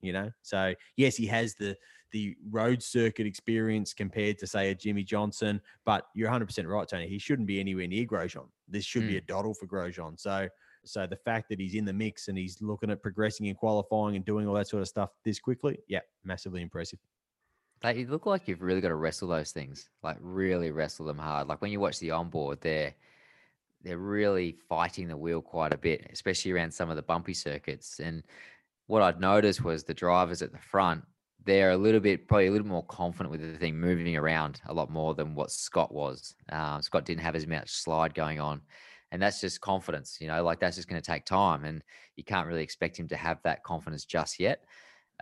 you 0.05 0.13
know. 0.13 0.31
So 0.43 0.75
yes, 0.97 1.17
he 1.17 1.27
has 1.27 1.55
the 1.55 1.77
the 2.15 2.37
road 2.49 2.81
circuit 2.81 3.27
experience 3.27 3.93
compared 3.93 4.39
to 4.39 4.47
say 4.47 4.71
a 4.71 4.75
Jimmie 4.75 5.03
Johnson, 5.03 5.61
but 5.85 6.07
you're 6.15 6.29
100 6.29 6.47
percent 6.47 6.69
right, 6.69 6.89
Tony. 6.89 7.09
He 7.09 7.19
shouldn't 7.19 7.49
be 7.49 7.59
anywhere 7.59 7.89
near 7.89 8.07
Grosjean. 8.07 8.47
This 8.69 8.85
should 8.85 9.09
be 9.09 9.15
hmm. 9.15 9.19
a 9.19 9.21
doddle 9.23 9.53
for 9.53 9.67
Grosjean. 9.67 10.19
So 10.19 10.49
so 10.85 11.07
the 11.09 11.17
fact 11.17 11.49
that 11.49 11.59
he's 11.59 11.75
in 11.75 11.85
the 11.85 11.93
mix 11.93 12.29
and 12.29 12.39
he's 12.39 12.63
looking 12.63 12.91
at 12.91 13.03
progressing 13.03 13.49
and 13.49 13.57
qualifying 13.57 14.15
and 14.15 14.25
doing 14.25 14.47
all 14.47 14.55
that 14.55 14.69
sort 14.69 14.83
of 14.83 14.89
stuff 14.89 15.11
this 15.25 15.41
quickly, 15.41 15.77
yeah, 15.89 16.01
massively 16.23 16.63
impressive. 16.63 17.01
They 17.83 18.05
look 18.05 18.27
like 18.27 18.47
you've 18.47 18.63
really 18.63 18.81
got 18.81 18.89
to 18.89 18.95
wrestle 18.95 19.29
those 19.29 19.51
things, 19.51 19.91
like 20.05 20.17
really 20.21 20.71
wrestle 20.71 21.07
them 21.07 21.19
hard. 21.19 21.49
Like 21.49 21.61
when 21.61 21.73
you 21.73 21.81
watch 21.81 21.99
the 21.99 22.13
onboard, 22.13 22.61
they're 22.61 22.95
they're 23.83 23.99
really 23.99 24.57
fighting 24.69 25.09
the 25.09 25.17
wheel 25.17 25.43
quite 25.43 25.73
a 25.73 25.77
bit, 25.77 26.07
especially 26.13 26.53
around 26.53 26.73
some 26.73 26.91
of 26.91 26.97
the 26.97 27.03
bumpy 27.03 27.35
circuits. 27.35 27.99
And 27.99 28.23
what 28.87 29.03
I'd 29.03 29.21
noticed 29.21 29.65
was 29.65 29.83
the 29.83 29.93
drivers 29.93 30.43
at 30.43 30.53
the 30.53 30.59
front, 30.59 31.05
they're 31.45 31.73
a 31.73 31.77
little 31.77 32.01
bit, 32.01 32.27
probably 32.27 32.47
a 32.47 32.51
little 32.51 32.67
more 32.67 32.85
confident 32.85 33.31
with 33.31 33.41
the 33.41 33.59
thing 33.59 33.79
moving 33.79 34.17
around 34.17 34.61
a 34.67 34.75
lot 34.75 34.91
more 34.91 35.15
than 35.15 35.35
what 35.35 35.51
Scott 35.51 35.93
was. 35.93 36.35
Um, 36.51 36.81
Scott 36.83 37.05
didn't 37.05 37.23
have 37.23 37.37
as 37.37 37.47
much 37.47 37.71
slide 37.71 38.15
going 38.15 38.41
on. 38.41 38.63
And 39.13 39.23
that's 39.23 39.41
just 39.41 39.61
confidence, 39.61 40.19
you 40.21 40.27
know, 40.27 40.43
like 40.43 40.59
that's 40.59 40.77
just 40.77 40.89
going 40.89 41.01
to 41.01 41.07
take 41.07 41.25
time. 41.25 41.65
And 41.65 41.83
you 42.17 42.25
can't 42.25 42.49
really 42.49 42.63
expect 42.63 42.99
him 42.99 43.07
to 43.09 43.17
have 43.17 43.39
that 43.45 43.63
confidence 43.63 44.05
just 44.05 44.41
yet. 44.41 44.65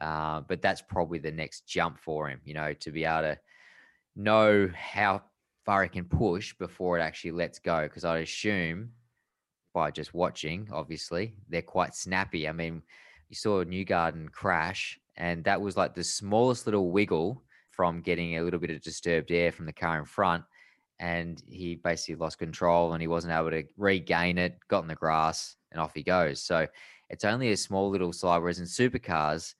Uh, 0.00 0.40
but 0.40 0.62
that's 0.62 0.80
probably 0.80 1.18
the 1.18 1.30
next 1.30 1.66
jump 1.66 1.98
for 1.98 2.28
him, 2.28 2.40
you 2.44 2.54
know, 2.54 2.72
to 2.72 2.90
be 2.90 3.04
able 3.04 3.22
to 3.22 3.38
know 4.16 4.70
how 4.74 5.22
far 5.66 5.82
he 5.82 5.90
can 5.90 6.04
push 6.04 6.54
before 6.54 6.98
it 6.98 7.02
actually 7.02 7.32
lets 7.32 7.58
go. 7.58 7.82
Because 7.82 8.04
I'd 8.04 8.22
assume 8.22 8.92
by 9.74 9.90
just 9.90 10.14
watching, 10.14 10.68
obviously, 10.72 11.34
they're 11.48 11.62
quite 11.62 11.94
snappy. 11.94 12.48
I 12.48 12.52
mean, 12.52 12.82
you 13.28 13.36
saw 13.36 13.62
Newgarden 13.62 14.30
crash, 14.30 14.98
and 15.16 15.44
that 15.44 15.60
was 15.60 15.76
like 15.76 15.94
the 15.94 16.04
smallest 16.04 16.66
little 16.66 16.90
wiggle 16.90 17.42
from 17.70 18.00
getting 18.00 18.36
a 18.36 18.42
little 18.42 18.60
bit 18.60 18.70
of 18.70 18.80
disturbed 18.82 19.30
air 19.30 19.52
from 19.52 19.66
the 19.66 19.72
car 19.72 19.98
in 19.98 20.04
front. 20.04 20.44
And 20.98 21.42
he 21.48 21.74
basically 21.76 22.14
lost 22.16 22.38
control 22.38 22.92
and 22.92 23.00
he 23.00 23.08
wasn't 23.08 23.32
able 23.32 23.50
to 23.50 23.64
regain 23.76 24.38
it, 24.38 24.58
got 24.68 24.82
in 24.82 24.88
the 24.88 24.94
grass, 24.94 25.56
and 25.72 25.80
off 25.80 25.94
he 25.94 26.02
goes. 26.02 26.42
So 26.42 26.68
it's 27.08 27.24
only 27.24 27.50
a 27.52 27.56
small 27.56 27.90
little 27.90 28.12
slide. 28.12 28.38
Whereas 28.38 28.60
in 28.60 28.66
supercars, 28.66 29.54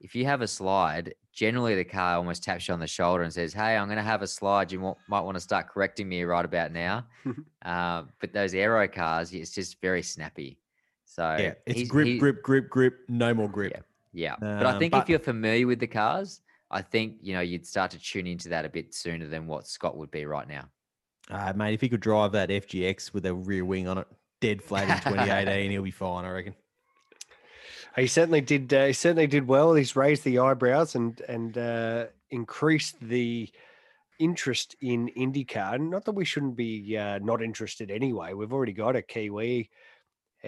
if 0.00 0.14
you 0.14 0.24
have 0.26 0.42
a 0.42 0.48
slide, 0.48 1.14
generally 1.32 1.74
the 1.74 1.84
car 1.84 2.16
almost 2.16 2.42
taps 2.44 2.68
you 2.68 2.74
on 2.74 2.80
the 2.80 2.86
shoulder 2.86 3.22
and 3.24 3.32
says, 3.32 3.52
"Hey, 3.52 3.76
I'm 3.76 3.88
going 3.88 3.96
to 3.96 4.02
have 4.02 4.22
a 4.22 4.26
slide. 4.28 4.70
You 4.70 4.94
might 5.08 5.20
want 5.22 5.36
to 5.36 5.40
start 5.40 5.68
correcting 5.68 6.08
me 6.08 6.22
right 6.22 6.44
about 6.44 6.72
now." 6.72 7.06
uh, 7.64 8.04
but 8.20 8.32
those 8.32 8.54
aero 8.54 8.86
cars, 8.86 9.32
it's 9.32 9.50
just 9.52 9.80
very 9.80 10.02
snappy. 10.02 10.60
So 11.04 11.36
Yeah, 11.38 11.54
it's 11.66 11.90
grip, 11.90 12.06
he- 12.06 12.18
grip, 12.18 12.42
grip, 12.42 12.70
grip, 12.70 13.00
no 13.08 13.34
more 13.34 13.48
grip. 13.48 13.72
Yeah. 13.74 13.82
Yeah, 14.18 14.34
but 14.40 14.66
I 14.66 14.72
Um, 14.72 14.78
think 14.80 14.92
but- 14.92 15.02
if 15.04 15.08
you're 15.08 15.18
familiar 15.20 15.66
with 15.66 15.78
the 15.78 15.86
cars, 15.86 16.40
I 16.70 16.82
think 16.82 17.18
you 17.22 17.34
know 17.34 17.40
you'd 17.40 17.66
start 17.66 17.92
to 17.92 17.98
tune 18.00 18.26
into 18.26 18.48
that 18.50 18.64
a 18.64 18.68
bit 18.68 18.92
sooner 18.92 19.26
than 19.28 19.46
what 19.46 19.66
Scott 19.68 19.96
would 19.96 20.10
be 20.10 20.24
right 20.26 20.48
now. 20.48 20.68
Uh, 21.30 21.52
mate, 21.54 21.74
if 21.74 21.80
he 21.80 21.88
could 21.88 22.00
drive 22.00 22.32
that 22.32 22.50
FGX 22.50 23.12
with 23.14 23.24
a 23.26 23.34
rear 23.34 23.64
wing 23.64 23.86
on 23.86 23.98
it, 23.98 24.08
dead 24.40 24.60
flat 24.62 24.88
in 24.88 24.96
2018, 25.14 25.70
he'll 25.70 25.82
be 25.82 25.90
fine, 25.90 26.24
I 26.24 26.30
reckon. 26.30 26.54
He 27.96 28.06
certainly 28.06 28.40
did. 28.40 28.72
Uh, 28.72 28.86
he 28.86 28.92
certainly 28.92 29.26
did 29.26 29.46
well. 29.46 29.74
He's 29.74 29.94
raised 29.96 30.24
the 30.24 30.38
eyebrows 30.40 30.94
and 30.94 31.20
and 31.28 31.56
uh, 31.56 32.06
increased 32.30 32.96
the 33.00 33.48
interest 34.18 34.74
in 34.80 35.08
IndyCar. 35.16 35.78
Not 35.80 36.04
that 36.06 36.12
we 36.12 36.24
shouldn't 36.24 36.56
be 36.56 36.96
uh, 36.96 37.18
not 37.20 37.40
interested 37.42 37.90
anyway. 37.90 38.32
We've 38.34 38.52
already 38.52 38.72
got 38.72 38.96
a 38.96 39.02
Kiwi 39.02 39.70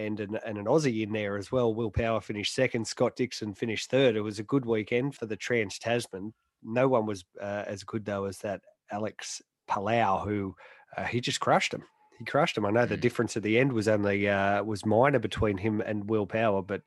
and 0.05 0.19
an, 0.19 0.39
and 0.45 0.57
an 0.57 0.65
Aussie 0.65 1.03
in 1.03 1.11
there 1.11 1.37
as 1.37 1.51
well. 1.51 1.73
Will 1.73 1.91
Power 1.91 2.21
finished 2.21 2.53
second. 2.55 2.87
Scott 2.87 3.15
Dixon 3.15 3.53
finished 3.53 3.89
third. 3.89 4.15
It 4.15 4.21
was 4.21 4.39
a 4.39 4.43
good 4.43 4.65
weekend 4.65 5.15
for 5.15 5.25
the 5.25 5.35
Trans 5.35 5.77
Tasman. 5.79 6.33
No 6.63 6.87
one 6.87 7.05
was 7.05 7.23
uh, 7.41 7.63
as 7.67 7.83
good 7.83 8.05
though 8.05 8.25
as 8.25 8.37
that 8.39 8.61
Alex 8.91 9.41
Palou, 9.67 10.17
who 10.25 10.55
uh, 10.97 11.05
he 11.05 11.21
just 11.21 11.39
crushed 11.39 11.73
him. 11.73 11.83
He 12.19 12.25
crushed 12.25 12.57
him. 12.57 12.65
I 12.65 12.71
know 12.71 12.85
the 12.85 12.97
Mm. 12.97 13.01
difference 13.01 13.35
at 13.37 13.43
the 13.43 13.57
end 13.57 13.73
was 13.73 13.87
only 13.87 14.29
uh, 14.29 14.63
was 14.63 14.85
minor 14.85 15.19
between 15.19 15.57
him 15.57 15.81
and 15.81 16.07
Will 16.09 16.27
Power, 16.27 16.61
but 16.61 16.81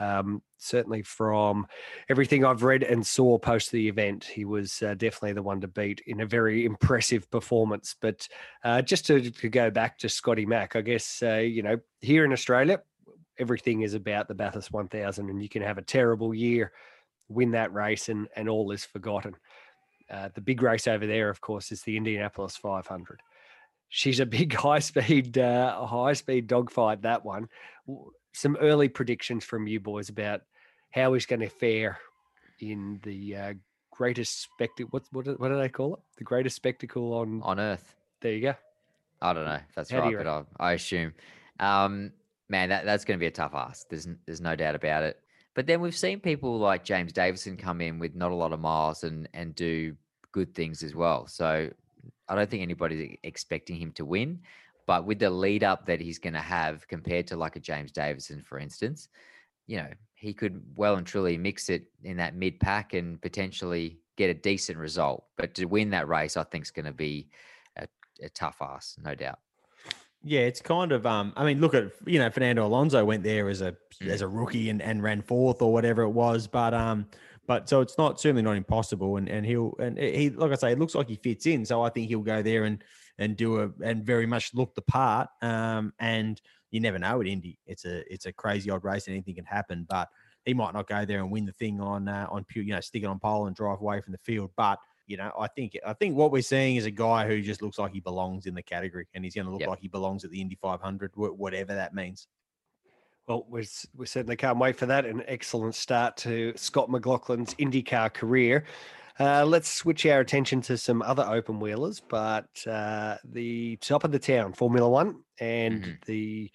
um, 0.00 0.42
certainly 0.58 1.02
from 1.02 1.66
everything 2.08 2.44
I've 2.44 2.62
read 2.62 2.82
and 2.82 3.06
saw 3.06 3.38
post 3.38 3.70
the 3.70 3.88
event, 3.88 4.24
he 4.24 4.44
was 4.44 4.82
uh, 4.82 4.94
definitely 4.94 5.34
the 5.34 5.42
one 5.42 5.60
to 5.60 5.68
beat 5.68 6.02
in 6.06 6.20
a 6.20 6.26
very 6.26 6.64
impressive 6.66 7.30
performance. 7.30 7.96
But 8.00 8.26
uh, 8.64 8.82
just 8.82 9.06
to, 9.06 9.30
to 9.30 9.48
go 9.48 9.70
back 9.70 9.98
to 9.98 10.08
Scotty 10.08 10.46
Mack, 10.46 10.76
I 10.76 10.80
guess 10.80 11.22
uh, 11.22 11.36
you 11.36 11.62
know 11.62 11.78
here 12.00 12.24
in 12.24 12.32
Australia, 12.32 12.82
everything 13.38 13.82
is 13.82 13.94
about 13.94 14.28
the 14.28 14.34
Bathurst 14.34 14.72
1000, 14.72 15.28
and 15.28 15.42
you 15.42 15.48
can 15.48 15.62
have 15.62 15.78
a 15.78 15.82
terrible 15.82 16.34
year, 16.34 16.72
win 17.28 17.52
that 17.52 17.72
race, 17.72 18.08
and 18.08 18.28
and 18.36 18.48
all 18.48 18.70
is 18.70 18.84
forgotten. 18.84 19.34
Uh, 20.10 20.28
the 20.34 20.40
big 20.40 20.60
race 20.62 20.86
over 20.86 21.06
there, 21.06 21.30
of 21.30 21.40
course, 21.40 21.72
is 21.72 21.82
the 21.82 21.96
Indianapolis 21.96 22.56
500. 22.56 23.20
She's 23.88 24.20
a 24.20 24.26
big 24.26 24.52
high 24.54 24.80
speed, 24.80 25.38
uh, 25.38 25.86
high 25.86 26.12
speed 26.14 26.46
dogfight. 26.46 27.02
That 27.02 27.24
one. 27.24 27.48
Some 28.32 28.56
early 28.60 28.88
predictions 28.88 29.44
from 29.44 29.66
you 29.66 29.80
boys 29.80 30.08
about 30.08 30.42
how 30.90 31.12
he's 31.14 31.26
going 31.26 31.40
to 31.40 31.48
fare 31.48 31.98
in 32.60 33.00
the 33.02 33.36
uh, 33.36 33.54
greatest 33.90 34.42
spectacle. 34.42 34.88
What 34.90 35.04
what 35.12 35.24
do- 35.24 35.34
what 35.34 35.48
do 35.48 35.58
they 35.58 35.68
call 35.68 35.94
it? 35.94 36.00
The 36.18 36.24
greatest 36.24 36.56
spectacle 36.56 37.12
on. 37.14 37.42
On 37.42 37.60
Earth, 37.60 37.94
There 38.20 38.32
you 38.32 38.40
go. 38.40 38.54
I 39.20 39.32
don't 39.32 39.44
know 39.44 39.54
if 39.54 39.74
that's 39.74 39.90
How 39.90 40.00
right, 40.00 40.16
but 40.16 40.26
I, 40.26 40.42
I 40.58 40.72
assume, 40.72 41.14
um, 41.60 42.12
man, 42.48 42.70
that, 42.70 42.84
that's 42.84 43.04
going 43.04 43.18
to 43.18 43.20
be 43.22 43.28
a 43.28 43.30
tough 43.30 43.54
ask. 43.54 43.88
There's 43.88 44.08
there's 44.26 44.40
no 44.40 44.56
doubt 44.56 44.74
about 44.74 45.04
it. 45.04 45.20
But 45.54 45.66
then 45.66 45.80
we've 45.80 45.96
seen 45.96 46.18
people 46.18 46.58
like 46.58 46.82
James 46.82 47.12
Davison 47.12 47.56
come 47.56 47.80
in 47.80 47.98
with 47.98 48.14
not 48.16 48.32
a 48.32 48.34
lot 48.34 48.52
of 48.52 48.60
miles 48.60 49.04
and 49.04 49.28
and 49.34 49.54
do 49.54 49.94
good 50.32 50.54
things 50.54 50.82
as 50.82 50.94
well. 50.94 51.26
So 51.26 51.70
I 52.28 52.34
don't 52.34 52.50
think 52.50 52.62
anybody's 52.62 53.16
expecting 53.22 53.76
him 53.76 53.92
to 53.92 54.04
win. 54.04 54.40
But 54.86 55.06
with 55.06 55.18
the 55.18 55.30
lead 55.30 55.64
up 55.64 55.86
that 55.86 56.00
he's 56.00 56.18
going 56.18 56.32
to 56.34 56.40
have 56.40 56.86
compared 56.88 57.26
to 57.28 57.36
like 57.36 57.56
a 57.56 57.60
James 57.60 57.92
Davison, 57.92 58.42
for 58.42 58.58
instance, 58.58 59.08
you 59.66 59.78
know, 59.78 59.88
he 60.14 60.32
could 60.34 60.62
well 60.76 60.96
and 60.96 61.06
truly 61.06 61.36
mix 61.36 61.68
it 61.68 61.86
in 62.02 62.16
that 62.18 62.34
mid 62.34 62.60
pack 62.60 62.94
and 62.94 63.20
potentially 63.20 63.98
get 64.16 64.30
a 64.30 64.34
decent 64.34 64.78
result. 64.78 65.24
But 65.36 65.54
to 65.54 65.64
win 65.64 65.90
that 65.90 66.08
race, 66.08 66.36
I 66.36 66.44
think 66.44 66.64
is 66.64 66.70
going 66.70 66.86
to 66.86 66.92
be 66.92 67.28
a, 67.76 67.86
a 68.22 68.28
tough 68.28 68.58
ass, 68.60 68.96
no 69.02 69.14
doubt. 69.14 69.38
Yeah, 70.24 70.40
it's 70.40 70.60
kind 70.60 70.92
of 70.92 71.04
um 71.04 71.32
I 71.36 71.44
mean 71.44 71.60
look 71.60 71.74
at 71.74 71.90
you 72.06 72.20
know 72.20 72.30
Fernando 72.30 72.64
Alonso 72.64 73.04
went 73.04 73.24
there 73.24 73.48
as 73.48 73.60
a 73.60 73.76
Mm. 74.02 74.08
as 74.08 74.20
a 74.22 74.28
rookie 74.28 74.70
and, 74.70 74.80
and 74.80 75.02
ran 75.02 75.22
fourth 75.22 75.62
or 75.62 75.72
whatever 75.72 76.02
it 76.02 76.10
was 76.10 76.46
but 76.46 76.72
um 76.74 77.06
but 77.46 77.68
so 77.68 77.80
it's 77.80 77.98
not 77.98 78.20
certainly 78.20 78.42
not 78.42 78.56
impossible 78.56 79.16
and 79.16 79.28
and 79.28 79.44
he'll 79.44 79.74
and 79.78 79.98
he 79.98 80.30
like 80.30 80.50
I 80.50 80.54
say 80.54 80.72
it 80.72 80.78
looks 80.78 80.94
like 80.94 81.08
he 81.08 81.16
fits 81.16 81.46
in 81.46 81.64
so 81.64 81.82
I 81.82 81.90
think 81.90 82.08
he'll 82.08 82.20
go 82.20 82.42
there 82.42 82.64
and 82.64 82.82
and 83.22 83.36
do 83.36 83.60
a 83.62 83.70
and 83.84 84.04
very 84.04 84.26
much 84.26 84.52
look 84.54 84.74
the 84.74 84.82
part 84.82 85.28
um 85.42 85.92
and 85.98 86.40
you 86.70 86.80
never 86.80 86.98
know 86.98 87.20
at 87.20 87.26
Indy 87.26 87.58
it's 87.66 87.84
a 87.84 87.96
it's 88.12 88.26
a 88.26 88.32
crazy 88.32 88.68
odd 88.70 88.84
race 88.84 89.08
anything 89.08 89.34
can 89.34 89.44
happen 89.44 89.86
but 89.88 90.08
he 90.44 90.54
might 90.54 90.74
not 90.74 90.86
go 90.88 91.04
there 91.04 91.18
and 91.20 91.30
win 91.30 91.44
the 91.44 91.52
thing 91.52 91.80
on 91.80 92.08
uh, 92.08 92.26
on 92.30 92.44
pure 92.44 92.64
you 92.64 92.72
know 92.74 92.80
stick 92.80 93.02
it 93.02 93.06
on 93.06 93.18
pole 93.18 93.46
and 93.46 93.54
drive 93.56 93.80
away 93.80 94.00
from 94.00 94.12
the 94.12 94.18
field 94.18 94.50
but 94.56 94.78
you 95.08 95.16
know, 95.16 95.32
I 95.38 95.48
think 95.48 95.76
I 95.84 95.92
think 95.94 96.16
what 96.16 96.30
we're 96.30 96.42
seeing 96.42 96.76
is 96.76 96.86
a 96.86 96.90
guy 96.90 97.26
who 97.26 97.42
just 97.42 97.60
looks 97.60 97.76
like 97.78 97.92
he 97.92 98.00
belongs 98.00 98.46
in 98.46 98.54
the 98.54 98.62
category, 98.62 99.06
and 99.12 99.24
he's 99.24 99.34
going 99.34 99.46
to 99.46 99.50
look 99.50 99.60
Yep. 99.60 99.68
like 99.68 99.80
he 99.80 99.88
belongs 99.88 100.24
at 100.24 100.30
the 100.30 100.40
Indy 100.40 100.54
500, 100.54 101.10
wh- 101.14 101.38
whatever 101.38 101.74
that 101.74 101.92
means. 101.92 102.28
Well, 103.26 103.44
we 103.50 103.66
we 103.96 104.06
certainly 104.06 104.36
can't 104.36 104.58
wait 104.58 104.76
for 104.76 104.86
that. 104.86 105.04
An 105.04 105.22
excellent 105.26 105.74
start 105.74 106.16
to 106.18 106.52
Scott 106.56 106.88
McLaughlin's 106.88 107.54
IndyCar 107.56 108.14
career. 108.14 108.64
Uh, 109.20 109.44
let's 109.44 109.68
switch 109.70 110.06
our 110.06 110.20
attention 110.20 110.60
to 110.62 110.76
some 110.78 111.02
other 111.02 111.22
open 111.24 111.60
wheelers, 111.60 112.00
but 112.08 112.48
uh, 112.66 113.16
the 113.24 113.76
top 113.76 114.04
of 114.04 114.12
the 114.12 114.18
town, 114.18 114.52
Formula 114.52 114.88
One, 114.88 115.22
and 115.38 115.82
Mhm. 115.84 116.04
the 116.06 116.50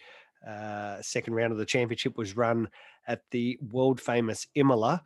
uh, 0.48 1.02
second 1.02 1.34
round 1.34 1.52
of 1.52 1.58
the 1.58 1.66
championship 1.66 2.18
was 2.18 2.36
run 2.38 2.70
at 3.08 3.22
the 3.32 3.60
world 3.72 4.00
famous 4.00 4.48
Imola. 4.56 5.04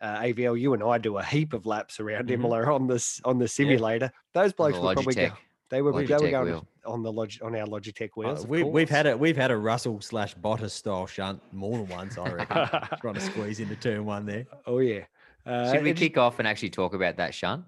Uh, 0.00 0.18
AVL, 0.22 0.58
you 0.60 0.74
and 0.74 0.82
I 0.82 0.98
do 0.98 1.16
a 1.16 1.22
heap 1.24 1.52
of 1.54 1.64
laps 1.64 2.00
around 2.00 2.28
Mhm. 2.28 2.32
Imola 2.32 2.72
on 2.72 2.86
this 2.86 3.20
on 3.24 3.38
the 3.38 3.48
simulator. 3.48 4.12
Those 4.34 4.52
blokes 4.52 4.78
were 4.78 4.92
probably 4.92 5.14
go, 5.14 5.30
they 5.70 5.80
were 5.80 5.92
they 5.92 6.14
were 6.14 6.30
going 6.30 6.44
wheel. 6.46 6.66
on 6.84 7.02
the 7.02 7.10
log, 7.10 7.30
on 7.42 7.56
our 7.56 7.66
Logitech 7.66 8.10
Uh, 8.10 8.12
wheels. 8.16 8.44
of 8.44 8.50
we, 8.50 8.62
we've 8.62 8.90
had 8.90 9.06
a 9.06 9.16
we've 9.16 9.36
had 9.36 9.50
a 9.50 9.56
Russell 9.56 10.00
slash 10.02 10.34
Bottas 10.36 10.72
style 10.72 11.06
shunt 11.06 11.40
more 11.52 11.78
than 11.78 11.88
once, 11.88 12.18
I 12.18 12.30
reckon. 12.30 12.56
trying 13.00 13.14
to 13.14 13.20
squeeze 13.20 13.60
into 13.60 13.76
turn 13.76 14.04
one 14.04 14.26
there. 14.26 14.46
Oh 14.66 14.78
yeah. 14.80 15.04
Uh, 15.46 15.72
Should 15.72 15.82
we 15.82 15.90
and 15.90 15.98
kick 15.98 16.16
off 16.18 16.38
and 16.38 16.48
actually 16.48 16.70
talk 16.70 16.94
about 16.94 17.16
that, 17.18 17.34
Sean? 17.34 17.64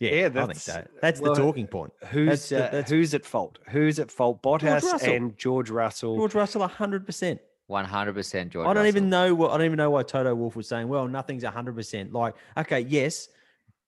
Yeah, 0.00 0.10
Yeah, 0.10 0.16
I 0.16 0.22
think 0.22 0.34
that's- 0.34 0.62
so. 0.62 0.86
That's 1.02 1.20
well, 1.20 1.34
the 1.34 1.40
talking 1.40 1.66
point. 1.66 1.92
Who's 2.10 2.28
That's 2.28 2.48
the- 2.50 2.56
uh, 2.58 2.70
that's- 2.70 2.90
who's 2.90 3.14
at 3.14 3.24
fault? 3.24 3.58
Who's 3.70 3.98
at 3.98 4.10
fault? 4.12 4.42
Bottas 4.42 4.82
Russell. 4.82 5.12
and 5.12 5.36
George 5.38 5.70
Russell. 5.70 6.16
George 6.16 6.34
Russell, 6.34 6.66
hundred 6.68 7.04
percent. 7.06 7.40
One 7.66 7.84
hundred 7.84 8.14
percent, 8.14 8.50
George. 8.52 8.66
I 8.66 8.72
don't 8.72 8.86
even 8.86 9.10
know 9.10 9.34
what 9.34 9.50
I 9.50 9.56
don't 9.58 9.66
even 9.66 9.76
know 9.76 9.90
why 9.90 10.02
Toto 10.02 10.34
Wolff 10.34 10.54
was 10.56 10.66
saying. 10.68 10.88
Well, 10.88 11.06
nothing's 11.08 11.44
hundred 11.44 11.74
percent. 11.74 12.12
Like, 12.12 12.34
okay, 12.56 12.80
yes, 12.80 13.28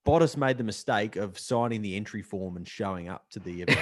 Bottas 0.06 0.36
made 0.36 0.58
the 0.58 0.64
mistake 0.64 1.16
of 1.16 1.38
signing 1.38 1.80
the 1.80 1.94
entry 1.96 2.22
form 2.22 2.56
and 2.56 2.66
showing 2.68 3.08
up 3.08 3.30
to 3.30 3.38
the 3.38 3.62
event. 3.62 3.80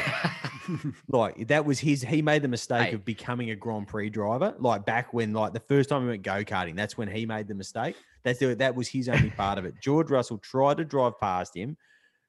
like 1.09 1.49
that 1.49 1.65
was 1.65 1.79
his. 1.81 2.03
He 2.03 2.23
made 2.23 2.43
the 2.43 2.49
mistake 2.49 2.89
Hey. 2.91 2.95
of 2.95 3.05
becoming 3.05 3.51
a 3.51 3.57
Grand 3.57 3.89
Prix 3.89 4.11
driver. 4.11 4.55
Like 4.59 4.85
back 4.85 5.13
when, 5.15 5.33
like 5.33 5.53
the 5.53 5.61
first 5.61 5.89
time 5.89 6.03
he 6.03 6.09
went 6.09 6.23
go 6.23 6.45
karting, 6.45 6.77
that's 6.77 6.97
when 6.99 7.09
he 7.09 7.25
made 7.27 7.49
the 7.49 7.55
mistake. 7.55 7.97
That's 8.29 8.39
the, 8.39 8.55
that 8.55 8.75
was 8.75 8.89
his 8.89 9.09
only 9.09 9.31
part 9.31 9.59
of 9.59 9.65
it. 9.65 9.75
George 9.83 10.11
Russell 10.11 10.39
tried 10.39 10.77
to 10.77 10.85
drive 10.85 11.19
past 11.19 11.57
him. 11.57 11.77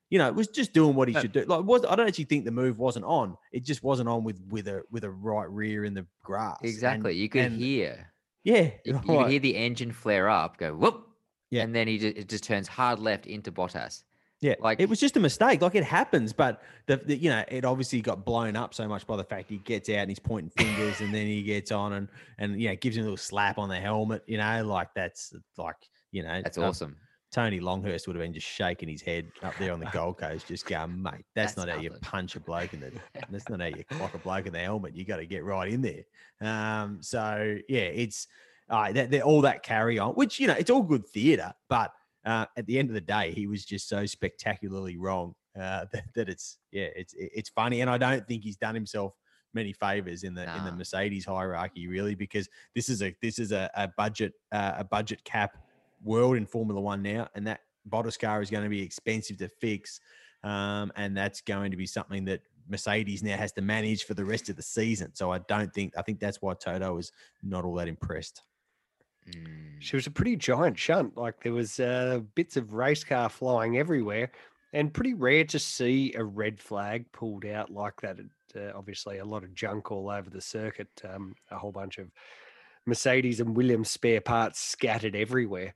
You 0.10 0.18
know, 0.18 0.28
it 0.28 0.34
was 0.34 0.48
just 0.48 0.74
doing 0.74 0.96
what 0.96 1.08
he 1.08 1.14
should 1.14 1.32
do. 1.32 1.46
Like, 1.46 1.64
was 1.66 1.86
I 1.88 1.96
don't 1.96 2.08
actually 2.08 2.24
think 2.26 2.46
the 2.46 2.52
move 2.52 2.80
wasn't 2.80 3.06
on. 3.06 3.38
It 3.52 3.64
just 3.64 3.84
wasn't 3.84 4.10
on 4.10 4.24
with 4.24 4.42
with 4.50 4.68
a 4.68 4.82
with 4.90 5.04
a 5.04 5.10
right 5.12 5.50
rear 5.50 5.86
in 5.86 5.94
the 5.94 6.06
grass. 6.24 6.58
And- 6.62 6.70
exactly. 6.70 7.16
you 7.16 7.30
could 7.30 7.44
and- 7.44 7.56
hear. 7.56 8.12
yeah, 8.44 8.72
You, 8.86 8.94
you 8.94 9.00
could 9.00 9.30
hear 9.30 9.40
the 9.40 9.56
engine 9.56 9.92
flare 9.92 10.28
up. 10.28 10.58
Go 10.58 10.74
whoop. 10.74 11.06
Yeah. 11.52 11.64
and 11.64 11.76
then 11.76 11.88
he 11.88 11.98
just, 11.98 12.18
it 12.18 12.30
just 12.30 12.44
turns 12.44 12.68
hard 12.68 13.00
left 13.00 13.26
into 13.28 13.52
Bottas. 13.52 14.04
Yeah, 14.42 14.56
Like- 14.60 14.80
it 14.80 14.88
was 14.88 15.00
just 15.00 15.18
a 15.18 15.20
mistake. 15.20 15.62
Like 15.62 15.76
it 15.76 15.84
happens, 15.84 16.32
but 16.32 16.62
the, 16.86 16.98
the 16.98 17.18
you 17.18 17.30
know 17.30 17.44
it 17.50 17.66
obviously 17.66 18.02
got 18.02 18.24
blown 18.26 18.56
up 18.56 18.74
so 18.74 18.88
much 18.88 19.06
by 19.06 19.18
the 19.18 19.24
fact 19.24 19.50
he 19.50 19.58
gets 19.58 19.90
out 19.90 19.98
and 19.98 20.10
he's 20.10 20.20
pointing 20.20 20.50
fingers, 20.52 21.02
and 21.02 21.14
then 21.14 21.28
he 21.28 21.44
gets 21.44 21.72
on 21.72 21.94
and 21.94 22.08
and 22.38 22.62
you 22.62 22.70
know 22.70 22.76
gives 22.76 22.96
him 22.96 23.02
a 23.02 23.06
little 23.06 23.18
slap 23.18 23.58
on 23.58 23.68
the 23.68 23.80
helmet. 23.80 24.24
You 24.28 24.38
know, 24.38 24.66
like 24.66 24.94
that's 24.94 25.34
like 25.58 25.76
you 26.12 26.24
know 26.24 26.42
That's 26.42 26.58
um, 26.58 26.64
awesome. 26.66 26.96
Tony 27.32 27.60
Longhurst 27.60 28.08
would 28.08 28.16
have 28.16 28.24
been 28.24 28.34
just 28.34 28.48
shaking 28.48 28.90
his 28.90 29.02
head 29.02 29.32
up 29.44 29.54
there 29.60 29.72
on 29.72 29.80
the 29.80 29.86
Gold 29.88 30.18
Coast, 30.18 30.48
just 30.48 30.66
going, 30.66 31.02
mate, 31.04 31.26
that's, 31.36 31.54
That's 31.54 31.58
not 31.58 31.70
how 31.70 31.80
you 31.80 31.92
punch 32.02 32.36
a 32.36 32.40
bloke 32.40 32.74
in 32.74 32.80
the 32.80 32.92
that's 33.30 33.48
not 33.50 33.60
how 33.60 33.68
you 33.68 33.84
clock 33.84 34.16
a 34.16 34.18
bloke 34.18 34.48
in 34.48 34.54
the 34.54 34.60
helmet. 34.60 34.96
You 34.96 35.06
got 35.06 35.18
to 35.18 35.28
get 35.28 35.44
right 35.44 35.72
in 35.72 35.82
there. 35.82 36.04
Um, 36.42 37.00
so 37.02 37.58
yeah, 37.68 37.82
it's 37.82 38.28
uh, 38.70 38.92
that 38.94 39.22
all 39.22 39.42
that 39.42 39.64
carry 39.64 40.00
on, 40.00 40.14
which 40.14 40.40
you 40.40 40.48
know, 40.48 40.54
it's 40.54 40.70
all 40.70 40.82
good 40.82 41.06
theatre, 41.06 41.54
but 41.68 41.92
uh, 42.26 42.46
at 42.58 42.66
the 42.66 42.78
end 42.78 42.90
of 42.90 42.94
the 42.94 43.02
day, 43.02 43.32
he 43.32 43.48
was 43.48 43.66
just 43.66 43.88
so 43.88 44.06
spectacularly 44.06 44.98
wrong 44.98 45.36
uh, 45.56 45.86
that, 45.94 46.04
that 46.16 46.30
it's 46.30 46.58
yeah, 46.72 46.88
it's 46.96 47.14
it's 47.18 47.50
funny, 47.50 47.82
and 47.82 47.90
I 47.90 47.98
don't 47.98 48.28
think 48.28 48.44
he's 48.44 48.58
done 48.58 48.76
himself 48.76 49.14
many 49.54 49.74
favors 49.74 50.24
in 50.24 50.36
the 50.36 50.44
in 50.58 50.64
the 50.64 50.72
Mercedes 50.72 51.26
hierarchy 51.26 51.88
really 51.88 52.14
because 52.14 52.48
this 52.76 52.88
is 52.88 53.02
a 53.02 53.16
this 53.22 53.40
is 53.40 53.52
a, 53.52 53.70
a 53.76 53.88
budget 53.98 54.34
uh, 54.52 54.74
a 54.78 54.84
budget 54.84 55.24
cap 55.24 55.58
world 56.04 56.38
in 56.38 56.46
Formula 56.46 56.80
One 56.80 57.02
now, 57.02 57.28
and 57.36 57.48
that 57.48 57.62
Bottas 57.90 58.20
car 58.20 58.42
is 58.42 58.50
going 58.50 58.64
to 58.64 58.70
be 58.70 58.82
expensive 58.82 59.38
to 59.38 59.50
fix, 59.50 60.00
um, 60.44 60.92
and 60.96 61.16
that's 61.16 61.42
going 61.42 61.72
to 61.72 61.78
be 61.78 61.88
something 61.88 62.26
that 62.26 62.42
Mercedes 62.70 63.24
now 63.24 63.36
has 63.36 63.52
to 63.54 63.62
manage 63.62 64.04
for 64.04 64.14
the 64.14 64.24
rest 64.24 64.50
of 64.50 64.56
the 64.56 64.62
season. 64.62 65.16
So 65.16 65.32
I 65.32 65.40
don't 65.40 65.74
think 65.74 65.94
I 65.98 66.02
think 66.02 66.20
that's 66.20 66.42
why 66.42 66.54
Toto 66.54 66.98
is 66.98 67.12
not 67.42 67.66
all 67.66 67.76
that 67.76 67.88
impressed. 67.88 68.44
She 69.80 69.96
was 69.96 70.08
a 70.08 70.12
pretty 70.12 70.36
giant 70.36 70.78
shunt. 70.78 71.18
Like 71.18 71.42
there 71.42 71.54
was 71.54 71.80
uh, 71.80 72.20
bits 72.36 72.58
of 72.58 72.74
race 72.74 73.04
car 73.04 73.30
flying 73.30 73.78
everywhere, 73.78 74.32
and 74.74 74.94
pretty 74.94 75.14
rare 75.14 75.46
to 75.46 75.60
see 75.60 76.14
a 76.16 76.24
red 76.24 76.60
flag 76.60 77.12
pulled 77.12 77.46
out 77.46 77.72
like 77.72 78.00
that. 78.02 78.20
Uh, 78.56 78.72
obviously, 78.76 79.20
a 79.20 79.26
lot 79.26 79.44
of 79.44 79.54
junk 79.54 79.92
all 79.92 80.10
over 80.10 80.30
the 80.30 80.42
circuit. 80.42 80.90
Um, 81.08 81.36
a 81.50 81.58
whole 81.58 81.72
bunch 81.72 81.98
of 81.98 82.12
Mercedes 82.86 83.40
and 83.40 83.56
Williams 83.56 83.90
spare 83.90 84.22
parts 84.22 84.60
scattered 84.60 85.16
everywhere. 85.16 85.74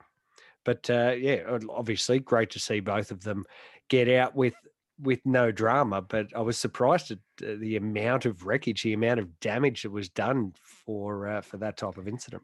But 0.66 0.90
uh, 0.90 1.16
yeah, 1.18 1.58
obviously, 1.70 2.20
great 2.20 2.50
to 2.52 2.60
see 2.60 2.80
both 2.80 3.12
of 3.12 3.24
them 3.24 3.46
get 3.90 4.10
out 4.10 4.36
with 4.36 4.56
with 5.02 5.22
no 5.26 5.52
drama. 5.52 6.02
But 6.02 6.28
I 6.36 6.42
was 6.42 6.58
surprised 6.58 7.12
at 7.12 7.20
uh, 7.42 7.56
the 7.58 7.78
amount 7.78 8.26
of 8.26 8.46
wreckage, 8.46 8.84
the 8.84 8.94
amount 8.94 9.20
of 9.20 9.40
damage 9.40 9.84
that 9.84 9.92
was 9.92 10.10
done 10.10 10.54
for 10.86 11.28
uh, 11.28 11.42
for 11.42 11.58
that 11.58 11.78
type 11.78 11.98
of 11.98 12.08
incident. 12.08 12.44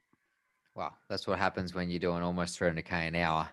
Well, 0.80 0.96
that's 1.10 1.28
what 1.28 1.38
happens 1.38 1.76
when 1.76 1.90
you're 1.90 2.00
doing 2.00 2.24
almost 2.24 2.58
300k 2.58 3.10
an 3.10 3.16
hour, 3.16 3.50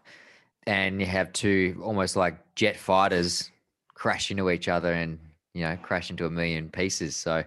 and 0.65 1.01
you 1.01 1.07
have 1.07 1.33
two 1.33 1.83
almost 1.83 2.15
like 2.15 2.55
jet 2.55 2.77
fighters 2.77 3.51
crash 3.95 4.31
into 4.31 4.49
each 4.49 4.69
other 4.69 4.93
and 4.93 5.19
you 5.53 5.65
know 5.65 5.77
crash 5.83 6.09
into 6.09 6.27
a 6.27 6.31
million 6.31 6.71
pieces. 6.71 7.17
So 7.17 7.43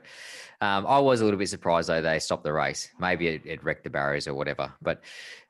um, 0.60 0.86
I 0.86 1.00
was 1.00 1.22
a 1.22 1.24
little 1.24 1.40
bit 1.40 1.48
surprised 1.48 1.88
though 1.88 2.02
they 2.02 2.20
stopped 2.20 2.44
the 2.44 2.52
race. 2.52 2.90
Maybe 3.00 3.30
it, 3.30 3.42
it 3.46 3.64
wrecked 3.64 3.86
the 3.86 3.90
barriers 3.90 4.28
or 4.28 4.34
whatever. 4.34 4.70
But 4.82 5.02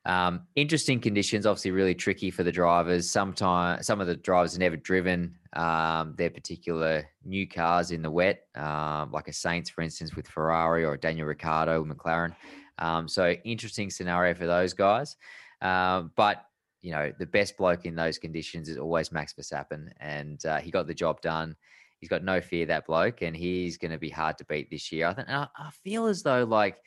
um, 0.06 0.42
interesting 0.56 1.00
conditions, 1.00 1.48
obviously 1.48 1.72
really 1.72 1.96
tricky 1.96 2.30
for 2.30 2.44
the 2.44 2.52
drivers. 2.52 3.10
Sometimes 3.10 3.88
some 3.88 4.00
of 4.00 4.06
the 4.06 4.16
drivers 4.16 4.52
have 4.54 4.60
never 4.60 4.78
driven 4.78 5.40
um, 5.54 6.14
their 6.20 6.30
particular 6.30 7.10
new 7.26 7.48
cars 7.48 7.90
in 7.90 8.04
the 8.04 8.12
wet, 8.12 8.46
um, 8.54 9.12
like 9.12 9.28
a 9.28 9.32
Sainz, 9.32 9.72
for 9.72 9.82
instance, 9.82 10.16
with 10.16 10.28
Ferrari 10.28 10.86
or 10.86 10.98
Daniel 10.98 11.26
Ricciardo, 11.26 11.84
McLaren. 11.84 12.36
Um, 12.80 13.08
so 13.08 13.32
interesting 13.44 13.90
scenario 13.90 14.34
for 14.34 14.48
those 14.48 14.74
guys. 14.74 15.16
Um, 15.62 16.12
but 16.16 16.46
you 16.82 16.92
know, 16.92 17.12
the 17.20 17.26
best 17.26 17.58
bloke 17.58 17.86
in 17.86 17.96
those 17.96 18.18
conditions 18.18 18.70
is 18.70 18.78
always 18.78 19.12
Max 19.12 19.34
Verstappen, 19.34 19.92
and 20.00 20.44
uh, 20.46 20.58
he 20.60 20.72
got 20.72 20.88
the 20.88 20.94
job 20.94 21.22
done. 21.22 21.56
He's 22.00 22.10
got 22.10 22.24
no 22.24 22.40
fear 22.40 22.66
that 22.68 22.88
bloke, 22.88 23.22
and 23.22 23.36
he's 23.36 23.78
going 23.78 23.92
to 23.92 23.98
be 23.98 24.10
hard 24.10 24.38
to 24.38 24.46
beat 24.46 24.70
this 24.70 24.92
year. 24.92 25.08
I 25.08 25.14
think. 25.14 25.30
I, 25.30 25.48
I 25.58 25.70
feel 25.84 26.08
as 26.08 26.24
though 26.24 26.46
like 26.46 26.78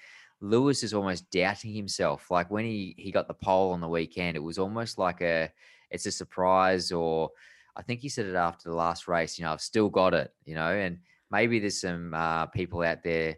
Lewis 0.40 0.82
is 0.82 0.94
almost 0.94 1.30
doubting 1.30 1.74
himself. 1.74 2.30
Like 2.30 2.50
when 2.50 2.64
he 2.64 2.94
he 2.98 3.12
got 3.12 3.28
the 3.28 3.34
pole 3.34 3.72
on 3.72 3.80
the 3.80 3.88
weekend, 3.88 4.36
it 4.36 4.42
was 4.42 4.58
almost 4.58 4.98
like 4.98 5.20
a 5.20 5.50
it's 5.90 6.06
a 6.06 6.12
surprise, 6.12 6.90
or 6.90 7.30
I 7.76 7.82
think 7.82 8.00
he 8.00 8.08
said 8.08 8.26
it 8.26 8.34
after 8.34 8.70
the 8.70 8.74
last 8.74 9.08
race. 9.08 9.38
You 9.38 9.44
know, 9.44 9.52
I've 9.52 9.60
still 9.60 9.90
got 9.90 10.14
it. 10.14 10.32
You 10.46 10.54
know, 10.54 10.72
and 10.72 11.00
maybe 11.30 11.58
there's 11.58 11.80
some 11.80 12.14
uh, 12.14 12.46
people 12.46 12.82
out 12.82 13.02
there 13.02 13.36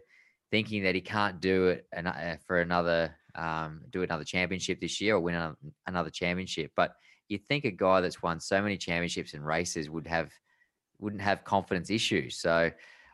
thinking 0.51 0.83
that 0.83 0.95
he 0.95 1.01
can't 1.01 1.39
do 1.41 1.67
it 1.67 1.87
an- 1.91 2.07
uh, 2.07 2.37
for 2.45 2.59
another 2.61 3.15
um, 3.35 3.81
do 3.89 4.03
another 4.03 4.23
championship 4.23 4.79
this 4.79 5.01
year 5.01 5.15
or 5.15 5.19
win 5.19 5.55
another 5.87 6.09
championship. 6.09 6.71
But 6.75 6.95
you'd 7.27 7.45
think 7.45 7.65
a 7.65 7.71
guy 7.71 8.01
that's 8.01 8.21
won 8.23 8.39
so 8.39 8.61
many 8.61 8.77
championships 8.77 9.33
and 9.33 9.45
races 9.45 9.89
would 9.89 10.07
have 10.07 10.31
wouldn't 10.99 11.21
have 11.21 11.43
confidence 11.43 11.89
issues. 11.89 12.37
So 12.37 12.71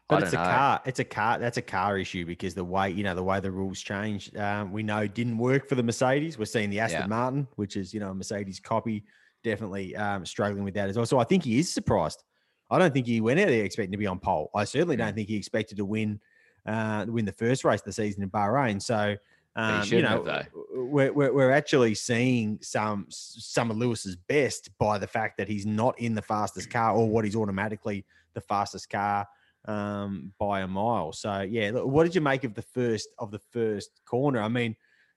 But 0.08 0.24
it's 0.24 0.34
a 0.34 0.38
car. 0.38 0.82
It's 0.86 1.00
a 1.00 1.04
car. 1.04 1.40
That's 1.40 1.58
a 1.58 1.62
car 1.62 1.98
issue 1.98 2.26
because 2.26 2.54
the 2.54 2.64
way 2.64 2.92
you 2.92 3.04
know 3.04 3.16
the 3.16 3.24
way 3.24 3.40
the 3.40 3.52
rules 3.52 3.80
changed, 3.82 4.38
um, 4.38 4.72
we 4.72 4.84
know 4.84 5.08
didn't 5.08 5.38
work 5.38 5.68
for 5.68 5.76
the 5.76 5.84
Mercedes. 5.84 6.38
We're 6.38 6.46
seeing 6.46 6.70
the 6.70 6.80
Aston 6.80 7.02
Yeah. 7.02 7.08
Martin, 7.08 7.48
which 7.56 7.76
is 7.76 7.94
you 7.94 8.00
know 8.00 8.12
a 8.12 8.14
Mercedes 8.14 8.60
copy, 8.60 9.06
definitely 9.44 9.96
um, 9.96 10.26
struggling 10.26 10.64
with 10.64 10.76
that 10.76 10.90
as 10.90 10.98
well. 10.98 11.06
So 11.06 11.18
I 11.18 11.24
think 11.24 11.44
he 11.44 11.58
is 11.60 11.72
surprised. 11.72 12.24
I 12.70 12.78
don't 12.78 12.94
think 12.94 13.08
he 13.08 13.20
went 13.22 13.40
out 13.40 13.48
there 13.48 13.64
expecting 13.66 13.92
to 13.92 13.98
be 13.98 14.08
on 14.08 14.20
pole. 14.20 14.50
I 14.56 14.64
certainly 14.66 14.96
don't 14.96 15.14
think 15.16 15.28
he 15.28 15.36
expected 15.36 15.78
to 15.78 15.86
win, 15.86 16.22
uh, 16.66 17.06
win 17.08 17.26
the 17.26 17.32
first 17.32 17.64
race 17.64 17.82
of 17.82 17.86
the 17.86 17.94
season 17.94 18.24
in 18.24 18.30
Bahrain. 18.30 18.82
So. 18.82 19.18
Um, 19.54 19.84
you 19.84 20.02
know, 20.02 20.24
have, 20.24 20.48
we're, 20.74 21.12
we're, 21.12 21.34
we're 21.34 21.52
actually 21.52 21.94
seeing 21.94 22.58
some 22.62 23.06
some 23.10 23.70
of 23.70 23.76
Lewis's 23.76 24.16
best 24.16 24.70
by 24.78 24.98
the 24.98 25.08
fact 25.08 25.38
that 25.40 25.50
he's 25.50 25.66
not 25.66 26.00
in 26.00 26.16
the 26.16 26.22
fastest 26.22 26.70
car 26.70 26.96
or 26.96 27.10
what 27.10 27.26
he's 27.26 27.36
automatically 27.36 28.06
the 28.34 28.40
fastest 28.40 28.90
car 28.90 29.28
um, 29.66 30.32
by 30.40 30.62
a 30.62 30.68
mile. 30.68 31.12
So 31.12 31.42
yeah, 31.42 31.72
look, 31.74 31.86
what 31.86 32.04
did 32.04 32.16
you 32.16 32.22
make 32.22 32.44
of 32.44 32.54
the 32.54 32.62
first 32.62 33.10
of 33.20 33.32
the 33.32 33.40
first 33.52 34.02
corner? 34.06 34.42
I 34.42 34.48
mean, 34.48 34.76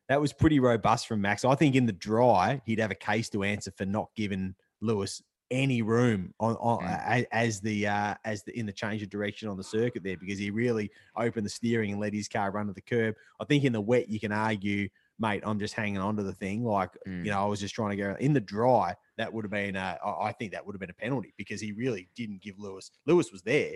that 0.08 0.20
was 0.20 0.32
pretty 0.32 0.60
robust 0.60 1.06
from 1.06 1.20
Max. 1.20 1.44
I 1.44 1.54
think 1.54 1.74
in 1.74 1.86
the 1.86 1.92
dry, 1.92 2.60
he'd 2.66 2.80
have 2.80 2.90
a 2.90 2.96
case 2.96 3.28
to 3.30 3.42
answer 3.42 3.70
for 3.70 3.86
not 3.86 4.10
giving 4.16 4.54
Lewis 4.80 5.22
any 5.54 5.82
room 5.82 6.34
on, 6.40 6.54
on 6.56 6.82
Mm. 6.84 7.26
as 7.32 7.60
the 7.60 7.86
uh, 7.86 8.14
as 8.24 8.42
the 8.42 8.58
in 8.58 8.66
the 8.66 8.72
change 8.72 9.02
of 9.02 9.08
direction 9.08 9.48
on 9.48 9.56
the 9.56 9.64
circuit 9.64 10.02
there 10.02 10.16
because 10.16 10.38
he 10.38 10.50
really 10.50 10.90
opened 11.16 11.46
the 11.46 11.50
steering 11.50 11.92
and 11.92 12.00
let 12.00 12.12
his 12.12 12.28
car 12.28 12.50
run 12.50 12.66
to 12.66 12.72
the 12.72 12.80
curb. 12.82 13.14
I 13.40 13.44
think 13.44 13.64
in 13.64 13.72
the 13.72 13.80
wet 13.80 14.08
you 14.08 14.18
can 14.18 14.32
argue, 14.32 14.88
mate, 15.18 15.42
I'm 15.46 15.58
just 15.58 15.74
hanging 15.74 15.98
on 15.98 16.16
to 16.16 16.22
the 16.22 16.34
thing. 16.34 16.64
Like 16.64 16.90
Mm. 17.06 17.24
you 17.24 17.30
know, 17.30 17.40
I 17.40 17.46
was 17.46 17.60
just 17.60 17.74
trying 17.74 17.90
to 17.90 17.96
go 17.96 18.16
in 18.18 18.32
the 18.32 18.40
dry. 18.40 18.94
That 19.16 19.32
would 19.32 19.44
have 19.44 19.52
been, 19.52 19.76
uh, 19.76 19.96
I 20.04 20.28
I 20.28 20.32
think 20.32 20.52
that 20.52 20.66
would 20.66 20.74
have 20.74 20.80
been 20.80 20.90
a 20.90 20.94
penalty 20.94 21.32
because 21.38 21.60
he 21.60 21.72
really 21.72 22.08
didn't 22.16 22.42
give 22.42 22.58
Lewis. 22.58 22.90
Lewis 23.06 23.30
was 23.32 23.42
there, 23.42 23.74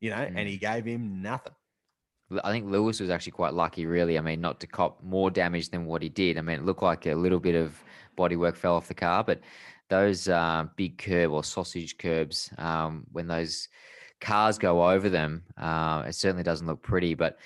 you 0.00 0.10
know, 0.10 0.16
Mm. 0.16 0.36
and 0.36 0.48
he 0.48 0.56
gave 0.56 0.84
him 0.86 1.20
nothing. 1.22 1.52
I 2.44 2.52
think 2.52 2.70
Lewis 2.70 3.00
was 3.00 3.10
actually 3.10 3.32
quite 3.32 3.54
lucky, 3.54 3.86
really. 3.86 4.16
I 4.16 4.20
mean, 4.20 4.40
not 4.40 4.60
to 4.60 4.68
cop 4.68 5.02
more 5.02 5.32
damage 5.32 5.70
than 5.70 5.84
what 5.86 6.00
he 6.00 6.08
did. 6.08 6.38
I 6.38 6.42
mean, 6.42 6.60
it 6.60 6.64
looked 6.64 6.82
like 6.82 7.06
a 7.06 7.14
little 7.14 7.40
bit 7.40 7.56
of 7.56 7.82
bodywork 8.16 8.56
fell 8.56 8.76
off 8.76 8.86
the 8.86 8.94
car, 8.94 9.24
but 9.24 9.40
those 9.90 10.28
uh, 10.28 10.66
big 10.76 10.96
curb 10.96 11.32
or 11.32 11.44
sausage 11.44 11.98
curbs, 11.98 12.50
um, 12.56 13.04
when 13.12 13.26
those 13.26 13.68
cars 14.20 14.58
go 14.58 14.88
over 14.90 15.08
them, 15.08 15.42
uh, 15.58 16.04
it 16.06 16.14
certainly 16.14 16.42
doesn't 16.42 16.66
look 16.66 16.82
pretty. 16.82 17.14
But 17.14 17.38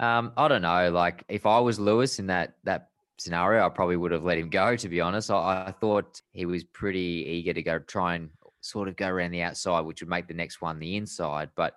um, 0.00 0.32
I 0.36 0.48
don't 0.48 0.62
know. 0.62 0.90
Like, 0.90 1.24
if 1.28 1.46
I 1.46 1.60
was 1.60 1.78
Lewis 1.78 2.18
in 2.18 2.26
that 2.26 2.54
that 2.64 2.88
scenario, 3.18 3.64
I 3.64 3.68
probably 3.68 3.96
would 3.96 4.12
have 4.12 4.24
let 4.24 4.38
him 4.38 4.48
go. 4.50 4.74
To 4.74 4.88
be 4.88 5.00
honest, 5.00 5.30
I, 5.30 5.66
I 5.68 5.72
thought 5.72 6.20
he 6.32 6.46
was 6.46 6.64
pretty 6.64 7.24
eager 7.28 7.52
to 7.52 7.62
go 7.62 7.78
try 7.78 8.16
and 8.16 8.30
sort 8.62 8.88
of 8.88 8.96
go 8.96 9.08
around 9.08 9.30
the 9.30 9.42
outside, 9.42 9.82
which 9.82 10.02
would 10.02 10.10
make 10.10 10.26
the 10.26 10.34
next 10.34 10.60
one 10.60 10.78
the 10.78 10.96
inside, 10.96 11.50
but 11.54 11.74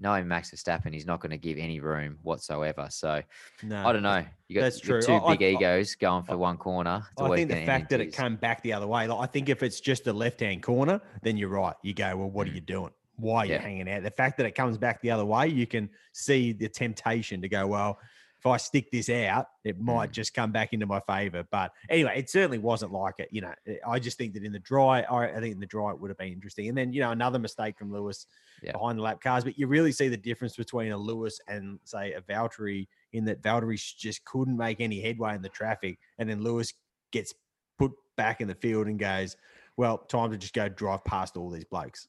knowing 0.00 0.26
Max 0.28 0.50
Verstappen, 0.50 0.92
he's 0.92 1.06
not 1.06 1.20
going 1.20 1.30
to 1.30 1.38
give 1.38 1.58
any 1.58 1.80
room 1.80 2.18
whatsoever. 2.22 2.86
So 2.90 3.22
No, 3.62 3.86
I 3.86 3.92
don't 3.92 4.02
know. 4.02 4.24
You 4.48 4.54
got, 4.56 4.62
that's 4.62 4.80
true. 4.80 5.02
two 5.02 5.14
I- 5.14 5.36
big 5.36 5.42
I- 5.42 5.56
egos 5.58 5.94
going 5.94 6.24
for 6.24 6.36
one 6.36 6.56
corner. 6.56 7.02
I 7.18 7.34
think 7.36 7.50
the 7.50 7.64
fact 7.66 7.90
that 7.90 8.00
it 8.00 8.12
came 8.12 8.36
back 8.36 8.62
the 8.62 8.72
other 8.72 8.86
way, 8.86 9.06
like 9.06 9.18
I 9.28 9.30
think 9.30 9.48
if 9.48 9.62
it's 9.62 9.80
just 9.80 10.06
a 10.06 10.12
left 10.12 10.40
hand 10.40 10.62
corner, 10.62 11.00
then 11.22 11.36
you're 11.36 11.48
right. 11.48 11.74
You 11.82 11.94
go, 11.94 12.16
well, 12.16 12.30
what 12.30 12.46
are 12.46 12.50
Mm. 12.50 12.54
you 12.56 12.60
doing? 12.60 12.90
Why 13.16 13.38
are 13.40 13.46
you 13.46 13.52
Yeah. 13.54 13.62
hanging 13.62 13.88
out? 13.90 14.02
The 14.04 14.10
fact 14.12 14.36
that 14.36 14.46
it 14.46 14.52
comes 14.54 14.78
back 14.78 15.00
the 15.02 15.10
other 15.10 15.24
way, 15.26 15.48
you 15.48 15.66
can 15.66 15.90
see 16.12 16.52
the 16.52 16.68
temptation 16.68 17.42
to 17.42 17.48
go, 17.48 17.66
well, 17.66 17.98
if 18.38 18.46
I 18.46 18.56
stick 18.56 18.90
this 18.92 19.08
out, 19.10 19.46
it 19.64 19.80
might 19.80 20.10
Mm. 20.10 20.12
just 20.12 20.32
come 20.32 20.52
back 20.52 20.72
into 20.72 20.86
my 20.86 21.00
favor. 21.00 21.44
But 21.50 21.72
anyway, 21.90 22.14
it 22.18 22.30
certainly 22.30 22.58
wasn't 22.58 22.92
like 22.92 23.14
it. 23.18 23.28
You 23.32 23.40
know, 23.40 23.54
eh, 23.66 23.76
I 23.86 23.98
just 23.98 24.16
think 24.16 24.34
that 24.34 24.44
in 24.44 24.52
the 24.52 24.60
dry, 24.60 25.02
I, 25.02 25.36
I 25.36 25.40
think 25.40 25.54
in 25.54 25.60
the 25.60 25.66
dry 25.66 25.90
it 25.90 25.98
would 26.00 26.08
have 26.10 26.18
been 26.18 26.32
interesting. 26.32 26.68
And 26.68 26.78
then, 26.78 26.92
you 26.92 27.00
know, 27.00 27.10
another 27.10 27.38
mistake 27.40 27.76
from 27.76 27.92
Lewis 27.92 28.26
Yeah. 28.62 28.72
behind 28.72 28.98
the 28.98 29.02
lap 29.02 29.20
cars. 29.20 29.42
But 29.44 29.58
you 29.58 29.66
really 29.66 29.90
see 29.92 30.08
the 30.08 30.16
difference 30.16 30.56
between 30.56 30.92
a 30.92 30.96
Lewis 30.96 31.40
and, 31.48 31.80
say, 31.84 32.12
a 32.12 32.20
Valtteri 32.20 32.86
in 33.12 33.24
that 33.24 33.42
Valtteri 33.42 33.76
just 33.96 34.24
couldn't 34.24 34.56
make 34.56 34.80
any 34.80 35.00
headway 35.00 35.34
in 35.34 35.42
the 35.42 35.48
traffic. 35.48 35.98
And 36.18 36.30
then 36.30 36.42
Lewis 36.42 36.72
gets 37.10 37.34
put 37.78 37.92
back 38.16 38.40
in 38.40 38.46
the 38.48 38.54
field 38.54 38.86
and 38.86 38.98
goes, 38.98 39.36
well, 39.76 39.98
time 39.98 40.30
to 40.30 40.36
just 40.38 40.54
go 40.54 40.68
drive 40.68 41.04
past 41.04 41.36
all 41.36 41.50
these 41.50 41.64
blokes. 41.64 42.08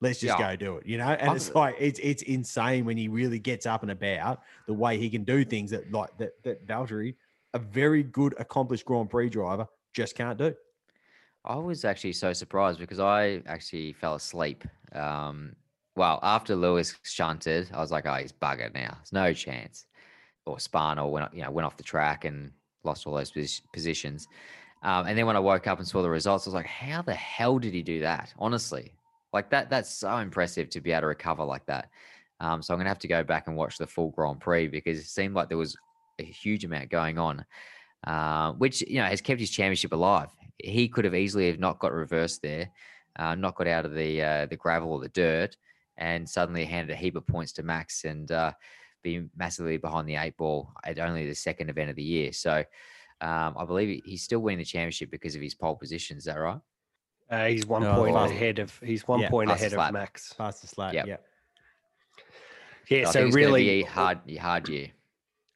Let's 0.00 0.20
just 0.20 0.36
Yeah. 0.36 0.38
go 0.38 0.54
do 0.56 0.76
it, 0.76 0.86
you 0.86 0.96
know. 0.98 1.08
And 1.08 1.34
it's 1.34 1.54
like 1.54 1.74
it's 1.78 1.98
it's 2.00 2.22
insane 2.22 2.84
when 2.84 2.96
he 2.96 3.08
really 3.08 3.40
gets 3.40 3.66
up 3.66 3.82
and 3.82 3.90
about 3.90 4.42
the 4.66 4.74
way 4.74 4.96
he 4.98 5.10
can 5.10 5.24
do 5.24 5.44
things 5.44 5.70
that 5.72 5.90
like 5.90 6.16
that 6.18 6.42
that 6.44 6.66
Valtteri, 6.66 7.16
a 7.54 7.58
very 7.58 8.04
good 8.04 8.34
accomplished 8.38 8.84
Grand 8.84 9.10
Prix 9.10 9.28
driver, 9.30 9.66
just 9.92 10.14
can't 10.14 10.38
do. 10.38 10.54
I 11.44 11.56
was 11.56 11.84
actually 11.84 12.12
so 12.12 12.32
surprised 12.32 12.78
because 12.78 12.98
I 12.98 13.42
actually 13.46 13.92
fell 13.92 14.14
asleep. 14.14 14.64
Um, 14.92 15.56
well, 15.96 16.20
after 16.22 16.54
Lewis 16.56 16.98
shunted, 17.04 17.70
I 17.72 17.78
was 17.78 17.90
like, 17.90 18.06
"Oh, 18.06 18.14
he's 18.14 18.32
buggered 18.32 18.74
now. 18.74 18.94
There's 18.96 19.12
no 19.12 19.32
chance." 19.32 19.86
Or 20.46 20.60
spun, 20.60 20.98
or 20.98 21.12
went, 21.12 21.34
you 21.34 21.42
know, 21.42 21.50
went 21.52 21.66
off 21.66 21.76
the 21.78 21.84
track 21.84 22.24
and 22.24 22.54
lost 22.84 23.06
all 23.06 23.14
those 23.14 23.32
positions. 23.72 24.28
Um, 24.82 25.06
and 25.06 25.18
then 25.18 25.26
when 25.26 25.36
I 25.36 25.40
woke 25.40 25.66
up 25.68 25.78
and 25.80 25.88
saw 25.88 26.02
the 26.02 26.10
results, 26.10 26.46
I 26.46 26.50
was 26.50 26.54
like, 26.54 26.66
"How 26.66 27.02
the 27.02 27.14
hell 27.14 27.58
did 27.60 27.74
he 27.74 27.82
do 27.84 28.00
that?" 28.00 28.34
Honestly, 28.38 28.97
like 29.38 29.50
that. 29.50 29.70
That's 29.70 29.90
so 29.90 30.16
impressive 30.16 30.68
to 30.70 30.80
be 30.80 30.90
able 30.90 31.02
to 31.02 31.06
recover 31.06 31.44
like 31.44 31.64
that. 31.66 31.90
Um, 32.40 32.60
so 32.60 32.74
I'm 32.74 32.80
gonna 32.80 32.90
have 32.90 32.98
to 33.00 33.08
go 33.08 33.22
back 33.22 33.46
and 33.46 33.56
watch 33.56 33.78
the 33.78 33.86
full 33.86 34.10
Grand 34.10 34.40
Prix 34.40 34.66
because 34.66 34.98
it 34.98 35.06
seemed 35.06 35.34
like 35.34 35.48
there 35.48 35.58
was 35.58 35.76
a 36.18 36.24
huge 36.24 36.64
amount 36.64 36.90
going 36.90 37.18
on, 37.18 37.44
uh, 38.04 38.52
which 38.52 38.82
you 38.82 38.98
know 39.00 39.06
has 39.06 39.20
kept 39.20 39.40
his 39.40 39.50
championship 39.50 39.92
alive. 39.92 40.28
He 40.58 40.88
could 40.88 41.04
have 41.04 41.14
easily 41.14 41.46
have 41.46 41.60
not 41.60 41.78
got 41.78 41.92
reversed 41.92 42.42
there, 42.42 42.70
uh, 43.16 43.36
not 43.36 43.54
got 43.54 43.68
out 43.68 43.84
of 43.84 43.94
the 43.94 44.22
uh, 44.22 44.46
the 44.46 44.56
gravel 44.56 44.92
or 44.92 45.00
the 45.00 45.08
dirt, 45.08 45.56
and 45.96 46.28
suddenly 46.28 46.64
handed 46.64 46.92
a 46.92 46.96
heap 46.96 47.14
of 47.14 47.26
points 47.26 47.52
to 47.52 47.62
Max 47.62 48.04
and 48.04 48.30
uh, 48.32 48.52
be 49.04 49.28
massively 49.36 49.76
behind 49.76 50.08
the 50.08 50.16
eight 50.16 50.36
ball 50.36 50.72
at 50.84 50.98
only 50.98 51.28
the 51.28 51.34
second 51.34 51.70
event 51.70 51.90
of 51.90 51.96
the 51.96 52.02
year. 52.02 52.32
So 52.32 52.64
um, 53.20 53.56
I 53.56 53.64
believe 53.64 54.02
he's 54.04 54.22
still 54.22 54.40
winning 54.40 54.58
the 54.58 54.64
championship 54.64 55.10
because 55.10 55.36
of 55.36 55.42
his 55.42 55.54
pole 55.54 55.76
position. 55.76 56.18
Is 56.18 56.24
that 56.24 56.38
right? 56.38 56.60
Uh, 57.30 57.46
he's 57.46 57.66
one 57.66 57.82
No, 57.82 57.94
point 57.96 58.14
fast- 58.14 58.32
ahead 58.32 58.58
of. 58.58 58.78
He's 58.82 59.06
one 59.06 59.20
Yeah, 59.20 59.28
point 59.30 59.50
fastest 59.50 59.72
ahead 59.74 59.78
lap. 59.78 59.88
of 59.88 59.92
Max. 59.94 60.32
Past 60.32 60.62
the 60.62 60.68
slat. 60.68 60.94
Yep. 60.94 61.06
Yeah. 61.06 61.16
Yeah, 62.88 63.10
so 63.10 63.20
gonna 63.24 63.32
really, 63.34 63.82
hard, 63.82 64.20
hard 64.40 64.68
year. 64.70 64.88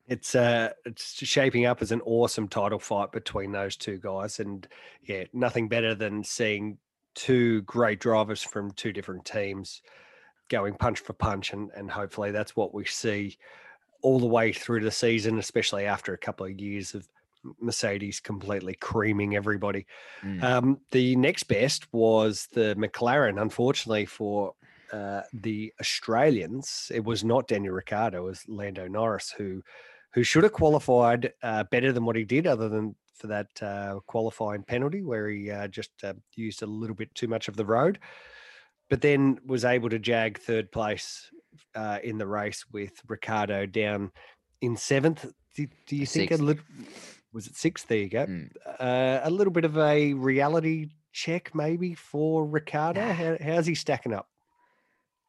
it's 0.07 0.35
uh 0.35 0.71
it's 0.85 1.15
shaping 1.25 1.65
up 1.65 1.81
as 1.81 1.91
an 1.93 2.03
awesome 2.03 2.47
title 2.47 2.79
fight 2.79 3.11
between 3.13 3.53
those 3.53 3.75
two 3.77 3.97
guys 3.99 4.39
and 4.41 4.69
yeah 5.05 5.25
nothing 5.33 5.67
better 5.69 5.95
than 5.95 6.23
seeing 6.25 6.77
two 7.15 7.63
great 7.63 8.01
drivers 8.01 8.43
from 8.43 8.71
two 8.73 8.93
different 8.93 9.25
teams 9.25 9.81
going 10.49 10.75
punch 10.75 10.99
for 11.01 11.13
punch 11.15 11.53
and 11.55 11.71
and 11.75 11.91
hopefully 11.91 12.33
that's 12.33 12.55
what 12.57 12.75
we 12.75 12.85
see 12.85 13.39
all 14.03 14.19
the 14.19 14.27
way 14.27 14.53
through 14.53 14.81
the 14.81 14.91
season 14.91 15.39
especially 15.39 15.87
after 15.87 16.13
a 16.13 16.19
couple 16.19 16.45
of 16.45 16.61
years 16.61 16.95
of 16.95 17.09
mercedes 17.61 18.21
completely 18.21 18.75
creaming 18.75 19.35
everybody 19.37 19.87
Mm. 20.23 20.43
um, 20.43 20.81
the 20.91 21.17
next 21.17 21.45
best 21.45 21.93
was 21.93 22.47
the 22.53 22.75
McLaren. 22.77 23.41
Unfortunately 23.41 24.07
for 24.07 24.55
uh, 24.93 25.23
the 25.33 25.73
Australians, 25.81 26.93
it 26.95 27.05
was 27.05 27.25
not 27.25 27.49
Daniel 27.49 27.75
Ricciardo, 27.75 28.19
it 28.19 28.31
was 28.31 28.49
Lando 28.49 28.87
Norris 28.89 29.35
who 29.37 29.63
who 30.15 30.23
should 30.23 30.43
have 30.45 30.53
qualified 30.53 31.33
uh, 31.43 31.65
better 31.71 31.91
than 31.91 32.05
what 32.05 32.17
he 32.17 32.25
did, 32.25 32.47
other 32.47 32.69
than 32.69 32.95
for 33.15 33.29
that 33.29 33.63
uh, 33.63 33.99
qualifying 34.07 34.63
penalty 34.63 35.03
where 35.03 35.29
he 35.29 35.51
uh, 35.51 35.67
just 35.69 35.91
uh, 36.05 36.13
used 36.35 36.63
a 36.63 36.67
little 36.67 36.95
bit 36.97 37.15
too 37.15 37.29
much 37.29 37.49
of 37.49 37.57
the 37.57 37.65
road, 37.65 37.99
but 38.91 39.01
then 39.01 39.39
was 39.47 39.65
able 39.65 39.89
to 39.89 39.99
jag 39.99 40.39
third 40.39 40.71
place 40.71 41.31
uh, 41.75 41.99
in 42.05 42.19
the 42.19 42.27
race 42.27 42.65
with 42.73 42.93
Ricciardo 43.09 43.65
down 43.65 44.13
in 44.61 44.77
seventh. 44.77 45.25
Do, 45.55 45.67
do 45.87 45.97
you 45.97 46.07
think 46.07 46.31
a 46.31 46.37
little? 46.37 46.65
Was 47.33 47.47
it 47.47 47.57
sixth? 47.57 47.89
There 47.89 47.99
you 47.99 48.09
go 48.09 48.27
Mm. 48.27 48.51
uh, 48.79 49.21
a 49.23 49.31
little 49.31 49.53
bit 49.53 49.65
of 49.65 49.79
a 49.79 50.13
reality 50.15 50.91
check 51.13 51.55
maybe 51.55 51.95
for 51.95 52.45
Ricciardo. 52.45 53.01
Nah. 53.01 53.13
How, 53.13 53.37
how's 53.41 53.67
he 53.67 53.75
stacking 53.75 54.13
up? 54.13 54.29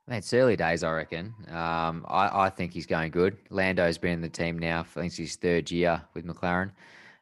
Man, 0.08 0.18
it's 0.18 0.34
early 0.34 0.58
days, 0.58 0.84
I 0.84 0.92
reckon. 0.92 1.34
Um, 1.48 2.06
I, 2.10 2.46
I 2.46 2.50
think 2.50 2.74
he's 2.74 2.86
going 2.86 3.12
good. 3.12 3.38
Lando's 3.50 3.98
been 3.98 4.12
in 4.14 4.22
the 4.22 4.30
team 4.30 4.60
now 4.60 4.84
for 4.84 5.00
I 5.00 5.04
think 5.04 5.12
it's 5.12 5.18
his 5.18 5.36
third 5.38 5.72
year 5.72 6.02
with 6.14 6.26
McLaren. 6.26 6.72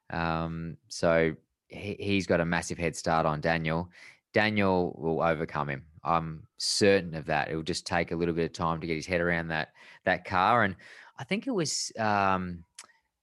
Um, 0.10 0.78
so 0.88 1.36
he, 1.68 1.96
he's 2.00 2.26
got 2.26 2.40
a 2.40 2.46
massive 2.46 2.80
head 2.80 2.96
start 2.96 3.26
on 3.28 3.40
Daniel. 3.40 3.90
Daniel 4.34 4.96
will 4.98 5.22
overcome 5.22 5.70
him. 5.70 5.84
I'm 6.04 6.48
certain 6.58 7.14
of 7.14 7.28
that. 7.28 7.50
It 7.52 7.56
will 7.56 7.62
just 7.64 7.86
take 7.86 8.12
a 8.12 8.16
little 8.16 8.34
bit 8.34 8.46
of 8.46 8.54
time 8.54 8.82
to 8.82 8.88
get 8.88 8.96
his 8.96 9.06
head 9.06 9.22
around 9.22 9.50
that 9.50 9.70
that 10.06 10.26
car. 10.26 10.64
And 10.64 10.76
I 11.20 11.24
think 11.24 11.46
it 11.46 11.52
was 11.52 11.92
um, 12.00 12.64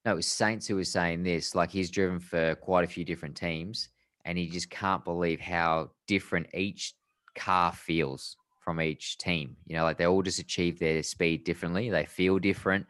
no, 0.08 0.14
it 0.14 0.16
was 0.16 0.26
Sainz 0.26 0.66
who 0.66 0.76
was 0.76 0.90
saying 0.90 1.22
this. 1.22 1.54
Like 1.54 1.70
he's 1.70 1.90
driven 1.90 2.18
for 2.18 2.54
quite 2.54 2.82
a 2.82 2.88
few 2.88 3.04
different 3.04 3.36
teams, 3.36 3.90
and 4.24 4.38
he 4.38 4.48
just 4.48 4.70
can't 4.70 5.04
believe 5.04 5.38
how 5.38 5.90
different 6.06 6.46
each 6.54 6.94
car 7.34 7.72
feels 7.72 8.38
from 8.58 8.80
each 8.80 9.18
team. 9.18 9.54
You 9.66 9.76
know, 9.76 9.82
like 9.82 9.98
they 9.98 10.06
all 10.06 10.22
just 10.22 10.38
achieve 10.38 10.78
their 10.78 11.02
speed 11.02 11.44
differently. 11.44 11.90
They 11.90 12.06
feel 12.06 12.38
different. 12.38 12.86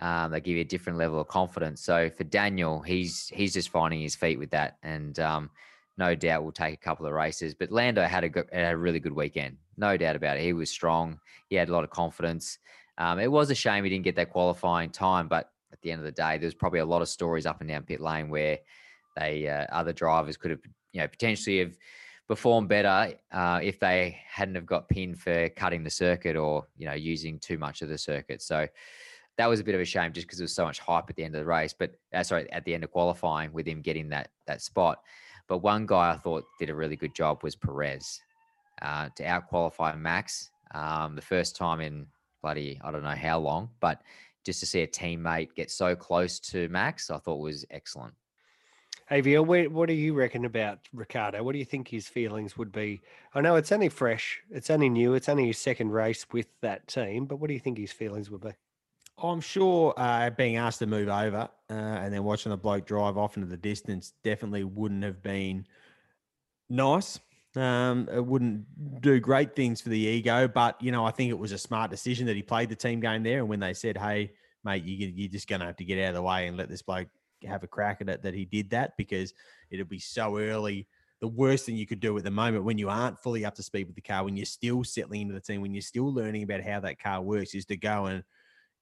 Um, 0.00 0.32
they 0.32 0.40
give 0.42 0.56
you 0.56 0.60
a 0.60 0.64
different 0.64 0.98
level 0.98 1.18
of 1.18 1.28
confidence. 1.28 1.80
So 1.80 2.10
for 2.10 2.24
Daniel, 2.24 2.82
he's 2.82 3.28
he's 3.28 3.54
just 3.54 3.70
finding 3.70 4.02
his 4.02 4.14
feet 4.14 4.38
with 4.38 4.50
that, 4.50 4.76
and 4.82 5.18
um, 5.18 5.48
no 5.96 6.14
doubt 6.14 6.44
will 6.44 6.52
take 6.52 6.74
a 6.74 6.84
couple 6.84 7.06
of 7.06 7.12
races. 7.14 7.54
But 7.54 7.72
Lando 7.72 8.02
had 8.02 8.24
a, 8.24 8.28
go- 8.28 8.44
had 8.52 8.74
a 8.74 8.76
really 8.76 9.00
good 9.00 9.16
weekend, 9.16 9.56
no 9.78 9.96
doubt 9.96 10.14
about 10.14 10.36
it. 10.36 10.42
He 10.42 10.52
was 10.52 10.68
strong. 10.68 11.20
He 11.48 11.56
had 11.56 11.70
a 11.70 11.72
lot 11.72 11.84
of 11.84 11.90
confidence. 11.90 12.58
Um, 12.98 13.18
it 13.18 13.32
was 13.32 13.48
a 13.48 13.54
shame 13.54 13.84
he 13.84 13.88
didn't 13.88 14.04
get 14.04 14.16
that 14.16 14.28
qualifying 14.28 14.90
time, 14.90 15.26
but 15.26 15.50
at 15.72 15.80
the 15.82 15.92
end 15.92 16.00
of 16.00 16.04
the 16.04 16.12
day, 16.12 16.38
there's 16.38 16.54
probably 16.54 16.80
a 16.80 16.84
lot 16.84 17.02
of 17.02 17.08
stories 17.08 17.46
up 17.46 17.60
and 17.60 17.68
down 17.68 17.82
pit 17.82 18.00
lane 18.00 18.28
where 18.28 18.58
they 19.16 19.48
uh, 19.48 19.66
other 19.72 19.92
drivers 19.92 20.36
could 20.36 20.50
have, 20.50 20.60
you 20.92 21.00
know, 21.00 21.08
potentially 21.08 21.58
have 21.58 21.76
performed 22.28 22.68
better 22.68 23.12
uh, 23.32 23.58
if 23.60 23.80
they 23.80 24.16
hadn't 24.24 24.54
have 24.54 24.66
got 24.66 24.88
pinned 24.88 25.18
for 25.18 25.48
cutting 25.50 25.82
the 25.82 25.90
circuit 25.90 26.36
or 26.36 26.64
you 26.76 26.86
know 26.86 26.94
using 26.94 27.38
too 27.40 27.58
much 27.58 27.82
of 27.82 27.88
the 27.88 27.98
circuit. 27.98 28.40
So 28.40 28.68
that 29.36 29.48
was 29.48 29.58
a 29.58 29.64
bit 29.64 29.74
of 29.74 29.80
a 29.80 29.84
shame 29.84 30.12
just 30.12 30.26
because 30.26 30.38
there 30.38 30.44
was 30.44 30.54
so 30.54 30.64
much 30.64 30.78
hype 30.78 31.08
at 31.08 31.16
the 31.16 31.24
end 31.24 31.34
of 31.34 31.40
the 31.40 31.46
race. 31.46 31.74
But 31.76 31.94
uh, 32.14 32.22
sorry, 32.22 32.50
at 32.52 32.64
the 32.64 32.74
end 32.74 32.84
of 32.84 32.90
qualifying 32.90 33.52
with 33.52 33.66
him 33.66 33.80
getting 33.80 34.08
that 34.10 34.28
that 34.46 34.62
spot. 34.62 35.00
But 35.48 35.58
one 35.58 35.86
guy 35.86 36.12
I 36.12 36.16
thought 36.16 36.44
did 36.58 36.70
a 36.70 36.74
really 36.74 36.96
good 36.96 37.14
job 37.14 37.42
was 37.42 37.56
Perez 37.56 38.20
uh, 38.80 39.08
to 39.16 39.24
out 39.24 39.48
qualify 39.48 39.96
Max 39.96 40.50
um, 40.72 41.16
the 41.16 41.22
first 41.22 41.56
time 41.56 41.80
in 41.80 42.06
bloody 42.42 42.80
I 42.82 42.90
don't 42.90 43.02
know 43.02 43.10
how 43.10 43.38
long, 43.38 43.70
but 43.80 44.02
just 44.44 44.60
to 44.60 44.66
see 44.66 44.82
a 44.82 44.86
teammate 44.86 45.54
get 45.54 45.70
so 45.70 45.94
close 45.94 46.38
to 46.40 46.68
Max, 46.68 47.10
I 47.10 47.18
thought 47.18 47.40
was 47.40 47.64
excellent. 47.70 48.14
AVL, 49.10 49.44
what, 49.44 49.68
what 49.72 49.88
do 49.88 49.94
you 49.94 50.14
reckon 50.14 50.44
about 50.44 50.78
Ricciardo? 50.92 51.42
What 51.42 51.52
do 51.52 51.58
you 51.58 51.64
think 51.64 51.88
his 51.88 52.06
feelings 52.06 52.56
would 52.56 52.70
be? 52.70 53.00
I 53.34 53.40
know 53.40 53.56
it's 53.56 53.72
only 53.72 53.88
fresh, 53.88 54.40
it's 54.50 54.70
only 54.70 54.88
new, 54.88 55.14
it's 55.14 55.28
only 55.28 55.48
his 55.48 55.58
second 55.58 55.90
race 55.90 56.26
with 56.32 56.46
that 56.60 56.86
team, 56.86 57.26
but 57.26 57.36
what 57.36 57.48
do 57.48 57.54
you 57.54 57.60
think 57.60 57.76
his 57.76 57.90
feelings 57.90 58.30
would 58.30 58.42
be? 58.42 58.52
I'm 59.22 59.40
sure 59.40 59.92
uh, 59.96 60.30
being 60.30 60.56
asked 60.56 60.78
to 60.78 60.86
move 60.86 61.08
over 61.08 61.48
uh, 61.68 61.72
and 61.72 62.14
then 62.14 62.24
watching 62.24 62.50
the 62.50 62.56
bloke 62.56 62.86
drive 62.86 63.18
off 63.18 63.36
into 63.36 63.48
the 63.48 63.56
distance 63.56 64.14
definitely 64.22 64.64
wouldn't 64.64 65.02
have 65.02 65.22
been 65.22 65.66
nice. 66.68 67.18
Um, 67.56 68.08
it 68.12 68.24
wouldn't 68.24 69.00
do 69.00 69.18
great 69.18 69.56
things 69.56 69.80
for 69.80 69.88
the 69.88 69.98
ego, 69.98 70.46
but 70.46 70.80
you 70.80 70.92
know, 70.92 71.04
I 71.04 71.10
think 71.10 71.30
it 71.30 71.38
was 71.38 71.52
a 71.52 71.58
smart 71.58 71.90
decision 71.90 72.26
that 72.26 72.36
he 72.36 72.42
played 72.42 72.68
the 72.68 72.76
team 72.76 73.00
game 73.00 73.22
there. 73.22 73.40
And 73.40 73.48
when 73.48 73.60
they 73.60 73.74
said, 73.74 73.96
"Hey, 73.96 74.32
mate, 74.64 74.84
you, 74.84 75.08
you're 75.08 75.30
just 75.30 75.48
going 75.48 75.60
to 75.60 75.66
have 75.66 75.76
to 75.76 75.84
get 75.84 76.02
out 76.04 76.10
of 76.10 76.14
the 76.14 76.22
way 76.22 76.46
and 76.46 76.56
let 76.56 76.68
this 76.68 76.82
bloke 76.82 77.08
have 77.44 77.64
a 77.64 77.66
crack 77.66 78.00
at 78.00 78.08
it," 78.08 78.22
that 78.22 78.34
he 78.34 78.44
did 78.44 78.70
that 78.70 78.96
because 78.96 79.34
it'll 79.70 79.86
be 79.86 79.98
so 79.98 80.38
early. 80.38 80.86
The 81.20 81.28
worst 81.28 81.66
thing 81.66 81.76
you 81.76 81.86
could 81.86 82.00
do 82.00 82.16
at 82.16 82.24
the 82.24 82.30
moment 82.30 82.64
when 82.64 82.78
you 82.78 82.88
aren't 82.88 83.18
fully 83.18 83.44
up 83.44 83.54
to 83.56 83.62
speed 83.62 83.86
with 83.88 83.96
the 83.96 84.00
car, 84.00 84.24
when 84.24 84.36
you're 84.36 84.46
still 84.46 84.84
settling 84.84 85.22
into 85.22 85.34
the 85.34 85.40
team, 85.40 85.60
when 85.60 85.74
you're 85.74 85.82
still 85.82 86.12
learning 86.14 86.44
about 86.44 86.62
how 86.62 86.80
that 86.80 87.02
car 87.02 87.20
works, 87.20 87.54
is 87.54 87.66
to 87.66 87.76
go 87.76 88.06
and 88.06 88.22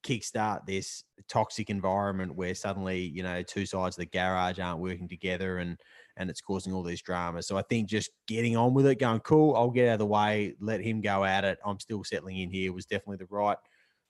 kickstart 0.03 0.65
this 0.65 1.03
toxic 1.27 1.69
environment 1.69 2.33
where 2.33 2.55
suddenly 2.55 3.01
you 3.01 3.23
know 3.23 3.41
two 3.41 3.65
sides 3.65 3.97
of 3.97 4.01
the 4.01 4.05
garage 4.05 4.59
aren't 4.59 4.79
working 4.79 5.07
together 5.07 5.57
and 5.57 5.77
and 6.19 6.29
it's 6.29 6.41
causing 6.41 6.73
all 6.73 6.83
these 6.83 7.01
dramas. 7.01 7.47
So 7.47 7.57
i 7.57 7.63
think 7.63 7.87
just 7.87 8.11
getting 8.27 8.55
on 8.55 8.73
with 8.73 8.85
it 8.85 8.99
going 8.99 9.21
cool 9.21 9.55
i'll 9.55 9.71
get 9.71 9.87
out 9.87 9.93
of 9.93 9.99
the 9.99 10.05
way 10.05 10.53
let 10.59 10.81
him 10.81 11.01
go 11.01 11.23
at 11.23 11.43
it. 11.45 11.57
I'm 11.65 11.79
still 11.79 12.03
settling 12.03 12.37
in 12.37 12.51
here 12.51 12.71
was 12.71 12.85
definitely 12.85 13.17
the 13.17 13.25
right 13.25 13.57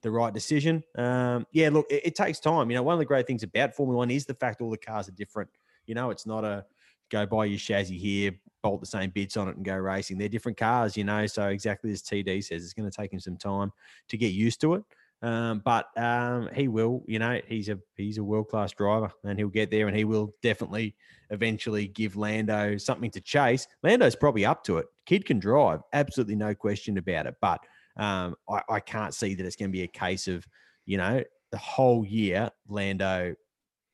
the 0.01 0.11
right 0.11 0.33
decision. 0.33 0.83
Um 0.97 1.45
yeah 1.51 1.69
look 1.69 1.85
it, 1.89 2.07
it 2.07 2.15
takes 2.15 2.39
time. 2.39 2.69
You 2.69 2.75
know 2.75 2.83
one 2.83 2.93
of 2.93 2.99
the 2.99 3.05
great 3.05 3.27
things 3.27 3.43
about 3.43 3.75
formula 3.75 3.97
one 3.97 4.11
is 4.11 4.25
the 4.25 4.33
fact 4.33 4.61
all 4.61 4.71
the 4.71 4.77
cars 4.77 5.07
are 5.07 5.13
different. 5.13 5.49
You 5.85 5.95
know 5.95 6.09
it's 6.09 6.25
not 6.25 6.43
a 6.43 6.65
go 7.09 7.25
buy 7.25 7.45
your 7.45 7.59
chassis 7.59 7.97
here 7.97 8.31
bolt 8.61 8.81
the 8.81 8.85
same 8.85 9.09
bits 9.09 9.37
on 9.37 9.47
it 9.47 9.55
and 9.55 9.63
go 9.63 9.75
racing. 9.75 10.17
They're 10.17 10.27
different 10.27 10.57
cars 10.57 10.97
you 10.97 11.03
know 11.03 11.25
so 11.27 11.47
exactly 11.47 11.91
as 11.91 12.01
td 12.01 12.43
says 12.43 12.63
it's 12.63 12.73
going 12.73 12.89
to 12.89 12.95
take 12.95 13.13
him 13.13 13.19
some 13.19 13.37
time 13.37 13.71
to 14.09 14.17
get 14.17 14.33
used 14.33 14.59
to 14.61 14.73
it 14.73 14.83
um, 15.21 15.61
but 15.65 15.87
um, 15.97 16.49
he 16.53 16.67
will, 16.67 17.03
you 17.07 17.19
know, 17.19 17.39
he's 17.47 17.69
a 17.69 17.77
he's 17.95 18.17
a 18.17 18.23
world 18.23 18.47
class 18.47 18.71
driver, 18.71 19.11
and 19.23 19.37
he'll 19.37 19.49
get 19.49 19.69
there, 19.69 19.87
and 19.87 19.97
he 19.97 20.05
will 20.05 20.33
definitely 20.41 20.95
eventually 21.29 21.87
give 21.87 22.15
Lando 22.15 22.77
something 22.77 23.11
to 23.11 23.21
chase. 23.21 23.67
Lando's 23.83 24.15
probably 24.15 24.45
up 24.45 24.63
to 24.63 24.77
it. 24.77 24.87
Kid 25.05 25.25
can 25.25 25.39
drive, 25.39 25.81
absolutely 25.93 26.35
no 26.35 26.55
question 26.55 26.97
about 26.97 27.27
it. 27.27 27.35
But 27.41 27.59
um, 27.97 28.35
I, 28.49 28.61
I 28.69 28.79
can't 28.79 29.13
see 29.13 29.35
that 29.35 29.45
it's 29.45 29.55
going 29.55 29.69
to 29.69 29.77
be 29.77 29.83
a 29.83 29.87
case 29.87 30.27
of, 30.27 30.45
you 30.85 30.97
know, 30.97 31.23
the 31.51 31.57
whole 31.57 32.05
year 32.05 32.49
Lando 32.69 33.35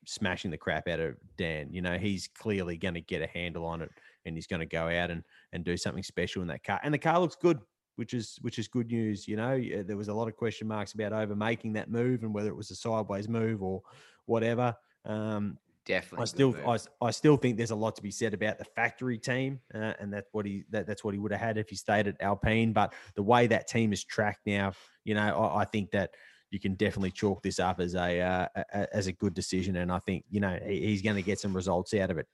smashing 0.05 0.51
the 0.51 0.57
crap 0.57 0.87
out 0.87 0.99
of 0.99 1.15
Dan. 1.37 1.73
You 1.73 1.81
know, 1.81 1.97
he's 1.97 2.29
clearly 2.37 2.77
going 2.77 2.93
to 2.93 3.01
get 3.01 3.23
a 3.23 3.27
handle 3.27 3.65
on 3.65 3.81
it, 3.81 3.89
and 4.25 4.35
he's 4.35 4.47
going 4.47 4.59
to 4.59 4.65
go 4.67 4.87
out 4.87 5.09
and 5.09 5.23
and 5.53 5.65
do 5.65 5.75
something 5.75 6.03
special 6.03 6.43
in 6.43 6.47
that 6.49 6.63
car. 6.63 6.79
And 6.83 6.93
the 6.93 6.99
car 6.99 7.19
looks 7.19 7.35
good 7.35 7.59
which 7.95 8.13
is 8.13 8.37
which 8.41 8.59
is 8.59 8.67
good 8.67 8.91
news. 8.91 9.27
You 9.27 9.35
know, 9.37 9.61
there 9.83 9.97
was 9.97 10.07
a 10.07 10.13
lot 10.13 10.27
of 10.27 10.35
question 10.35 10.67
marks 10.67 10.93
about 10.93 11.13
over 11.13 11.35
making 11.35 11.73
that 11.73 11.89
move 11.89 12.23
and 12.23 12.33
whether 12.33 12.49
it 12.49 12.55
was 12.55 12.71
a 12.71 12.75
sideways 12.75 13.27
move 13.27 13.61
or 13.63 13.81
whatever. 14.25 14.75
Um, 15.05 15.57
Definitely. 15.85 16.23
I 16.23 16.25
still, 16.25 16.55
I, 16.67 17.05
I, 17.05 17.11
still 17.11 17.37
think 17.37 17.57
there's 17.57 17.69
a 17.69 17.75
lot 17.75 17.95
to 17.97 18.01
be 18.01 18.09
said 18.09 18.33
about 18.33 18.57
the 18.57 18.65
factory 18.65 19.19
team, 19.19 19.59
uh, 19.71 19.93
and 19.99 20.11
that's 20.11 20.27
what 20.31 20.47
he 20.47 20.63
that, 20.71 20.87
that's 20.87 21.03
what 21.03 21.13
he 21.13 21.19
would 21.19 21.31
have 21.31 21.39
had 21.39 21.59
if 21.59 21.69
he 21.69 21.75
stayed 21.75 22.07
at 22.07 22.19
Alpine. 22.21 22.73
But 22.73 22.95
the 23.13 23.21
way 23.21 23.45
that 23.45 23.67
team 23.67 23.93
is 23.93 24.03
tracked 24.03 24.47
now, 24.47 24.73
you 25.03 25.13
know, 25.13 25.21
I, 25.21 25.61
I 25.61 25.65
think 25.65 25.91
that 25.91 26.09
you 26.49 26.59
can 26.59 26.73
definitely 26.73 27.11
chalk 27.11 27.43
this 27.43 27.59
up 27.59 27.79
as 27.79 27.93
a, 27.93 28.19
uh, 28.19 28.47
a- 28.55 28.95
as 28.95 29.05
a 29.05 29.11
good 29.11 29.35
decision, 29.35 29.75
and 29.75 29.91
I 29.91 29.99
think 29.99 30.25
you 30.31 30.39
know 30.39 30.57
he, 30.65 30.87
he's 30.87 31.03
going 31.03 31.17
to 31.17 31.21
get 31.21 31.39
some 31.39 31.55
results 31.55 31.93
out 31.93 32.09
of 32.09 32.17
it. 32.17 32.27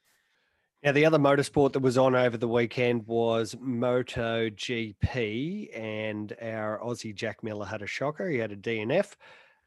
Now, 0.84 0.94
the 0.94 1.06
other 1.06 1.20
motorsport 1.20 1.74
that 1.74 1.82
was 1.82 1.96
on 1.96 2.16
over 2.16 2.38
the 2.38 2.48
weekend 2.48 3.06
was 3.06 3.56
Moto 3.60 4.50
GP, 4.50 5.78
and 5.78 6.36
our 6.42 6.80
Aussie 6.84 7.14
Jack 7.14 7.44
Miller 7.44 7.68
had 7.68 7.84
a 7.84 7.88
shocker. 7.88 8.28
He 8.28 8.40
had 8.40 8.52
a 8.52 8.56
DNF. 8.56 9.16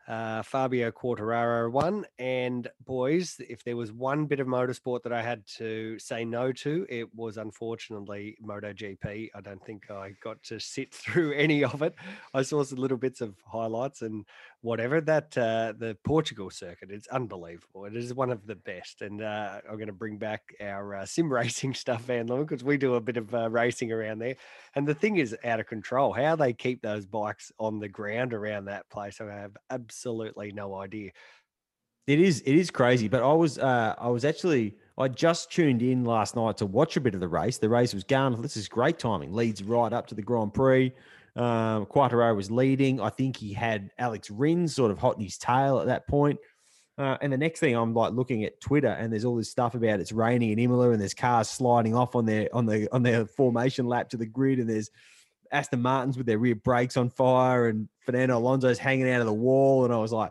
Uh, 0.07 0.43
Fabio 0.43 0.91
Quartararo 0.91 1.71
won. 1.71 2.05
And 2.19 2.69
boys, 2.85 3.41
if 3.49 3.65
there 3.65 3.77
was 3.77 3.91
one 3.91 4.27
bit 4.27 4.41
of 4.41 4.47
motorsport 4.47 5.03
that 5.05 5.13
I 5.15 5.23
had 5.23 5.47
to 5.57 5.99
say 5.99 6.25
no 6.27 6.53
to, 6.53 6.87
it 6.91 7.15
was 7.15 7.39
unfortunately 7.39 8.37
MotoGP. 8.45 9.31
I 9.35 9.41
don't 9.41 9.65
think 9.65 9.91
I 9.91 10.15
got 10.23 10.43
to 10.45 10.59
sit 10.59 10.95
through 10.95 11.33
any 11.33 11.65
of 11.65 11.81
it. 11.81 11.95
I 12.35 12.43
saw 12.43 12.63
some 12.65 12.79
little 12.79 12.99
bits 12.99 13.23
of 13.23 13.35
highlights 13.47 14.03
and 14.03 14.27
whatever. 14.61 15.01
That 15.01 15.37
uh, 15.39 15.73
the 15.79 15.97
Portugal 16.05 16.51
circuit, 16.51 16.91
it's 16.91 17.09
unbelievable. 17.09 17.87
It 17.87 17.97
is 17.97 18.13
one 18.13 18.31
of 18.31 18.47
the 18.47 18.57
best. 18.57 19.01
And 19.01 19.23
uh, 19.23 19.61
I'm 19.69 19.77
going 19.77 19.87
to 19.87 19.93
bring 19.95 20.19
back 20.19 20.43
our 20.61 20.97
uh, 20.97 21.07
sim 21.07 21.33
racing 21.33 21.73
stuff, 21.73 22.03
Van 22.03 22.29
Leeuwen, 22.29 22.47
because 22.47 22.63
we 22.63 22.77
do 22.77 22.95
a 22.97 23.01
bit 23.01 23.17
of 23.17 23.35
uh, 23.35 23.49
racing 23.49 23.91
around 23.91 24.19
there. 24.19 24.37
And 24.75 24.87
the 24.87 24.95
thing 24.95 25.17
is 25.17 25.35
out 25.45 25.61
of 25.61 25.67
control. 25.67 26.13
How 26.13 26.37
they 26.37 26.53
keep 26.53 26.83
those 26.83 27.07
bikes 27.07 27.51
on 27.59 27.79
the 27.79 27.89
ground 27.89 28.35
around 28.35 28.67
that 28.67 28.91
place, 28.91 29.19
I 29.19 29.33
have 29.33 29.57
absolutely 29.71 29.94
no 30.53 30.75
idea. 30.77 31.11
It 32.07 32.21
is 32.21 32.43
it 32.45 32.55
is 32.55 32.71
crazy, 32.71 33.09
but 33.09 33.23
I 33.23 33.33
was 33.33 33.59
uh, 33.59 33.95
I 33.99 34.09
was 34.09 34.25
actually 34.25 34.77
I 34.99 35.09
just 35.09 35.51
tuned 35.51 35.83
in 35.83 36.05
last 36.05 36.37
night 36.37 36.59
to 36.59 36.67
watch 36.67 36.97
a 36.97 37.01
bit 37.01 37.15
of 37.15 37.21
the 37.21 37.29
race. 37.29 37.59
The 37.59 37.69
race 37.69 37.95
was 37.95 38.05
going. 38.05 38.41
This 38.43 38.57
is 38.57 38.69
great 38.69 38.99
timing. 38.99 39.33
Leads 39.33 39.63
right 39.63 39.93
up 39.93 40.07
to 40.09 40.15
the 40.15 40.23
Grand 40.23 40.53
Prix. 40.53 40.93
Um, 41.37 41.87
was 41.91 42.51
leading. 42.51 43.01
I 43.01 43.09
think 43.09 43.37
he 43.37 43.53
had 43.53 43.91
Alex 43.99 44.31
Rins 44.31 44.75
sort 44.75 44.91
of 44.91 44.99
hot 44.99 45.17
in 45.17 45.23
his 45.23 45.37
tail 45.39 45.81
at 45.81 45.87
that 45.87 46.07
point. 46.07 46.39
Uh, 46.97 47.17
and 47.21 47.33
the 47.33 47.37
next 47.37 47.59
thing 47.59 47.75
I'm 47.75 47.93
like 47.93 48.13
looking 48.13 48.45
at 48.45 48.61
Twitter, 48.61 48.89
and 48.89 49.13
there's 49.13 49.25
all 49.25 49.35
this 49.35 49.51
stuff 49.51 49.75
about 49.75 49.99
it's 49.99 50.13
raining 50.13 50.53
in 50.53 50.61
Imola, 50.61 50.91
and 50.91 51.01
there's 51.01 51.15
cars 51.15 51.49
sliding 51.49 51.95
off 51.95 52.15
on 52.15 52.25
their 52.25 52.49
on 52.55 52.67
the 52.67 52.89
on 52.93 53.03
their 53.03 53.27
formation 53.27 53.87
lap 53.87 54.11
to 54.11 54.17
the 54.17 54.27
grid, 54.27 54.61
and 54.61 54.71
there's 54.71 54.91
Aston 55.55 55.81
Martins 55.81 56.19
with 56.19 56.27
their 56.27 56.39
rear 56.39 56.57
brakes 56.57 56.97
on 56.97 57.09
fire, 57.09 57.69
and 57.69 57.89
Fernando 58.01 58.37
Alonso's 58.37 58.79
hanging 58.79 59.09
out 59.09 59.21
of 59.21 59.27
the 59.27 59.33
wall, 59.33 59.85
and 59.85 59.95
I 59.95 59.99
was 59.99 60.13
like, 60.13 60.31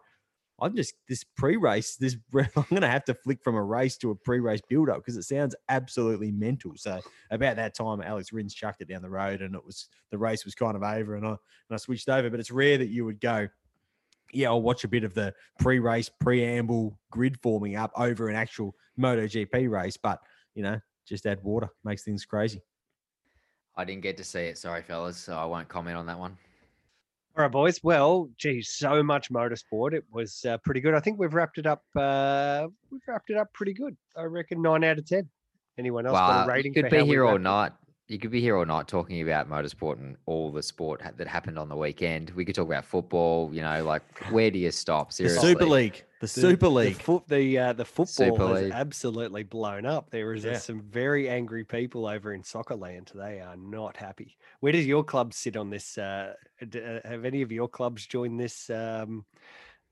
I'm 0.59 0.75
just 0.75 0.93
this 1.09 1.23
pre-race. 1.23 1.95
This 1.95 2.15
I'm 2.35 2.65
gonna 2.73 2.89
have 2.89 3.05
to 3.05 3.13
flick 3.13 3.41
from 3.43 3.55
a 3.55 3.63
race 3.63 3.97
to 3.97 4.11
a 4.11 4.15
pre-race 4.15 4.61
build-up 4.69 4.97
because 4.97 5.17
it 5.17 5.23
sounds 5.23 5.55
absolutely 5.69 6.31
mental. 6.31 6.73
So 6.75 6.99
about 7.31 7.55
that 7.55 7.73
time, 7.75 8.01
Alex 8.01 8.31
Rins 8.31 8.53
chucked 8.53 8.81
it 8.81 8.87
down 8.89 9.01
the 9.01 9.09
road, 9.09 9.41
and 9.41 9.55
it 9.55 9.65
was 9.65 9.87
the 10.11 10.17
race 10.17 10.45
was 10.45 10.55
kind 10.55 10.75
of 10.75 10.83
over, 10.83 11.15
and 11.15 11.25
I 11.25 11.29
and 11.29 11.39
I 11.71 11.77
switched 11.77 12.09
over. 12.09 12.29
But 12.29 12.39
it's 12.39 12.51
rare 12.51 12.77
that 12.77 12.89
you 12.89 13.05
would 13.05 13.19
go, 13.19 13.47
yeah, 14.31 14.49
I'll 14.49 14.61
watch 14.61 14.83
a 14.83 14.89
bit 14.89 15.03
of 15.03 15.13
the 15.13 15.33
pre-race 15.59 16.09
preamble 16.19 16.99
grid 17.11 17.39
forming 17.41 17.75
up 17.75 17.91
over 17.95 18.29
an 18.29 18.35
actual 18.35 18.75
MotoGP 18.99 19.69
race. 19.69 19.97
But 19.97 20.19
you 20.53 20.63
know, 20.63 20.79
just 21.07 21.25
add 21.25 21.43
water 21.43 21.69
makes 21.83 22.03
things 22.03 22.25
crazy. 22.25 22.61
I 23.75 23.85
didn't 23.85 24.01
get 24.01 24.17
to 24.17 24.23
see 24.23 24.41
it. 24.41 24.57
Sorry, 24.57 24.81
fellas. 24.81 25.17
So 25.17 25.35
I 25.35 25.45
won't 25.45 25.67
comment 25.67 25.97
on 25.97 26.05
that 26.05 26.19
one. 26.19 26.37
All 27.35 27.41
right, 27.41 27.51
boys. 27.51 27.83
Well, 27.83 28.29
geez, 28.37 28.69
so 28.69 29.01
much 29.01 29.31
motorsport. 29.31 29.93
It 29.93 30.03
was 30.11 30.45
uh, 30.45 30.57
pretty 30.59 30.81
good. 30.81 30.93
I 30.93 30.99
think 30.99 31.17
we've 31.17 31.33
wrapped 31.33 31.57
it 31.57 31.65
up. 31.65 31.83
Uh, 31.95 32.67
we've 32.91 33.01
wrapped 33.07 33.31
it 33.31 33.37
up 33.37 33.51
pretty 33.53 33.73
good. 33.73 33.97
I 34.15 34.23
reckon 34.23 34.61
nine 34.61 34.83
out 34.83 34.99
of 34.99 35.05
ten. 35.07 35.27
Anyone 35.79 36.05
else 36.05 36.13
got 36.13 36.45
a 36.45 36.47
rating? 36.47 36.75
could 36.75 36.91
be 36.91 37.05
here 37.05 37.25
all 37.25 37.39
night. 37.39 37.71
You 38.09 38.19
could 38.19 38.31
be 38.31 38.41
here 38.41 38.57
all 38.57 38.65
night 38.65 38.87
talking 38.89 39.21
about 39.21 39.49
motorsport 39.49 39.97
and 39.97 40.17
all 40.25 40.51
the 40.51 40.61
sport 40.61 41.01
ha- 41.01 41.11
that 41.15 41.25
happened 41.25 41.57
on 41.57 41.69
the 41.69 41.75
weekend. 41.75 42.31
We 42.31 42.43
could 42.43 42.53
talk 42.53 42.67
about 42.67 42.83
football. 42.83 43.49
You 43.53 43.61
know, 43.61 43.83
like 43.85 44.03
where 44.29 44.51
do 44.51 44.59
you 44.59 44.71
stop? 44.71 45.13
Seriously, 45.13 45.39
The 45.39 45.47
Super 45.59 45.65
League, 45.65 46.03
the, 46.19 46.27
Super 46.27 46.67
League. 46.67 46.97
The, 46.97 47.03
foot, 47.03 47.23
the, 47.29 47.57
uh, 47.57 47.73
the 47.73 47.85
football 47.85 48.05
Super 48.05 48.47
has 48.49 48.71
absolutely 48.71 49.43
blown 49.43 49.85
up. 49.85 50.09
There 50.09 50.33
is 50.33 50.43
Yeah. 50.43 50.57
some 50.57 50.81
very 50.81 51.29
angry 51.29 51.63
people 51.63 52.05
over 52.05 52.33
in 52.33 52.43
soccer 52.43 52.75
land. 52.75 53.09
They 53.15 53.39
are 53.39 53.55
not 53.55 53.95
happy. 53.95 54.35
Where 54.59 54.73
does 54.73 54.85
your 54.85 55.05
club 55.05 55.33
sit 55.33 55.55
on 55.55 55.69
this? 55.69 55.97
Uh, 55.97 56.33
d- 56.69 56.83
uh, 56.83 56.99
have 57.07 57.23
any 57.23 57.41
of 57.41 57.53
your 57.53 57.69
clubs 57.69 58.05
joined 58.05 58.37
this? 58.37 58.69
Um, 58.69 59.23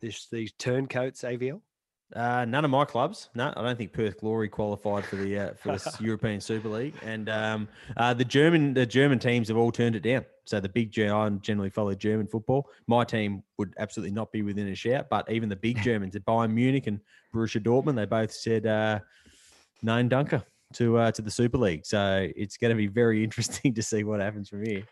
this 0.01 0.27
these 0.27 0.51
turncoats 0.59 1.21
AVL? 1.23 1.61
Uh, 2.15 2.45
none 2.45 2.65
of 2.65 2.71
my 2.71 2.83
clubs. 2.83 3.29
No, 3.35 3.53
I 3.55 3.61
don't 3.61 3.77
think 3.77 3.93
Perth 3.93 4.19
Glory 4.19 4.49
qualified 4.49 5.05
for 5.05 5.15
the 5.15 5.37
uh, 5.37 5.53
for 5.53 5.77
the 5.77 5.97
European 6.01 6.41
Super 6.41 6.67
League, 6.67 6.95
and 7.03 7.29
um, 7.29 7.69
uh, 7.95 8.13
the 8.13 8.25
German 8.25 8.73
the 8.73 8.85
German 8.85 9.17
teams 9.17 9.47
have 9.47 9.57
all 9.57 9.71
turned 9.71 9.95
it 9.95 10.03
down. 10.03 10.25
So 10.43 10.59
the 10.59 10.67
big 10.67 10.91
G- 10.91 11.07
I 11.07 11.29
generally 11.29 11.69
follow 11.69 11.93
German 11.93 12.27
football. 12.27 12.69
My 12.87 13.05
team 13.05 13.43
would 13.57 13.73
absolutely 13.79 14.13
not 14.13 14.31
be 14.31 14.41
within 14.41 14.67
a 14.67 14.75
shout, 14.75 15.07
but 15.09 15.31
even 15.31 15.47
the 15.47 15.55
big 15.55 15.81
Germans 15.83 16.15
at 16.15 16.25
Bayern 16.25 16.51
Munich 16.51 16.87
and 16.87 16.99
Borussia 17.33 17.63
Dortmund, 17.63 17.95
they 17.95 18.05
both 18.05 18.33
said 18.33 18.65
uh, 18.65 18.99
nine 19.81 20.09
dunker 20.09 20.43
to 20.73 20.97
uh, 20.97 21.11
to 21.11 21.21
the 21.21 21.31
Super 21.31 21.59
League. 21.59 21.85
So 21.85 22.27
it's 22.35 22.57
going 22.57 22.71
to 22.71 22.77
be 22.77 22.87
very 22.87 23.23
interesting 23.23 23.73
to 23.73 23.83
see 23.83 24.03
what 24.03 24.19
happens 24.19 24.49
from 24.49 24.65
here. 24.65 24.83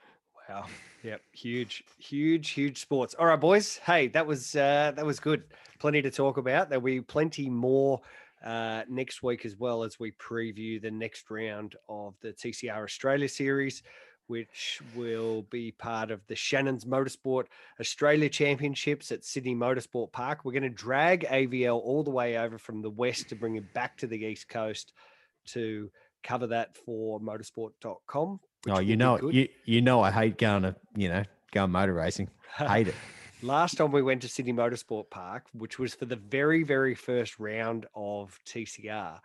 Wow. 0.48 0.66
Yep. 1.04 1.22
Huge, 1.32 1.84
huge, 1.98 2.50
huge 2.50 2.82
sports. 2.82 3.16
All 3.18 3.26
right, 3.26 3.40
boys. 3.40 3.78
Hey, 3.78 4.08
that 4.10 4.26
was 4.26 4.56
uh, 4.56 4.92
that 4.96 5.06
was 5.06 5.20
good. 5.20 5.44
Plenty 5.80 6.02
to 6.02 6.12
talk 6.12 6.38
about. 6.38 6.70
There'll 6.70 6.84
be 6.84 7.00
plenty 7.00 7.50
more 7.50 8.02
uh, 8.44 8.84
next 8.90 9.24
week 9.24 9.46
as 9.46 9.56
well 9.58 9.84
as 9.84 10.00
we 10.00 10.12
preview 10.12 10.82
the 10.82 10.92
next 10.92 11.30
round 11.30 11.76
of 11.88 12.16
the 12.22 12.34
TCR 12.34 12.84
Australia 12.84 13.30
series, 13.30 13.82
which 14.28 14.82
will 14.94 15.44
be 15.44 15.72
part 15.72 16.12
of 16.12 16.20
the 16.28 16.36
Shannon's 16.36 16.84
Motorsport 16.84 17.46
Australia 17.80 18.30
Championships 18.30 19.12
at 19.14 19.24
Sydney 19.24 19.56
Motorsport 19.56 20.12
Park. 20.12 20.44
We're 20.44 20.52
going 20.52 20.64
to 20.64 20.70
drag 20.70 21.26
AVL 21.26 21.80
all 21.80 22.04
the 22.04 22.12
way 22.12 22.38
over 22.38 22.58
from 22.58 22.82
the 22.82 22.90
west 22.90 23.30
to 23.30 23.36
bring 23.36 23.56
it 23.56 23.74
back 23.74 23.98
to 24.00 24.08
the 24.08 24.18
east 24.18 24.50
coast 24.50 24.92
to 25.48 25.90
cover 26.24 26.48
that 26.48 26.76
for 26.76 27.22
motorsport.com. 27.22 28.42
Oh, 28.68 28.80
you 28.80 28.98
know, 28.98 29.30
you 29.30 29.48
you 29.66 29.82
know, 29.82 30.02
I 30.02 30.12
hate 30.12 30.38
going 30.38 30.64
to 30.64 30.76
you 30.96 31.10
know 31.10 31.24
going 31.52 31.72
motor 31.72 31.94
racing. 31.94 32.30
Hate 32.58 32.90
it. 32.90 32.96
Last 33.42 33.78
time 33.78 33.92
we 33.92 34.02
went 34.02 34.22
to 34.24 34.28
Sydney 34.28 34.52
Motorsport 34.52 35.10
Park, 35.10 35.46
which 35.54 35.80
was 35.80 35.96
for 35.96 36.06
the 36.06 36.18
very, 36.18 36.64
very 36.64 36.94
first 36.94 37.40
round 37.40 37.86
of 37.96 38.38
TCR, 38.46 39.18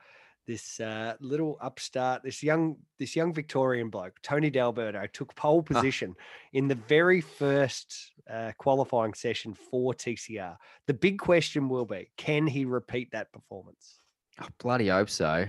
this 0.46 0.78
uh, 0.78 1.14
little 1.20 1.58
upstart, 1.60 2.22
this 2.22 2.40
young, 2.40 2.76
this 3.00 3.16
young 3.16 3.32
Victorian 3.32 3.90
bloke, 3.90 4.14
Tony 4.22 4.50
D'Alberto, 4.50 5.04
took 5.12 5.34
pole 5.34 5.62
position 5.62 6.14
in 6.52 6.68
the 6.68 6.76
very 6.76 7.20
first 7.20 8.12
uh, 8.30 8.52
qualifying 8.56 9.14
session 9.14 9.52
for 9.52 9.94
TCR. 9.94 10.56
The 10.86 10.94
big 10.94 11.18
question 11.18 11.68
will 11.68 11.86
be, 11.86 12.08
can 12.16 12.46
he 12.46 12.64
repeat 12.64 13.10
that 13.10 13.32
performance? 13.32 13.98
I 14.38 14.46
bloody 14.58 14.88
hope 14.88 15.10
so. 15.10 15.46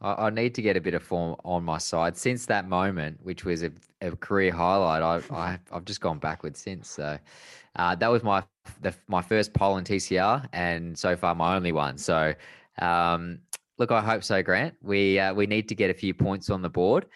I, 0.00 0.26
I 0.26 0.30
need 0.30 0.54
to 0.54 0.62
get 0.62 0.76
a 0.76 0.80
bit 0.80 0.94
of 0.94 1.02
form 1.02 1.36
on 1.44 1.64
my 1.64 1.78
side. 1.78 2.16
Since 2.16 2.46
that 2.46 2.68
moment, 2.68 3.18
which 3.22 3.44
was 3.44 3.62
a, 3.62 3.70
a 4.00 4.16
career 4.16 4.52
highlight, 4.52 5.02
I, 5.02 5.34
I 5.36 5.58
I've 5.72 5.84
just 5.84 6.00
gone 6.00 6.18
backwards 6.18 6.60
since. 6.60 6.88
So 6.90 7.18
uh, 7.76 7.94
that 7.96 8.08
was 8.08 8.22
my 8.22 8.42
the, 8.82 8.94
my 9.08 9.22
first 9.22 9.52
pole 9.52 9.78
in 9.78 9.84
TCR, 9.84 10.48
and 10.52 10.98
so 10.98 11.16
far 11.16 11.34
my 11.34 11.56
only 11.56 11.72
one. 11.72 11.98
So 11.98 12.34
um, 12.80 13.38
look, 13.78 13.90
I 13.90 14.00
hope 14.00 14.24
so, 14.24 14.42
Grant. 14.42 14.74
We 14.82 15.18
uh, 15.18 15.34
we 15.34 15.46
need 15.46 15.68
to 15.68 15.74
get 15.74 15.90
a 15.90 15.94
few 15.94 16.14
points 16.14 16.50
on 16.50 16.62
the 16.62 16.70
board, 16.70 17.06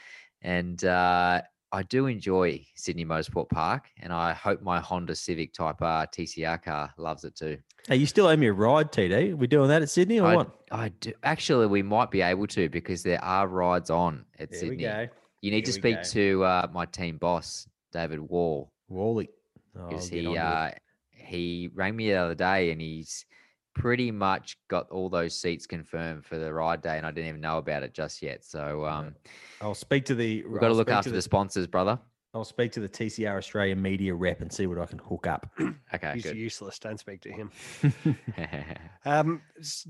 and 0.43 0.82
uh, 0.85 1.43
I 1.75 1.83
do 1.83 2.07
enjoy 2.07 2.64
Sydney 2.77 3.05
Motorsport 3.05 3.51
Park, 3.51 3.87
and 4.01 4.12
I 4.12 4.33
hope 4.33 4.62
my 4.62 4.79
Honda 4.79 5.16
Civic 5.16 5.53
Type 5.53 5.83
R 5.83 6.07
TCR 6.07 6.62
car 6.62 6.95
loves 6.97 7.25
it 7.25 7.35
too. 7.35 7.59
Hey, 7.89 7.97
you 7.97 8.07
still 8.07 8.29
owe 8.29 8.37
me 8.37 8.47
a 8.47 8.53
ride, 8.53 8.93
TD? 8.93 9.33
Are 9.33 9.37
we 9.37 9.49
doing 9.49 9.66
that 9.70 9.83
at 9.83 9.91
Sydney 9.91 10.20
or 10.20 10.29
I, 10.29 10.37
what? 10.37 10.51
I 10.70 10.91
do. 11.01 11.12
Actually, 11.25 11.66
we 11.66 11.83
might 11.83 12.12
be 12.12 12.20
able 12.20 12.47
to 12.47 12.68
because 12.68 13.03
there 13.03 13.22
are 13.25 13.49
rides 13.49 13.91
on 13.91 14.25
at 14.39 14.53
There 14.53 14.61
we 14.61 14.68
Sydney. 14.68 14.85
go. 14.85 15.09
You 15.41 15.51
need 15.51 15.64
to 15.64 15.72
Here 15.72 15.81
we 15.83 16.05
speak 16.05 16.12
to 16.12 16.45
uh, 16.45 16.68
my 16.72 16.87
team 16.87 17.18
boss, 17.18 17.66
David 17.93 18.20
Wall, 18.20 18.70
Wally. 18.87 19.31
Oh, 19.77 19.99
he 19.99 20.39
uh, 20.39 20.70
he 21.11 21.70
rang 21.75 21.97
me 21.97 22.11
the 22.11 22.14
other 22.14 22.37
day 22.37 22.70
and 22.70 22.81
he's 22.81 23.27
pretty 23.75 24.11
much 24.11 24.57
got 24.68 24.89
all 24.91 25.09
those 25.09 25.35
seats 25.35 25.66
confirmed 25.66 26.25
for 26.25 26.39
the 26.39 26.53
ride 26.53 26.81
day, 26.81 26.97
and 26.97 27.07
I 27.07 27.11
didn't 27.11 27.29
even 27.29 27.41
know 27.41 27.59
about 27.59 27.83
it 27.83 27.93
just 27.93 28.22
yet. 28.22 28.45
So 28.45 28.85
um, 28.87 29.14
I'll 29.61 29.75
speak 29.75 30.05
to 30.07 30.14
the. 30.14 30.43
we've 30.45 30.55
got 30.55 30.61
to 30.61 30.66
I'll 30.66 30.75
look 30.75 30.89
speak 30.89 30.97
after 30.97 31.11
the 31.11 31.22
sponsors, 31.22 31.66
brother. 31.66 31.99
I'll 32.33 32.45
speak 32.45 32.72
to 32.72 32.81
the 32.81 32.89
TCR 32.89 33.37
Australia 33.39 33.77
media 33.77 34.12
rep 34.12 34.41
and 34.41 34.53
see 34.53 34.66
what 34.66 34.77
I 34.79 34.87
can 34.87 34.99
hook 34.99 35.27
up. 35.27 35.51
Okay, 35.95 36.14
He's 36.14 36.25
good. 36.25 36.37
useless. 36.37 36.81
Don't 36.81 36.99
speak 36.99 37.20
to 37.20 37.31
him. 37.31 37.51
Um, 39.05 39.43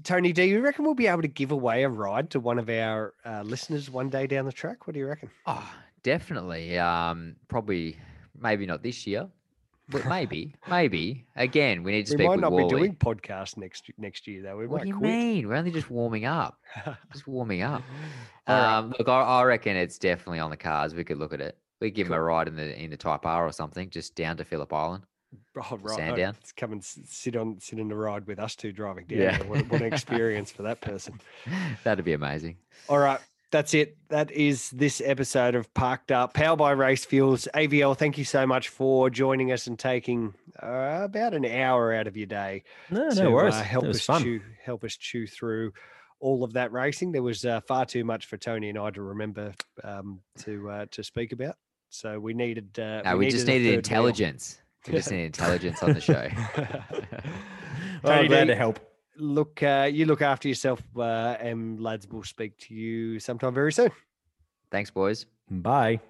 Tony, 0.03 0.32
do 0.32 0.43
you 0.43 0.61
reckon 0.61 0.85
we'll 0.85 0.95
be 0.95 1.07
able 1.07 1.22
to 1.22 1.28
give 1.28 1.53
away 1.53 1.85
a 1.85 1.89
ride 1.89 2.28
to 2.30 2.41
one 2.41 2.59
of 2.59 2.68
our 2.68 3.14
uh, 3.24 3.41
listeners 3.43 3.89
one 3.89 4.11
day 4.11 4.26
down 4.26 4.45
the 4.45 4.53
track? 4.53 4.87
What 4.87 4.93
do 4.95 4.99
you 4.99 5.07
reckon? 5.07 5.30
oh, 5.47 5.72
definitely. 6.03 6.78
Um, 6.78 7.37
probably, 7.49 7.97
maybe 8.39 8.66
not 8.66 8.82
this 8.82 9.07
year. 9.07 9.28
But 9.89 10.07
maybe, 10.09 10.55
maybe 10.68 11.26
again, 11.37 11.82
we 11.82 11.93
need 11.93 12.07
to 12.07 12.12
we 12.12 12.16
speak 12.18 12.26
might 12.26 12.37
with 12.37 12.41
not 12.41 12.53
Wally. 12.53 12.64
be 12.64 12.70
doing 12.70 12.97
podcasts 12.97 13.57
next 13.57 13.91
next 13.99 14.26
year 14.26 14.43
though. 14.43 14.57
We 14.57 14.66
what 14.66 14.82
do 14.82 14.89
you 14.89 14.97
quit. 14.97 15.11
mean? 15.11 15.49
We're 15.49 15.57
only 15.57 15.70
just 15.70 15.91
warming 15.91 16.24
up. 16.24 16.59
Just 17.12 17.26
warming 17.26 17.62
up. 17.62 17.82
All 18.47 18.57
right. 18.57 18.78
Um, 18.78 18.95
look, 18.99 19.09
I, 19.09 19.20
I 19.20 19.43
reckon 19.45 19.76
it's 19.76 19.99
definitely 19.99 20.41
on 20.41 20.51
the 20.51 20.57
cards. 20.57 20.95
We 20.95 21.05
could 21.05 21.18
look 21.18 21.32
at 21.32 21.41
it. 21.41 21.59
We 21.80 21.91
give 21.91 22.07
him 22.07 22.12
a 22.14 22.20
ride 22.20 22.49
in 22.49 22.57
the 22.57 22.82
in 22.82 22.91
the 22.91 22.97
Type 22.97 23.26
R 23.26 23.47
or 23.47 23.53
something, 23.53 23.91
just 23.91 24.14
down 24.14 24.37
to 24.39 24.45
Phillip 24.45 24.72
Island. 24.72 25.05
Oh, 25.57 25.78
right. 25.82 25.97
Sandown. 25.97 26.35
oh, 26.37 26.49
Come 26.57 26.72
and 26.72 26.85
sit 26.85 27.37
on 27.37 27.59
sit 27.61 27.78
in 27.78 27.89
the 27.89 27.97
ride 27.97 28.26
with 28.26 28.39
us 28.39 28.55
two 28.57 28.72
driving 28.72 29.07
down. 29.07 29.18
Yeah. 29.18 29.43
What, 29.45 29.68
what 29.68 29.82
an 29.82 29.87
experience 29.93 30.51
for 30.51 30.62
that 30.62 30.80
person. 30.80 31.20
That'd 31.85 32.05
be 32.05 32.12
amazing. 32.12 32.57
All 32.89 32.99
right. 32.99 33.20
That's 33.55 33.72
it. 33.72 33.96
That 34.09 34.32
is 34.32 34.68
this 34.70 35.00
episode 35.05 35.55
of 35.55 35.72
Parked 35.74 36.11
Up, 36.11 36.34
powered 36.34 36.59
by 36.59 36.72
Race 36.72 37.05
Fuels. 37.05 37.46
AVL, 37.55 37.96
thank 37.96 38.18
you 38.18 38.24
so 38.24 38.44
much 38.48 38.68
for 38.68 39.09
joining 39.11 39.52
us 39.52 39.68
and 39.68 39.78
taking 39.78 40.34
uh, 40.61 41.02
about 41.05 41.34
an 41.34 41.44
hour 41.44 41.92
out 41.94 42.09
of 42.09 42.16
your 42.16 42.26
day 42.26 42.64
No, 42.90 43.09
to 43.11 43.22
no 43.22 43.30
worries. 43.30 43.55
uh, 43.55 43.62
help 43.62 43.84
it 43.84 43.86
was 43.86 43.98
us 43.98 44.07
fun. 44.07 44.22
chew 44.24 44.40
help 44.61 44.82
us 44.82 44.96
chew 44.96 45.28
through 45.28 45.72
all 46.18 46.42
of 46.42 46.55
that 46.55 46.72
racing. 46.72 47.12
There 47.12 47.22
was 47.22 47.44
uh, 47.44 47.61
far 47.61 47.86
too 47.86 48.02
much 48.02 48.26
for 48.26 48.36
Tony 48.36 48.70
and 48.70 48.76
I 48.78 48.90
to 48.90 49.02
remember 49.02 49.52
um, 49.84 50.18
to 50.40 50.68
uh, 50.70 50.86
to 50.90 51.05
speak 51.05 51.30
about. 51.30 51.55
So 51.90 52.18
we 52.18 52.34
needed. 52.34 52.76
Uh, 52.76 53.02
No, 53.05 53.16
we, 53.16 53.30
just 53.30 53.46
needed 53.46 53.66
third 53.66 53.70
wheel. 53.70 53.78
intelligence. 53.78 54.61
We 54.88 54.94
just 54.94 55.12
need 55.12 55.26
intelligence 55.26 55.80
on 55.80 55.92
the 55.92 56.00
show. 56.00 56.28
Well, 58.02 58.16
Tony 58.16 58.28
glad 58.28 58.48
to 58.48 58.57
help. 58.57 58.80
Look, 59.16 59.62
uh, 59.62 59.88
you 59.92 60.06
look 60.06 60.22
after 60.22 60.48
yourself, 60.48 60.82
uh, 60.96 61.36
and 61.40 61.80
lads 61.80 62.06
will 62.08 62.22
speak 62.24 62.58
to 62.58 62.74
you 62.74 63.18
sometime 63.18 63.54
very 63.54 63.72
soon. 63.72 63.90
Thanks, 64.70 64.90
boys. 64.90 65.26
Bye. 65.50 66.00